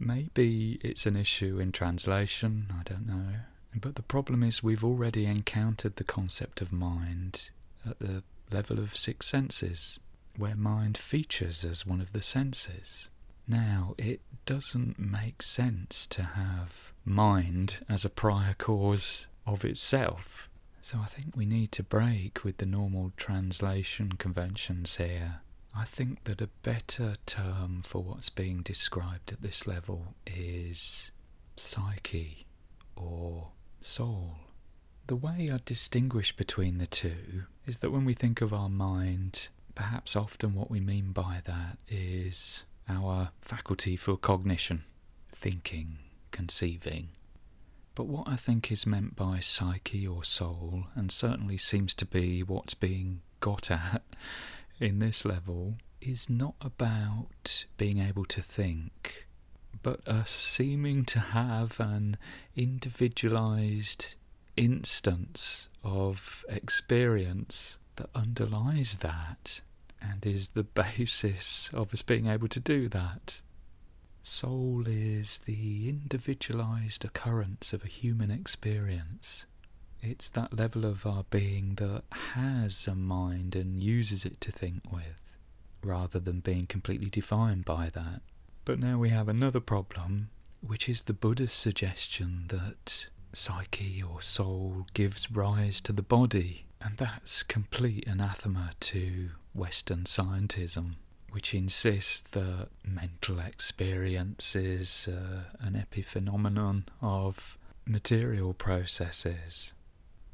Maybe 0.00 0.80
it's 0.82 1.06
an 1.06 1.14
issue 1.14 1.60
in 1.60 1.70
translation, 1.70 2.72
I 2.76 2.82
don't 2.82 3.06
know. 3.06 3.28
But 3.76 3.94
the 3.94 4.02
problem 4.02 4.42
is, 4.42 4.60
we've 4.60 4.82
already 4.82 5.26
encountered 5.26 5.94
the 5.94 6.04
concept 6.04 6.60
of 6.60 6.72
mind 6.72 7.50
at 7.88 8.00
the 8.00 8.24
level 8.50 8.80
of 8.80 8.96
six 8.96 9.26
senses. 9.28 10.00
where 10.36 10.56
mind 10.56 10.96
features 10.96 11.64
as 11.64 11.86
one 11.86 12.00
of 12.00 12.12
the 12.12 12.22
senses. 12.22 13.10
Now, 13.46 13.94
it 13.98 14.20
doesn't 14.46 14.98
make 14.98 15.42
sense 15.42 16.06
to 16.08 16.22
have 16.22 16.89
mind 17.04 17.84
as 17.88 18.04
a 18.04 18.10
prior 18.10 18.54
cause 18.54 19.26
of 19.46 19.64
itself. 19.64 20.48
So 20.82 20.98
I 21.02 21.06
think 21.06 21.36
we 21.36 21.46
need 21.46 21.72
to 21.72 21.82
break 21.82 22.44
with 22.44 22.58
the 22.58 22.66
normal 22.66 23.12
translation 23.16 24.12
conventions 24.12 24.96
here. 24.96 25.40
I 25.76 25.84
think 25.84 26.24
that 26.24 26.40
a 26.40 26.48
better 26.62 27.14
term 27.26 27.82
for 27.84 28.02
what's 28.02 28.28
being 28.28 28.62
described 28.62 29.30
at 29.32 29.42
this 29.42 29.66
level 29.66 30.14
is 30.26 31.10
psyche 31.56 32.46
or 32.96 33.48
soul. 33.80 34.36
The 35.06 35.16
way 35.16 35.50
I 35.52 35.58
distinguish 35.64 36.36
between 36.36 36.78
the 36.78 36.86
two 36.86 37.44
is 37.66 37.78
that 37.78 37.90
when 37.90 38.04
we 38.04 38.14
think 38.14 38.40
of 38.40 38.52
our 38.52 38.68
mind, 38.68 39.48
perhaps 39.74 40.16
often 40.16 40.54
what 40.54 40.70
we 40.70 40.80
mean 40.80 41.12
by 41.12 41.42
that 41.46 41.78
is 41.88 42.64
our 42.88 43.30
faculty 43.40 43.96
for 43.96 44.16
cognition, 44.16 44.84
thinking, 45.32 45.98
conceiving. 46.30 47.08
But 47.94 48.06
what 48.06 48.28
I 48.28 48.36
think 48.36 48.70
is 48.70 48.86
meant 48.86 49.16
by 49.16 49.40
psyche 49.40 50.06
or 50.06 50.24
soul, 50.24 50.84
and 50.94 51.10
certainly 51.10 51.58
seems 51.58 51.92
to 51.94 52.06
be 52.06 52.42
what's 52.42 52.74
being 52.74 53.20
got 53.40 53.70
at 53.70 54.02
in 54.80 54.98
this 54.98 55.24
level, 55.24 55.76
is 56.00 56.30
not 56.30 56.54
about 56.60 57.64
being 57.76 57.98
able 57.98 58.24
to 58.26 58.40
think, 58.40 59.26
but 59.82 60.06
us 60.08 60.30
seeming 60.30 61.04
to 61.06 61.18
have 61.18 61.78
an 61.80 62.16
individualized 62.56 64.14
instance 64.56 65.68
of 65.82 66.44
experience 66.48 67.78
that 67.96 68.10
underlies 68.14 68.96
that 68.96 69.60
and 70.00 70.24
is 70.24 70.50
the 70.50 70.64
basis 70.96 71.70
of 71.72 71.92
us 71.92 72.02
being 72.02 72.26
able 72.26 72.48
to 72.48 72.60
do 72.60 72.88
that. 72.88 73.42
Soul 74.22 74.84
is 74.86 75.38
the 75.38 75.88
individualized 75.88 77.04
occurrence 77.04 77.72
of 77.72 77.84
a 77.84 77.88
human 77.88 78.30
experience. 78.30 79.46
It's 80.02 80.28
that 80.30 80.56
level 80.56 80.84
of 80.84 81.04
our 81.06 81.24
being 81.30 81.74
that 81.76 82.04
has 82.10 82.86
a 82.86 82.94
mind 82.94 83.54
and 83.56 83.82
uses 83.82 84.24
it 84.24 84.40
to 84.42 84.52
think 84.52 84.90
with, 84.90 85.20
rather 85.82 86.18
than 86.18 86.40
being 86.40 86.66
completely 86.66 87.10
defined 87.10 87.64
by 87.64 87.88
that. 87.94 88.22
But 88.64 88.78
now 88.78 88.98
we 88.98 89.08
have 89.08 89.28
another 89.28 89.60
problem, 89.60 90.30
which 90.60 90.88
is 90.88 91.02
the 91.02 91.12
Buddha's 91.12 91.52
suggestion 91.52 92.44
that 92.48 93.08
psyche 93.32 94.02
or 94.02 94.20
soul 94.22 94.86
gives 94.94 95.30
rise 95.30 95.80
to 95.82 95.92
the 95.92 96.02
body, 96.02 96.66
and 96.80 96.96
that's 96.96 97.42
complete 97.42 98.06
anathema 98.06 98.72
to 98.80 99.30
Western 99.54 100.04
scientism, 100.04 100.96
which 101.30 101.54
insists 101.54 102.22
that 102.32 102.68
mental 102.84 103.38
experience 103.40 104.54
is 104.56 105.08
uh, 105.08 105.44
an 105.60 105.74
epiphenomenon 105.74 106.84
of 107.00 107.58
material 107.86 108.54
processes. 108.54 109.72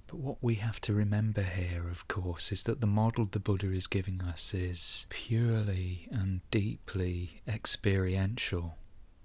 But 0.07 0.19
what 0.21 0.39
we 0.41 0.55
have 0.57 0.81
to 0.83 0.93
remember 0.95 1.43
here, 1.43 1.89
of 1.91 2.07
course, 2.07 2.53
is 2.53 2.63
that 2.65 2.81
the 2.81 2.87
model 2.87 3.27
the 3.27 3.41
Buddha 3.41 3.73
is 3.73 3.87
giving 3.87 4.23
us 4.23 4.55
is 4.55 5.07
purely 5.09 6.09
and 6.11 6.41
deeply 6.51 7.43
experiential. 7.49 8.77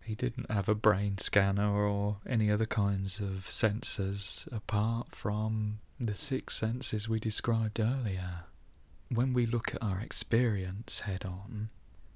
He 0.03 0.15
didn't 0.15 0.49
have 0.49 0.67
a 0.67 0.75
brain 0.75 1.19
scanner 1.19 1.71
or 1.71 2.17
any 2.27 2.49
other 2.51 2.65
kinds 2.65 3.19
of 3.19 3.45
sensors 3.47 4.51
apart 4.51 5.15
from 5.15 5.79
the 5.99 6.15
six 6.15 6.57
senses 6.57 7.07
we 7.07 7.19
described 7.19 7.79
earlier. 7.79 8.45
When 9.13 9.33
we 9.33 9.45
look 9.45 9.75
at 9.75 9.83
our 9.83 9.99
experience 9.99 11.01
head 11.01 11.25
on, 11.25 11.67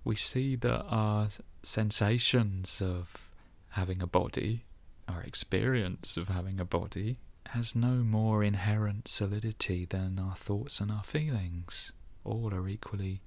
we 0.06 0.16
see 0.16 0.56
that 0.56 0.82
our 0.84 1.28
sensations 1.62 2.82
of 2.82 3.32
having 3.72 4.02
a 4.02 4.08
body, 4.08 4.64
our 5.06 5.22
experience 5.22 6.16
of 6.16 6.30
having 6.30 6.58
a 6.58 6.64
body, 6.64 7.20
has 7.48 7.76
no 7.76 7.96
more 7.96 8.46
inherent 8.46 9.10
solidity 9.10 9.84
than 9.84 10.18
our 10.18 10.38
thoughts 10.38 10.80
and 10.80 10.89
our 10.89 11.04
feelings. 11.04 11.91
All 12.24 12.54
are 12.54 12.70
equally 12.70 13.20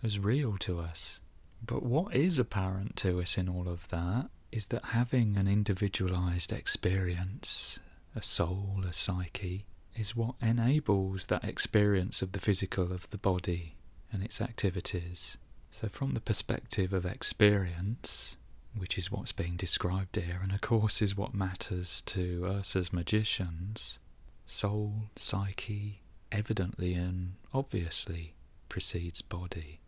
as 0.00 0.20
real 0.20 0.56
to 0.58 0.78
us. 0.78 1.20
But 1.60 1.82
what 1.82 2.14
is 2.14 2.38
apparent 2.38 2.94
to 2.98 3.20
us 3.20 3.36
in 3.36 3.48
all 3.48 3.68
of 3.68 3.88
that 3.88 4.30
is 4.52 4.66
that 4.66 4.84
having 4.84 5.36
an 5.36 5.48
individualized 5.48 6.52
experience, 6.52 7.80
a 8.14 8.22
soul, 8.22 8.84
a 8.88 8.92
psyche, 8.92 9.66
is 9.98 10.16
what 10.16 10.34
enables 10.40 11.26
that 11.26 11.44
experience 11.44 12.22
of 12.22 12.32
the 12.32 12.40
physical 12.40 12.92
of 12.92 13.08
the 13.10 13.18
body 13.18 13.76
and 14.12 14.22
its 14.22 14.40
activities. 14.40 15.38
So, 15.70 15.88
from 15.88 16.14
the 16.14 16.20
perspective 16.20 16.92
of 16.92 17.04
experience, 17.04 18.36
which 18.76 18.96
is 18.96 19.10
what's 19.10 19.32
being 19.32 19.56
described 19.56 20.16
here, 20.16 20.40
and 20.42 20.52
of 20.52 20.60
course 20.60 21.02
is 21.02 21.16
what 21.16 21.34
matters 21.34 22.00
to 22.02 22.46
us 22.46 22.76
as 22.76 22.92
magicians, 22.92 23.98
soul, 24.46 25.10
psyche, 25.16 26.00
evidently 26.30 26.94
and 26.94 27.34
obviously 27.52 28.34
precedes 28.68 29.22
body 29.22 29.80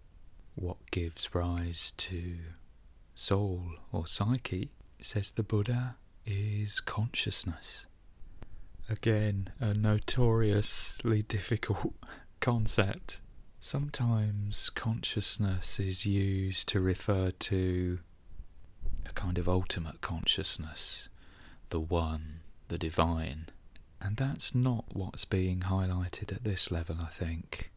what 0.54 0.90
gives 0.90 1.34
rise 1.34 1.92
to 1.96 2.36
soul 3.14 3.62
or 3.92 4.06
psyche, 4.06 4.70
says 5.00 5.30
the 5.30 5.42
Buddha, 5.42 5.96
is 6.26 6.80
consciousness. 6.80 7.86
Again, 8.90 9.50
a 9.60 9.72
notoriously 9.72 11.22
difficult 11.22 11.94
concept. 12.40 13.20
Sometimes 13.60 14.68
consciousness 14.70 15.78
is 15.78 16.04
used 16.04 16.68
to 16.70 16.80
refer 16.80 17.30
to 17.30 18.00
a 19.06 19.12
kind 19.12 19.38
of 19.38 19.48
ultimate 19.48 20.00
consciousness, 20.00 21.08
the 21.68 21.78
one, 21.78 22.40
the 22.66 22.78
divine. 22.78 23.46
And 24.00 24.16
that's 24.16 24.56
not 24.56 24.86
what's 24.92 25.24
being 25.24 25.60
highlighted 25.60 26.32
at 26.32 26.42
this 26.42 26.72
level, 26.72 26.96
I 27.00 27.10
think. 27.10 27.70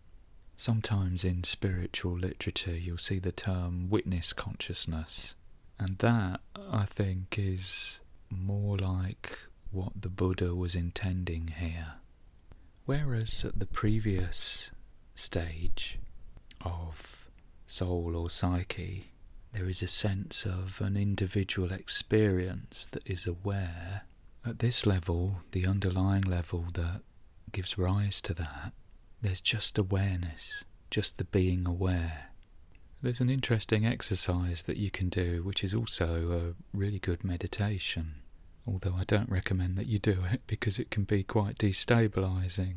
Sometimes 0.58 1.24
in 1.24 1.44
spiritual 1.44 2.18
literature, 2.18 2.76
you'll 2.76 2.98
see 2.98 3.20
the 3.20 3.32
term 3.32 3.88
witness 3.88 4.34
consciousness, 4.34 5.36
and 5.78 6.00
that, 6.00 6.42
I 6.72 6.86
think, 6.86 7.36
is 7.38 8.00
more 8.32 8.78
like 8.80 9.38
what 9.74 10.02
the 10.02 10.10
Buddha 10.10 10.56
was 10.56 10.76
intending 10.76 11.48
here. 11.60 11.96
Whereas 12.86 13.44
at 13.44 13.60
the 13.60 13.66
previous 13.66 14.72
stage 15.16 16.00
of 16.62 17.28
soul 17.66 18.16
or 18.16 18.30
psyche, 18.30 19.12
there 19.54 19.70
is 19.70 19.82
a 19.82 19.88
sense 19.88 20.46
of 20.46 20.82
an 20.82 20.98
individual 20.98 21.72
experience 21.72 22.88
that 22.92 23.04
is 23.06 23.28
aware. 23.28 24.04
At 24.46 24.60
this 24.60 24.86
level, 24.86 25.38
the 25.52 25.66
underlying 25.66 26.24
level 26.24 26.66
that 26.74 27.02
gives 27.52 27.78
rise 27.78 28.20
to 28.22 28.34
that, 28.34 28.74
there's 29.22 29.42
just 29.42 29.78
awareness, 29.78 30.66
just 30.92 31.18
the 31.18 31.24
being 31.24 31.66
aware. 31.66 32.32
There's 33.02 33.22
an 33.22 33.30
interesting 33.30 33.86
exercise 33.86 34.64
that 34.64 34.78
you 34.78 34.90
can 34.90 35.10
do, 35.10 35.44
which 35.44 35.64
is 35.64 35.74
also 35.74 36.54
a 36.54 36.78
really 36.78 37.00
good 37.00 37.24
meditation, 37.24 38.16
although 38.68 38.96
I 38.96 39.04
don't 39.04 39.30
recommend 39.30 39.78
that 39.78 39.88
you 39.88 40.00
do 40.00 40.24
it 40.32 40.42
because 40.48 40.80
it 40.80 40.92
can 40.92 41.04
be 41.04 41.24
quite 41.24 41.58
destabilizing. 41.58 42.76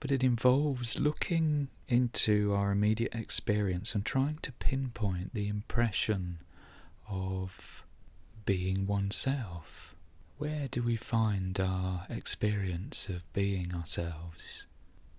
But 0.00 0.10
it 0.10 0.24
involves 0.24 0.98
looking 0.98 1.68
into 1.88 2.52
our 2.54 2.72
immediate 2.72 3.14
experience 3.14 3.94
and 3.94 4.04
trying 4.04 4.38
to 4.42 4.52
pinpoint 4.52 5.34
the 5.34 5.48
impression 5.48 6.38
of 7.08 7.84
being 8.44 8.86
oneself. 8.86 9.94
Where 10.38 10.66
do 10.68 10.82
we 10.82 10.96
find 10.96 11.60
our 11.60 12.06
experience 12.10 13.08
of 13.08 13.32
being 13.32 13.74
ourselves? 13.74 14.66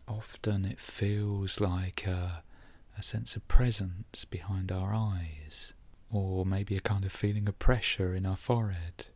often 0.07 0.65
it 0.65 0.79
feels 0.79 1.59
like 1.59 2.05
a, 2.05 2.43
a 2.97 3.03
sense 3.03 3.35
of 3.35 3.47
presence 3.47 4.25
behind 4.25 4.71
our 4.71 4.93
eyes, 4.93 5.73
or 6.11 6.45
maybe 6.45 6.75
a 6.75 6.81
kind 6.81 7.05
of 7.05 7.11
feeling 7.11 7.47
of 7.47 7.57
pressure 7.59 8.13
in 8.13 8.25
our 8.25 8.37
forehead. 8.37 9.07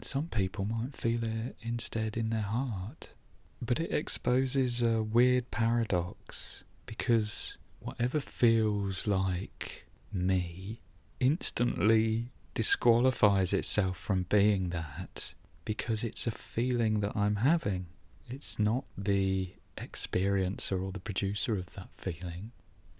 Some 0.00 0.28
people 0.28 0.64
might 0.64 0.96
feel 0.96 1.24
it 1.24 1.56
instead 1.60 2.16
in 2.16 2.30
their 2.30 2.40
heart. 2.42 3.14
But 3.62 3.80
it 3.80 3.92
exposes 3.92 4.82
a 4.82 5.02
weird 5.02 5.50
paradox 5.50 6.64
because 6.84 7.56
whatever 7.80 8.20
feels 8.20 9.06
like 9.06 9.86
me 10.12 10.80
instantly 11.20 12.30
disqualifies 12.54 13.52
itself 13.52 13.96
from 13.98 14.24
being 14.28 14.70
that 14.70 15.34
because 15.64 16.04
it's 16.04 16.26
a 16.26 16.30
feeling 16.30 17.00
that 17.00 17.16
I'm 17.16 17.36
having. 17.36 17.86
It's 18.28 18.58
not 18.58 18.84
the 18.96 19.54
experiencer 19.76 20.82
or 20.82 20.92
the 20.92 21.00
producer 21.00 21.56
of 21.56 21.74
that 21.74 21.88
feeling. 21.96 22.52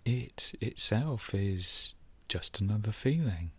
It 0.04 0.54
itself 0.60 1.34
is 1.34 1.94
just 2.28 2.60
another 2.60 2.92
feeling. 2.92 3.50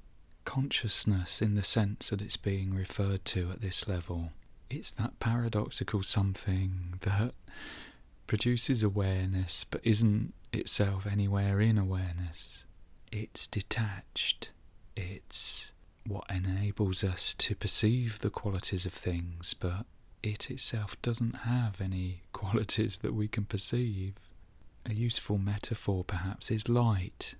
Consciousness, 0.47 1.41
in 1.41 1.55
the 1.55 1.63
sense 1.63 2.09
that 2.09 2.21
it's 2.21 2.37
being 2.37 2.73
referred 2.73 3.25
to 3.25 3.51
at 3.51 3.59
this 3.59 3.85
level, 3.89 4.31
it's 4.69 4.91
that 4.91 5.19
paradoxical 5.19 6.03
something 6.03 6.99
that 7.01 7.33
produces 8.27 8.81
awareness 8.81 9.65
but 9.69 9.81
isn't 9.83 10.33
itself 10.53 11.05
anywhere 11.05 11.59
in 11.59 11.77
awareness. 11.77 12.63
It's 13.11 13.45
detached. 13.45 14.51
It's 14.95 15.73
what 16.05 16.23
enables 16.29 17.03
us 17.03 17.33
to 17.33 17.53
perceive 17.53 18.19
the 18.19 18.29
qualities 18.29 18.85
of 18.85 18.93
things, 18.93 19.53
but 19.53 19.85
it 20.23 20.49
itself 20.49 20.95
doesn't 21.01 21.39
have 21.39 21.81
any 21.81 22.21
qualities 22.31 22.99
that 22.99 23.13
we 23.13 23.27
can 23.27 23.43
perceive. 23.43 24.13
A 24.85 24.93
useful 24.93 25.37
metaphor, 25.37 26.05
perhaps, 26.05 26.49
is 26.49 26.69
light. 26.69 27.35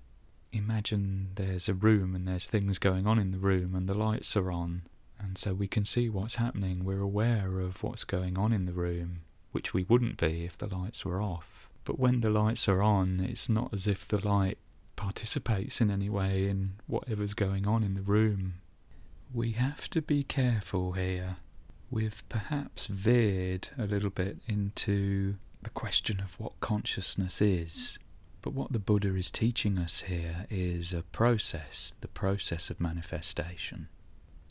Imagine 0.52 1.28
there's 1.34 1.68
a 1.68 1.74
room 1.74 2.14
and 2.14 2.26
there's 2.26 2.46
things 2.46 2.78
going 2.78 3.06
on 3.06 3.18
in 3.18 3.32
the 3.32 3.38
room 3.38 3.74
and 3.74 3.88
the 3.88 3.94
lights 3.94 4.36
are 4.36 4.50
on, 4.50 4.82
and 5.18 5.36
so 5.36 5.52
we 5.52 5.68
can 5.68 5.84
see 5.84 6.08
what's 6.08 6.36
happening. 6.36 6.84
We're 6.84 7.00
aware 7.00 7.60
of 7.60 7.82
what's 7.82 8.04
going 8.04 8.38
on 8.38 8.52
in 8.52 8.64
the 8.64 8.72
room, 8.72 9.20
which 9.52 9.74
we 9.74 9.84
wouldn't 9.84 10.16
be 10.16 10.44
if 10.44 10.56
the 10.56 10.66
lights 10.66 11.04
were 11.04 11.20
off. 11.20 11.68
But 11.84 11.98
when 11.98 12.20
the 12.20 12.30
lights 12.30 12.68
are 12.68 12.82
on, 12.82 13.20
it's 13.20 13.48
not 13.48 13.72
as 13.72 13.86
if 13.86 14.06
the 14.06 14.26
light 14.26 14.58
participates 14.96 15.80
in 15.80 15.90
any 15.90 16.08
way 16.10 16.48
in 16.48 16.72
whatever's 16.86 17.34
going 17.34 17.66
on 17.66 17.82
in 17.82 17.94
the 17.94 18.02
room. 18.02 18.54
We 19.32 19.52
have 19.52 19.88
to 19.90 20.02
be 20.02 20.22
careful 20.22 20.92
here. 20.92 21.36
We've 21.90 22.22
perhaps 22.28 22.86
veered 22.86 23.70
a 23.78 23.86
little 23.86 24.10
bit 24.10 24.38
into 24.46 25.36
the 25.62 25.70
question 25.70 26.20
of 26.20 26.38
what 26.38 26.60
consciousness 26.60 27.40
is. 27.40 27.98
But 28.40 28.54
what 28.54 28.72
the 28.72 28.78
Buddha 28.78 29.16
is 29.16 29.30
teaching 29.30 29.78
us 29.78 30.00
here 30.02 30.46
is 30.48 30.92
a 30.92 31.02
process, 31.02 31.94
the 32.00 32.08
process 32.08 32.70
of 32.70 32.80
manifestation. 32.80 33.88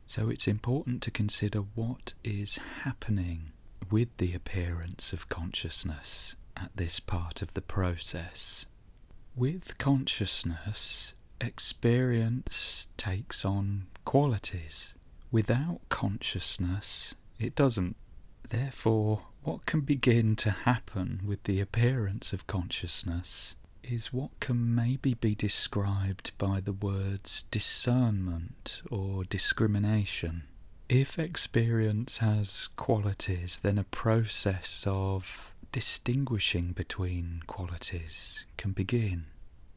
So 0.05 0.29
it's 0.29 0.47
important 0.47 1.01
to 1.03 1.11
consider 1.11 1.59
what 1.59 2.13
is 2.23 2.57
happening 2.83 3.53
with 3.89 4.15
the 4.17 4.33
appearance 4.33 5.13
of 5.13 5.29
consciousness 5.29 6.35
at 6.55 6.71
this 6.75 6.99
part 6.99 7.41
of 7.41 7.53
the 7.53 7.61
process. 7.61 8.65
With 9.35 9.77
consciousness, 9.77 11.13
experience 11.39 12.87
takes 12.97 13.45
on 13.45 13.87
qualities. 14.05 14.93
Without 15.31 15.79
consciousness, 15.89 17.15
it 17.39 17.55
doesn't. 17.55 17.95
Therefore, 18.49 19.23
what 19.43 19.65
can 19.65 19.81
begin 19.81 20.35
to 20.37 20.51
happen 20.51 21.21
with 21.25 21.43
the 21.43 21.59
appearance 21.59 22.33
of 22.33 22.47
consciousness 22.47 23.55
is 23.89 24.13
what 24.13 24.39
can 24.39 24.75
maybe 24.75 25.13
be 25.13 25.35
described 25.35 26.31
by 26.37 26.59
the 26.59 26.73
words 26.73 27.43
discernment 27.51 28.81
or 28.91 29.23
discrimination. 29.23 30.43
If 30.89 31.19
experience 31.19 32.19
has 32.19 32.67
qualities, 32.75 33.59
then 33.61 33.77
a 33.77 33.83
process 33.83 34.85
of 34.87 35.53
distinguishing 35.71 36.71
between 36.71 37.43
qualities 37.47 38.45
can 38.57 38.71
begin. 38.71 39.25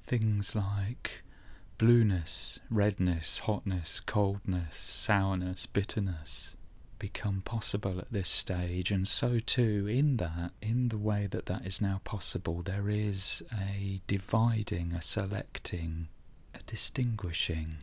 Things 0.05 0.55
like 0.55 1.23
blueness, 1.79 2.61
redness, 2.71 3.39
hotness, 3.39 4.01
coldness, 4.01 4.77
sourness, 4.77 5.67
bitterness, 5.67 6.57
become 7.01 7.41
possible 7.41 7.99
at 7.99 8.13
this 8.13 8.29
stage, 8.29 8.93
and 8.93 9.09
so 9.09 9.41
too, 9.41 9.89
in 9.89 10.19
that, 10.19 10.53
in 10.63 10.91
the 10.91 10.99
way 10.99 11.27
that 11.27 11.47
that 11.47 11.67
is 11.67 11.81
now 11.81 12.01
possible, 12.05 12.63
there 12.63 12.89
is 12.89 13.43
a 13.53 14.01
dividing, 14.07 14.93
a 14.93 15.03
selecting, 15.03 16.07
a 16.55 16.63
distinguishing. 16.63 17.79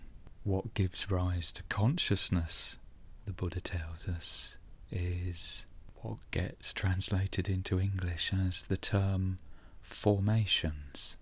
What 0.46 0.74
gives 0.74 1.12
rise 1.12 1.52
to 1.54 1.64
consciousness, 1.64 2.78
the 3.26 3.34
Buddha 3.34 3.60
tells 3.60 4.08
us, 4.08 4.58
is 4.90 5.66
what 6.02 6.20
gets 6.32 6.72
translated 6.72 7.50
into 7.50 7.80
English 7.80 8.32
as 8.32 8.64
the 8.64 8.78
term 8.78 9.40
formations. 9.82 11.18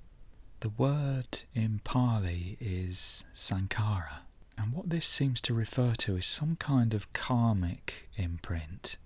The 0.59 0.69
word 0.69 1.43
in 1.53 1.79
Pali 1.83 2.57
is 2.59 3.25
sankhara, 3.33 4.24
and 4.58 4.74
what 4.74 4.89
this 4.89 5.06
seems 5.06 5.41
to 5.41 5.53
refer 5.53 5.93
to 5.95 6.18
is 6.18 6.26
some 6.26 6.56
kind 6.56 6.93
of 6.93 7.12
karmic 7.14 8.10
imprint. 8.16 8.97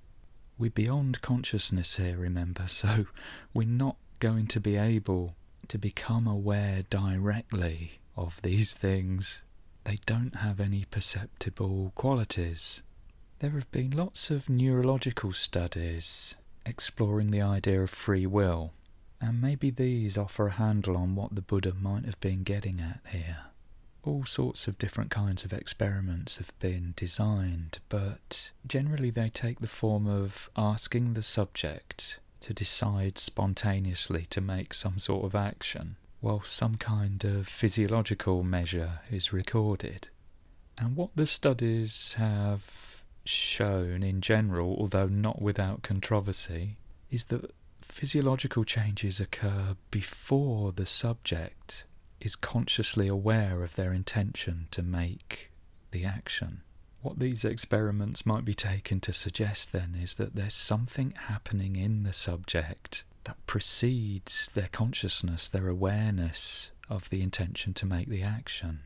We're 0.58 0.70
beyond 0.70 1.22
consciousness 1.22 1.96
here, 1.96 2.18
remember, 2.18 2.68
so 2.68 3.06
we're 3.54 3.68
not 3.68 3.98
going 4.20 4.48
to 4.48 4.60
be 4.60 4.76
able 4.76 5.36
to 5.70 5.78
become 5.78 6.28
aware 6.28 6.84
directly 6.90 8.00
of 8.16 8.42
these 8.42 8.76
things. 8.76 9.44
They 9.84 10.00
don't 10.06 10.36
have 10.36 10.60
any 10.60 10.86
perceptible 10.90 11.94
qualities. 11.96 12.84
There 13.40 13.52
have 13.52 13.72
been 13.72 13.92
lots 13.92 14.30
of 14.30 14.50
neurological 14.50 15.32
studies 15.34 16.36
exploring 16.66 17.32
the 17.32 17.42
idea 17.42 17.82
of 17.82 17.90
free 17.90 18.26
will, 18.26 18.74
and 19.22 19.42
maybe 19.42 19.70
these 19.70 20.18
offer 20.18 20.48
a 20.48 20.52
handle 20.52 20.98
on 20.98 21.16
what 21.16 21.34
the 21.36 21.42
Buddha 21.42 21.74
might 21.74 22.06
have 22.06 22.20
been 22.20 22.44
getting 22.44 22.82
at 22.82 23.00
here 23.12 23.49
all 24.04 24.26
sorts 24.26 24.68
of 24.68 24.78
different 24.78 25.12
kinds 25.12 25.44
of 25.44 25.54
experiments 25.54 26.38
have 26.38 26.58
been 26.60 26.94
designed, 26.96 27.80
but 27.90 28.52
generally 28.66 29.10
they 29.10 29.30
take 29.30 29.60
the 29.60 29.68
form 29.68 30.08
of 30.08 30.50
asking 30.56 31.14
the 31.14 31.22
subject 31.22 32.20
to 32.42 32.54
decide 32.54 33.18
spontaneously 33.18 34.26
to 34.30 34.42
make 34.42 34.74
some 34.74 34.98
sort 34.98 35.26
of 35.26 35.36
action, 35.36 35.98
while 36.22 36.44
some 36.44 36.76
kind 36.76 37.24
of 37.26 37.48
physiological 37.48 38.44
measure 38.44 39.02
is 39.12 39.34
recorded. 39.34 40.08
And 40.78 40.96
what 40.96 41.10
the 41.16 41.28
studies 41.28 42.14
have 42.14 43.04
shown 43.26 44.02
in 44.02 44.22
general, 44.22 44.78
although 44.80 45.08
not 45.08 45.42
without 45.42 45.84
controversy, 45.84 46.78
is 47.12 47.26
that 47.26 47.52
physiological 47.82 48.64
changes 48.64 49.20
occur 49.20 49.76
before 49.92 50.72
the 50.72 50.86
subject 50.86 51.84
is 52.22 52.36
consciously 52.36 53.08
aware 53.08 53.64
of 53.64 53.76
their 53.76 53.94
intention 53.94 54.68
to 54.72 54.82
make 54.82 55.52
the 55.92 56.06
action. 56.06 56.62
What 57.02 57.20
these 57.20 57.46
experiments 57.46 58.26
might 58.26 58.44
be 58.44 58.54
taken 58.54 59.00
to 59.02 59.14
suggest 59.14 59.72
then 59.72 59.96
is 60.00 60.16
that 60.16 60.36
there's 60.36 60.54
something 60.54 61.14
happening 61.28 61.76
in 61.76 62.04
the 62.04 62.14
subject 62.14 63.06
that 63.24 63.46
precedes 63.48 64.50
their 64.54 64.68
consciousness, 64.72 65.50
their 65.50 65.68
awareness 65.68 66.72
of 66.90 67.10
the 67.10 67.22
intention 67.22 67.74
to 67.76 67.86
make 67.86 68.10
the 68.10 68.24
action. 68.24 68.82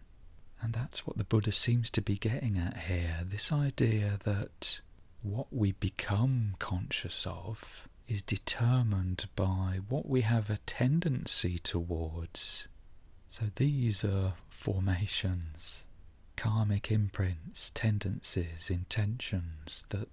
And 0.62 0.74
that's 0.74 1.08
what 1.08 1.18
the 1.18 1.24
Buddha 1.24 1.52
seems 1.52 1.90
to 1.92 2.02
be 2.02 2.18
getting 2.18 2.58
at 2.58 2.78
here 2.78 3.20
this 3.26 3.52
idea 3.52 4.20
that 4.24 4.80
what 5.22 5.48
we 5.52 5.72
become 5.74 6.56
conscious 6.60 7.26
of 7.26 7.88
is 8.08 8.22
determined 8.22 9.26
by 9.36 9.80
what 9.90 10.08
we 10.08 10.22
have 10.22 10.50
a 10.50 10.58
tendency 10.66 11.58
towards 11.58 12.68
so 13.34 13.46
these 13.56 14.04
are 14.04 14.34
formations, 14.48 15.86
karmic 16.36 16.92
imprints, 16.92 17.72
tendencies, 17.72 18.70
intentions 18.70 19.86
that 19.90 20.08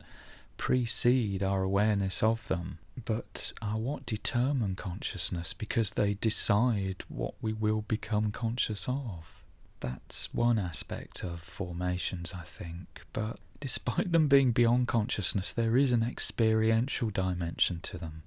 precede 0.57 1.43
our 1.43 1.63
awareness 1.63 2.23
of 2.23 2.49
them, 2.49 2.79
but 3.05 3.53
are 3.61 3.77
what 3.77 4.07
determine 4.07 4.75
consciousness 4.75 5.53
because 5.53 5.91
they 5.91 6.15
decide 6.15 7.05
what 7.11 7.35
we 7.43 7.53
will 7.53 7.83
become 7.83 8.33
conscious 8.33 8.89
of. 8.89 9.45
That's 9.81 10.33
one 10.33 10.59
aspect 10.59 11.23
of 11.23 11.43
formations, 11.43 12.33
I 12.35 12.45
think, 12.45 13.03
but 13.13 13.39
despite 13.61 14.13
them 14.13 14.29
being 14.29 14.53
beyond 14.53 14.89
consciousness, 14.89 15.53
there 15.53 15.77
is 15.77 15.93
an 15.93 16.03
experiential 16.03 17.11
dimension 17.11 17.81
to 17.83 17.99
them. 17.99 18.23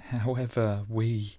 However, 0.00 0.86
we 0.88 1.36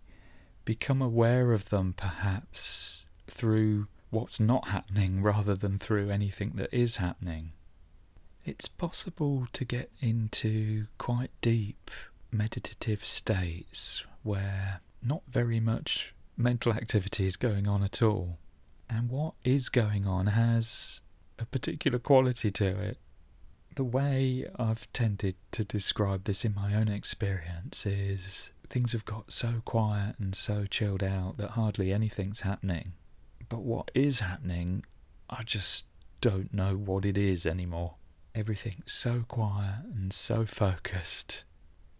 become 0.65 1.01
aware 1.01 1.53
of 1.53 1.69
them 1.69 1.93
perhaps 1.95 3.05
through 3.27 3.87
what's 4.09 4.39
not 4.39 4.69
happening 4.69 5.21
rather 5.21 5.55
than 5.55 5.79
through 5.79 6.09
anything 6.09 6.53
that 6.55 6.73
is 6.73 6.97
happening. 6.97 7.51
It's 8.43 8.67
possible 8.67 9.47
to 9.53 9.65
get 9.65 9.91
into 10.01 10.87
quite 10.97 11.31
deep 11.41 11.89
meditative 12.31 13.05
states 13.05 14.03
where 14.23 14.81
not 15.01 15.21
very 15.27 15.59
much 15.59 16.13
mental 16.37 16.73
activity 16.73 17.25
is 17.25 17.37
going 17.37 17.67
on 17.67 17.83
at 17.83 18.01
all. 18.01 18.37
And 18.89 19.09
what 19.09 19.33
is 19.43 19.69
going 19.69 20.05
on 20.05 20.27
has 20.27 21.01
a 21.39 21.45
particular 21.45 21.99
quality 21.99 22.51
to 22.51 22.67
it. 22.79 22.97
The 23.75 23.83
way 23.83 24.47
I've 24.57 24.91
tended 24.93 25.35
to 25.51 25.63
describe 25.63 26.23
this 26.23 26.45
in 26.45 26.55
my 26.55 26.75
own 26.75 26.87
experience 26.87 27.85
is 27.85 28.51
things 28.75 28.91
have 28.91 29.05
got 29.05 29.31
so 29.31 29.61
quiet 29.63 30.15
and 30.19 30.35
so 30.35 30.65
chilled 30.65 31.01
out 31.01 31.37
that 31.37 31.51
hardly 31.51 31.93
anything's 31.93 32.41
happening. 32.41 32.91
But 33.47 33.61
what 33.61 33.89
is 33.95 34.19
happening, 34.19 34.83
I 35.29 35.43
just 35.43 35.85
don't 36.19 36.53
know 36.53 36.75
what 36.75 37.05
it 37.05 37.17
is 37.17 37.45
anymore. 37.45 37.95
Everything's 38.35 38.91
so 38.91 39.23
quiet 39.29 39.85
and 39.95 40.11
so 40.11 40.45
focused, 40.45 41.45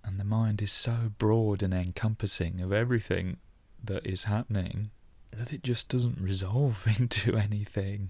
and 0.04 0.20
the 0.20 0.26
mind 0.26 0.62
is 0.62 0.74
so 0.74 1.14
broad 1.18 1.64
and 1.64 1.74
encompassing 1.74 2.60
of 2.60 2.74
everything 2.74 3.38
that 3.82 4.06
is 4.06 4.26
happening 4.26 4.92
that 5.32 5.54
it 5.54 5.64
just 5.64 5.88
doesn't 5.88 6.20
resolve 6.20 6.86
into 7.00 7.38
anything. 7.38 8.10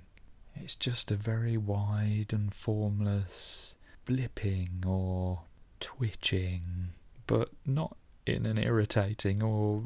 It's 0.55 0.74
just 0.74 1.11
a 1.11 1.16
very 1.16 1.55
wide 1.55 2.34
and 2.34 2.51
formless 2.51 3.76
blipping 4.07 4.88
or 4.88 5.43
twitching, 5.80 6.93
but 7.28 7.49
not 7.63 7.95
in 8.26 8.45
an 8.45 8.57
irritating 8.57 9.43
or 9.43 9.84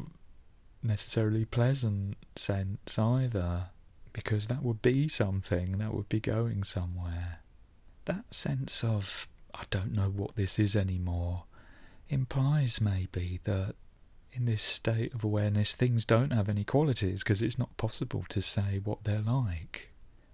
necessarily 0.81 1.45
pleasant 1.45 2.17
sense 2.35 2.97
either, 2.97 3.65
because 4.13 4.47
that 4.47 4.63
would 4.63 4.81
be 4.81 5.07
something, 5.07 5.77
that 5.77 5.93
would 5.93 6.09
be 6.09 6.19
going 6.19 6.63
somewhere. 6.63 7.39
That 8.05 8.33
sense 8.33 8.83
of, 8.83 9.27
I 9.53 9.63
don't 9.69 9.93
know 9.93 10.09
what 10.09 10.35
this 10.35 10.57
is 10.57 10.75
anymore, 10.75 11.43
implies 12.09 12.81
maybe 12.81 13.39
that 13.43 13.75
in 14.31 14.45
this 14.45 14.63
state 14.63 15.13
of 15.13 15.23
awareness 15.23 15.75
things 15.75 16.05
don't 16.05 16.31
have 16.31 16.49
any 16.49 16.63
qualities 16.63 17.23
because 17.23 17.41
it's 17.41 17.59
not 17.59 17.75
possible 17.77 18.25
to 18.29 18.41
say 18.41 18.79
what 18.83 19.03
they're 19.03 19.21
like. 19.21 19.89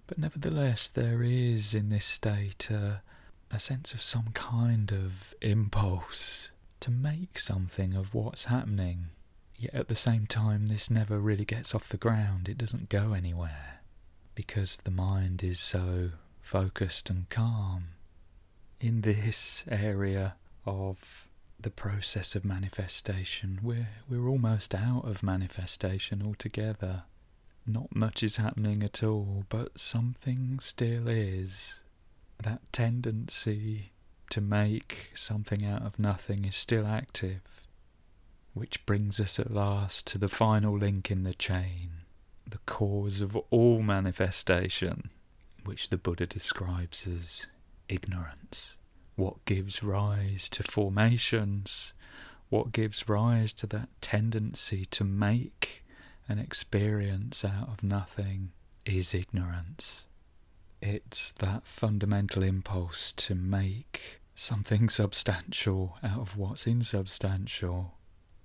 But 0.06 0.18
nevertheless, 0.18 0.88
there 0.88 1.22
is 1.22 1.74
in 1.74 1.88
this 1.88 2.06
state 2.06 2.70
a, 2.70 3.02
a 3.50 3.58
sense 3.58 3.92
of 3.92 4.02
some 4.02 4.28
kind 4.34 4.92
of 4.92 5.34
impulse 5.40 6.52
to 6.86 6.92
make 6.92 7.36
something 7.36 7.94
of 7.94 8.14
what's 8.14 8.44
happening. 8.44 9.06
Yet 9.56 9.74
at 9.74 9.88
the 9.88 9.96
same 9.96 10.24
time, 10.24 10.66
this 10.66 10.88
never 10.88 11.18
really 11.18 11.44
gets 11.44 11.74
off 11.74 11.88
the 11.88 11.96
ground, 11.96 12.48
it 12.48 12.56
doesn't 12.56 12.88
go 12.88 13.12
anywhere 13.12 13.80
because 14.36 14.76
the 14.76 14.92
mind 14.92 15.42
is 15.42 15.58
so 15.58 16.10
focused 16.40 17.10
and 17.10 17.28
calm. 17.28 17.88
In 18.80 19.00
this 19.00 19.64
area 19.68 20.36
of 20.64 21.26
the 21.58 21.70
process 21.70 22.36
of 22.36 22.44
manifestation, 22.44 23.58
we're, 23.64 23.88
we're 24.08 24.28
almost 24.28 24.72
out 24.72 25.02
of 25.04 25.24
manifestation 25.24 26.22
altogether. 26.24 27.02
Not 27.66 27.96
much 27.96 28.22
is 28.22 28.36
happening 28.36 28.84
at 28.84 29.02
all, 29.02 29.44
but 29.48 29.80
something 29.80 30.60
still 30.60 31.08
is. 31.08 31.80
That 32.40 32.60
tendency 32.72 33.90
to 34.30 34.40
make 34.40 35.10
something 35.14 35.64
out 35.64 35.82
of 35.82 35.98
nothing 35.98 36.44
is 36.44 36.56
still 36.56 36.86
active, 36.86 37.40
which 38.54 38.84
brings 38.86 39.20
us 39.20 39.38
at 39.38 39.52
last 39.52 40.06
to 40.08 40.18
the 40.18 40.28
final 40.28 40.76
link 40.76 41.10
in 41.10 41.24
the 41.24 41.34
chain, 41.34 41.90
the 42.48 42.58
cause 42.66 43.20
of 43.20 43.36
all 43.50 43.82
manifestation, 43.82 45.10
which 45.64 45.90
the 45.90 45.96
Buddha 45.96 46.26
describes 46.26 47.06
as 47.06 47.46
ignorance. 47.88 48.78
What 49.16 49.44
gives 49.44 49.82
rise 49.82 50.48
to 50.50 50.62
formations? 50.62 51.92
What 52.48 52.72
gives 52.72 53.08
rise 53.08 53.52
to 53.54 53.66
that 53.68 53.88
tendency 54.00 54.84
to 54.86 55.04
make 55.04 55.82
an 56.28 56.38
experience 56.38 57.44
out 57.44 57.68
of 57.68 57.82
nothing 57.82 58.52
is 58.84 59.14
ignorance. 59.14 60.06
It's 60.80 61.32
that 61.32 61.66
fundamental 61.66 62.42
impulse 62.42 63.12
to 63.12 63.34
make 63.34 64.20
something 64.34 64.88
substantial 64.90 65.96
out 66.02 66.20
of 66.20 66.36
what's 66.36 66.66
insubstantial. 66.66 67.94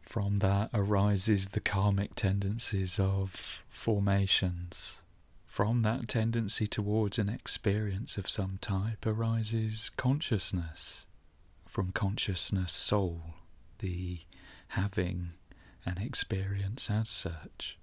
From 0.01 0.39
that 0.39 0.69
arises 0.73 1.49
the 1.49 1.59
karmic 1.59 2.15
tendencies 2.15 2.99
of 2.99 3.63
formations. 3.69 5.03
From 5.45 5.82
that 5.82 6.07
tendency 6.07 6.67
towards 6.67 7.19
an 7.19 7.29
experience 7.29 8.17
of 8.17 8.29
some 8.29 8.57
type 8.61 9.05
arises 9.05 9.91
consciousness. 9.97 11.05
From 11.67 11.91
consciousness, 11.91 12.71
soul, 12.71 13.21
the 13.79 14.19
having 14.69 15.32
an 15.86 15.97
experience 15.97 16.89
as 16.89 17.09
such. 17.09 17.77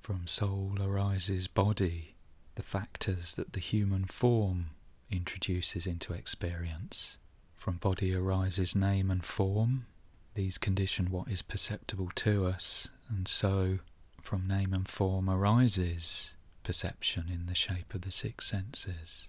From 0.00 0.26
soul 0.26 0.78
arises 0.80 1.48
body, 1.48 2.14
the 2.58 2.62
factors 2.64 3.36
that 3.36 3.52
the 3.52 3.60
human 3.60 4.04
form 4.04 4.70
introduces 5.12 5.86
into 5.86 6.12
experience. 6.12 7.16
From 7.56 7.76
body 7.76 8.12
arises 8.12 8.74
name 8.74 9.12
and 9.12 9.24
form. 9.24 9.86
These 10.34 10.58
condition 10.58 11.12
what 11.12 11.28
is 11.28 11.40
perceptible 11.40 12.10
to 12.16 12.46
us, 12.46 12.88
and 13.08 13.28
so 13.28 13.78
from 14.20 14.48
name 14.48 14.74
and 14.74 14.88
form 14.88 15.30
arises 15.30 16.34
perception 16.64 17.26
in 17.32 17.46
the 17.46 17.54
shape 17.54 17.94
of 17.94 18.00
the 18.00 18.10
six 18.10 18.46
senses. 18.46 19.28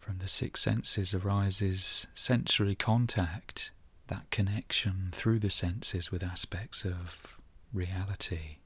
From 0.00 0.16
the 0.16 0.26
six 0.26 0.62
senses 0.62 1.12
arises 1.12 2.06
sensory 2.14 2.74
contact, 2.74 3.70
that 4.06 4.30
connection 4.30 5.10
through 5.12 5.40
the 5.40 5.50
senses 5.50 6.10
with 6.10 6.24
aspects 6.24 6.86
of 6.86 7.36
reality. 7.70 8.56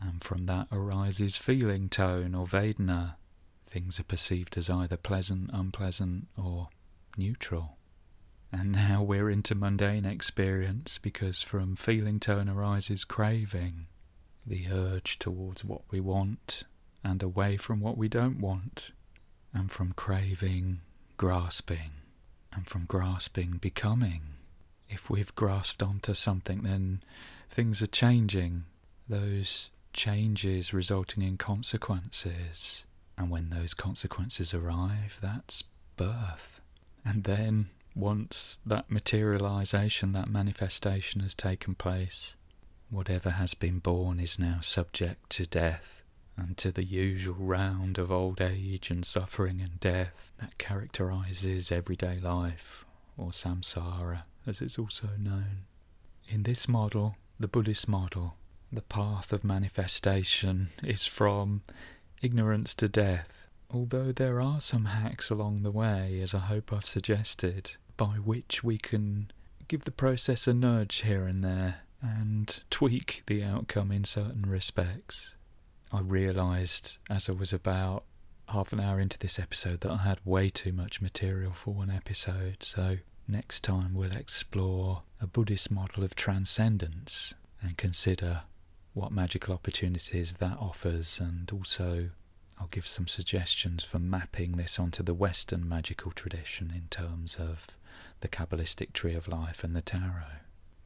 And 0.00 0.24
from 0.24 0.46
that 0.46 0.66
arises 0.72 1.36
feeling 1.36 1.88
tone 1.88 2.34
or 2.34 2.48
Vedana. 2.48 3.14
Things 3.74 3.98
are 3.98 4.04
perceived 4.04 4.56
as 4.56 4.70
either 4.70 4.96
pleasant, 4.96 5.50
unpleasant, 5.52 6.28
or 6.38 6.68
neutral. 7.16 7.76
And 8.52 8.70
now 8.70 9.02
we're 9.02 9.28
into 9.28 9.56
mundane 9.56 10.04
experience 10.04 10.98
because 10.98 11.42
from 11.42 11.74
feeling 11.74 12.20
tone 12.20 12.48
arises 12.48 13.02
craving, 13.02 13.88
the 14.46 14.68
urge 14.70 15.18
towards 15.18 15.64
what 15.64 15.80
we 15.90 15.98
want 15.98 16.62
and 17.02 17.20
away 17.20 17.56
from 17.56 17.80
what 17.80 17.98
we 17.98 18.06
don't 18.06 18.38
want, 18.38 18.92
and 19.52 19.72
from 19.72 19.92
craving, 19.92 20.82
grasping, 21.16 21.94
and 22.52 22.68
from 22.68 22.84
grasping, 22.84 23.58
becoming. 23.60 24.22
If 24.88 25.10
we've 25.10 25.34
grasped 25.34 25.82
onto 25.82 26.14
something, 26.14 26.62
then 26.62 27.02
things 27.50 27.82
are 27.82 27.88
changing, 27.88 28.66
those 29.08 29.70
changes 29.92 30.72
resulting 30.72 31.24
in 31.24 31.38
consequences. 31.38 32.86
And 33.16 33.30
when 33.30 33.50
those 33.50 33.74
consequences 33.74 34.54
arrive, 34.54 35.18
that's 35.22 35.62
birth. 35.96 36.60
And 37.04 37.24
then, 37.24 37.70
once 37.94 38.58
that 38.66 38.90
materialization, 38.90 40.12
that 40.12 40.28
manifestation 40.28 41.20
has 41.20 41.34
taken 41.34 41.74
place, 41.74 42.36
whatever 42.90 43.30
has 43.30 43.54
been 43.54 43.78
born 43.78 44.18
is 44.18 44.38
now 44.38 44.58
subject 44.60 45.30
to 45.30 45.46
death 45.46 46.02
and 46.36 46.56
to 46.58 46.72
the 46.72 46.84
usual 46.84 47.36
round 47.38 47.98
of 47.98 48.10
old 48.10 48.40
age 48.40 48.90
and 48.90 49.04
suffering 49.04 49.60
and 49.60 49.78
death 49.78 50.32
that 50.40 50.58
characterizes 50.58 51.70
everyday 51.70 52.18
life, 52.18 52.84
or 53.16 53.30
samsara 53.30 54.22
as 54.46 54.60
it's 54.60 54.78
also 54.78 55.10
known. 55.18 55.66
In 56.28 56.42
this 56.42 56.68
model, 56.68 57.16
the 57.38 57.48
Buddhist 57.48 57.88
model, 57.88 58.34
the 58.72 58.82
path 58.82 59.32
of 59.32 59.44
manifestation 59.44 60.68
is 60.82 61.06
from 61.06 61.62
ignorance 62.24 62.74
to 62.74 62.88
death, 62.88 63.46
although 63.70 64.10
there 64.10 64.40
are 64.40 64.60
some 64.60 64.86
hacks 64.86 65.28
along 65.28 65.62
the 65.62 65.70
way, 65.70 66.20
as 66.22 66.34
I 66.34 66.38
hope 66.38 66.72
I've 66.72 66.86
suggested, 66.86 67.76
by 67.98 68.14
which 68.14 68.64
we 68.64 68.78
can 68.78 69.30
give 69.68 69.84
the 69.84 69.90
process 69.90 70.46
a 70.46 70.54
nudge 70.54 71.02
here 71.02 71.26
and 71.26 71.44
there 71.44 71.82
and 72.00 72.62
tweak 72.70 73.22
the 73.26 73.42
outcome 73.42 73.92
in 73.92 74.04
certain 74.04 74.46
respects. 74.46 75.34
I 75.92 76.00
realised 76.00 76.96
as 77.10 77.28
I 77.28 77.32
was 77.32 77.52
about 77.52 78.04
half 78.48 78.72
an 78.72 78.80
hour 78.80 79.00
into 79.00 79.18
this 79.18 79.38
episode 79.38 79.80
that 79.80 79.90
I 79.90 79.98
had 79.98 80.20
way 80.24 80.48
too 80.48 80.72
much 80.72 81.02
material 81.02 81.52
for 81.52 81.74
one 81.74 81.90
episode, 81.90 82.62
so 82.62 82.98
next 83.28 83.64
time 83.64 83.94
we'll 83.94 84.12
explore 84.12 85.02
a 85.20 85.26
Buddhist 85.26 85.70
model 85.70 86.04
of 86.04 86.14
transcendence 86.14 87.34
and 87.60 87.76
consider 87.76 88.42
what 88.94 89.12
magical 89.12 89.52
opportunities 89.52 90.34
that 90.34 90.56
offers, 90.58 91.20
and 91.20 91.50
also 91.52 92.10
I'll 92.58 92.68
give 92.68 92.86
some 92.86 93.08
suggestions 93.08 93.84
for 93.84 93.98
mapping 93.98 94.52
this 94.52 94.78
onto 94.78 95.02
the 95.02 95.14
Western 95.14 95.68
magical 95.68 96.12
tradition 96.12 96.72
in 96.74 96.88
terms 96.88 97.36
of 97.36 97.66
the 98.20 98.28
Kabbalistic 98.28 98.92
tree 98.92 99.14
of 99.14 99.28
life 99.28 99.62
and 99.62 99.74
the 99.76 99.82
tarot. 99.82 100.40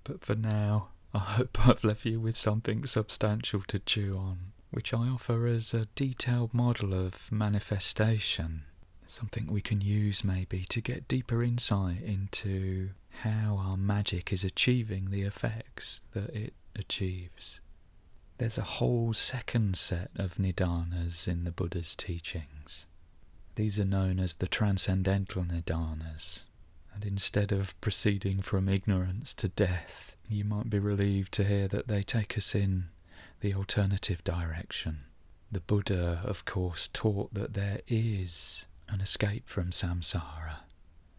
But 0.04 0.24
for 0.24 0.34
now, 0.34 0.88
I 1.14 1.18
hope 1.18 1.68
I've 1.68 1.84
left 1.84 2.04
you 2.04 2.20
with 2.20 2.36
something 2.36 2.86
substantial 2.86 3.62
to 3.68 3.78
chew 3.78 4.16
on 4.16 4.52
which 4.70 4.92
I 4.92 5.08
offer 5.08 5.46
as 5.46 5.72
a 5.72 5.86
detailed 5.94 6.52
model 6.52 6.92
of 6.92 7.32
manifestation. 7.32 8.64
Something 9.06 9.46
we 9.46 9.62
can 9.62 9.80
use 9.80 10.22
maybe 10.22 10.64
to 10.68 10.80
get 10.80 11.08
deeper 11.08 11.42
insight 11.42 12.02
into 12.02 12.90
how 13.22 13.56
our 13.56 13.76
magic 13.76 14.32
is 14.32 14.44
achieving 14.44 15.10
the 15.10 15.22
effects 15.22 16.02
that 16.12 16.34
it 16.34 16.52
achieves. 16.76 17.60
There's 18.38 18.56
a 18.58 18.62
whole 18.62 19.12
second 19.14 19.76
set 19.76 20.10
of 20.14 20.38
nidanas 20.38 21.26
in 21.26 21.42
the 21.42 21.50
Buddha's 21.50 21.96
teachings. 21.96 22.86
These 23.56 23.80
are 23.80 23.84
known 23.84 24.20
as 24.20 24.34
the 24.34 24.46
transcendental 24.46 25.42
nidanas, 25.42 26.44
and 26.94 27.04
instead 27.04 27.50
of 27.50 27.78
proceeding 27.80 28.40
from 28.40 28.68
ignorance 28.68 29.34
to 29.34 29.48
death, 29.48 30.14
you 30.28 30.44
might 30.44 30.70
be 30.70 30.78
relieved 30.78 31.32
to 31.32 31.44
hear 31.44 31.66
that 31.66 31.88
they 31.88 32.04
take 32.04 32.38
us 32.38 32.54
in 32.54 32.90
the 33.40 33.54
alternative 33.54 34.22
direction. 34.22 35.04
The 35.50 35.60
Buddha, 35.60 36.20
of 36.22 36.44
course, 36.44 36.86
taught 36.86 37.34
that 37.34 37.54
there 37.54 37.80
is 37.88 38.66
an 38.88 39.00
escape 39.00 39.48
from 39.48 39.70
samsara, 39.72 40.60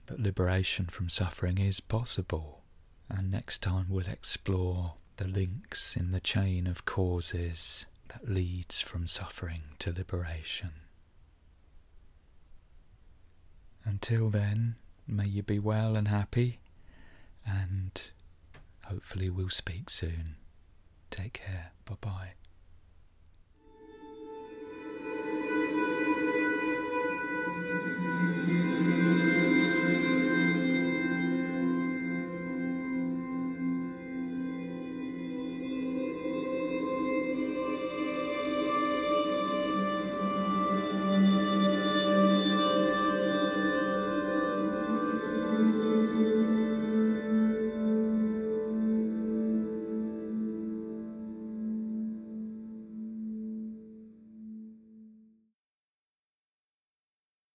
that 0.05 0.21
liberation 0.21 0.85
from 0.85 1.09
suffering 1.09 1.57
is 1.57 1.81
possible. 1.81 2.63
And 3.09 3.29
next 3.29 3.61
time 3.61 3.87
we'll 3.89 4.07
explore 4.07 4.93
the 5.19 5.27
links 5.27 5.97
in 5.97 6.11
the 6.11 6.21
chain 6.21 6.65
of 6.65 6.85
causes 6.85 7.85
that 8.07 8.29
leads 8.29 8.79
from 8.79 9.05
suffering 9.05 9.63
to 9.77 9.91
liberation. 9.91 10.71
Until 13.83 14.29
then, 14.29 14.75
may 15.05 15.27
you 15.27 15.43
be 15.43 15.59
well 15.59 15.97
and 15.97 16.07
happy, 16.07 16.59
and 17.45 18.11
hopefully 18.85 19.29
we'll 19.29 19.49
speak 19.49 19.89
soon. 19.89 20.35
Take 21.11 21.33
care. 21.33 21.71
Bye 21.83 21.95
bye. 21.99 22.33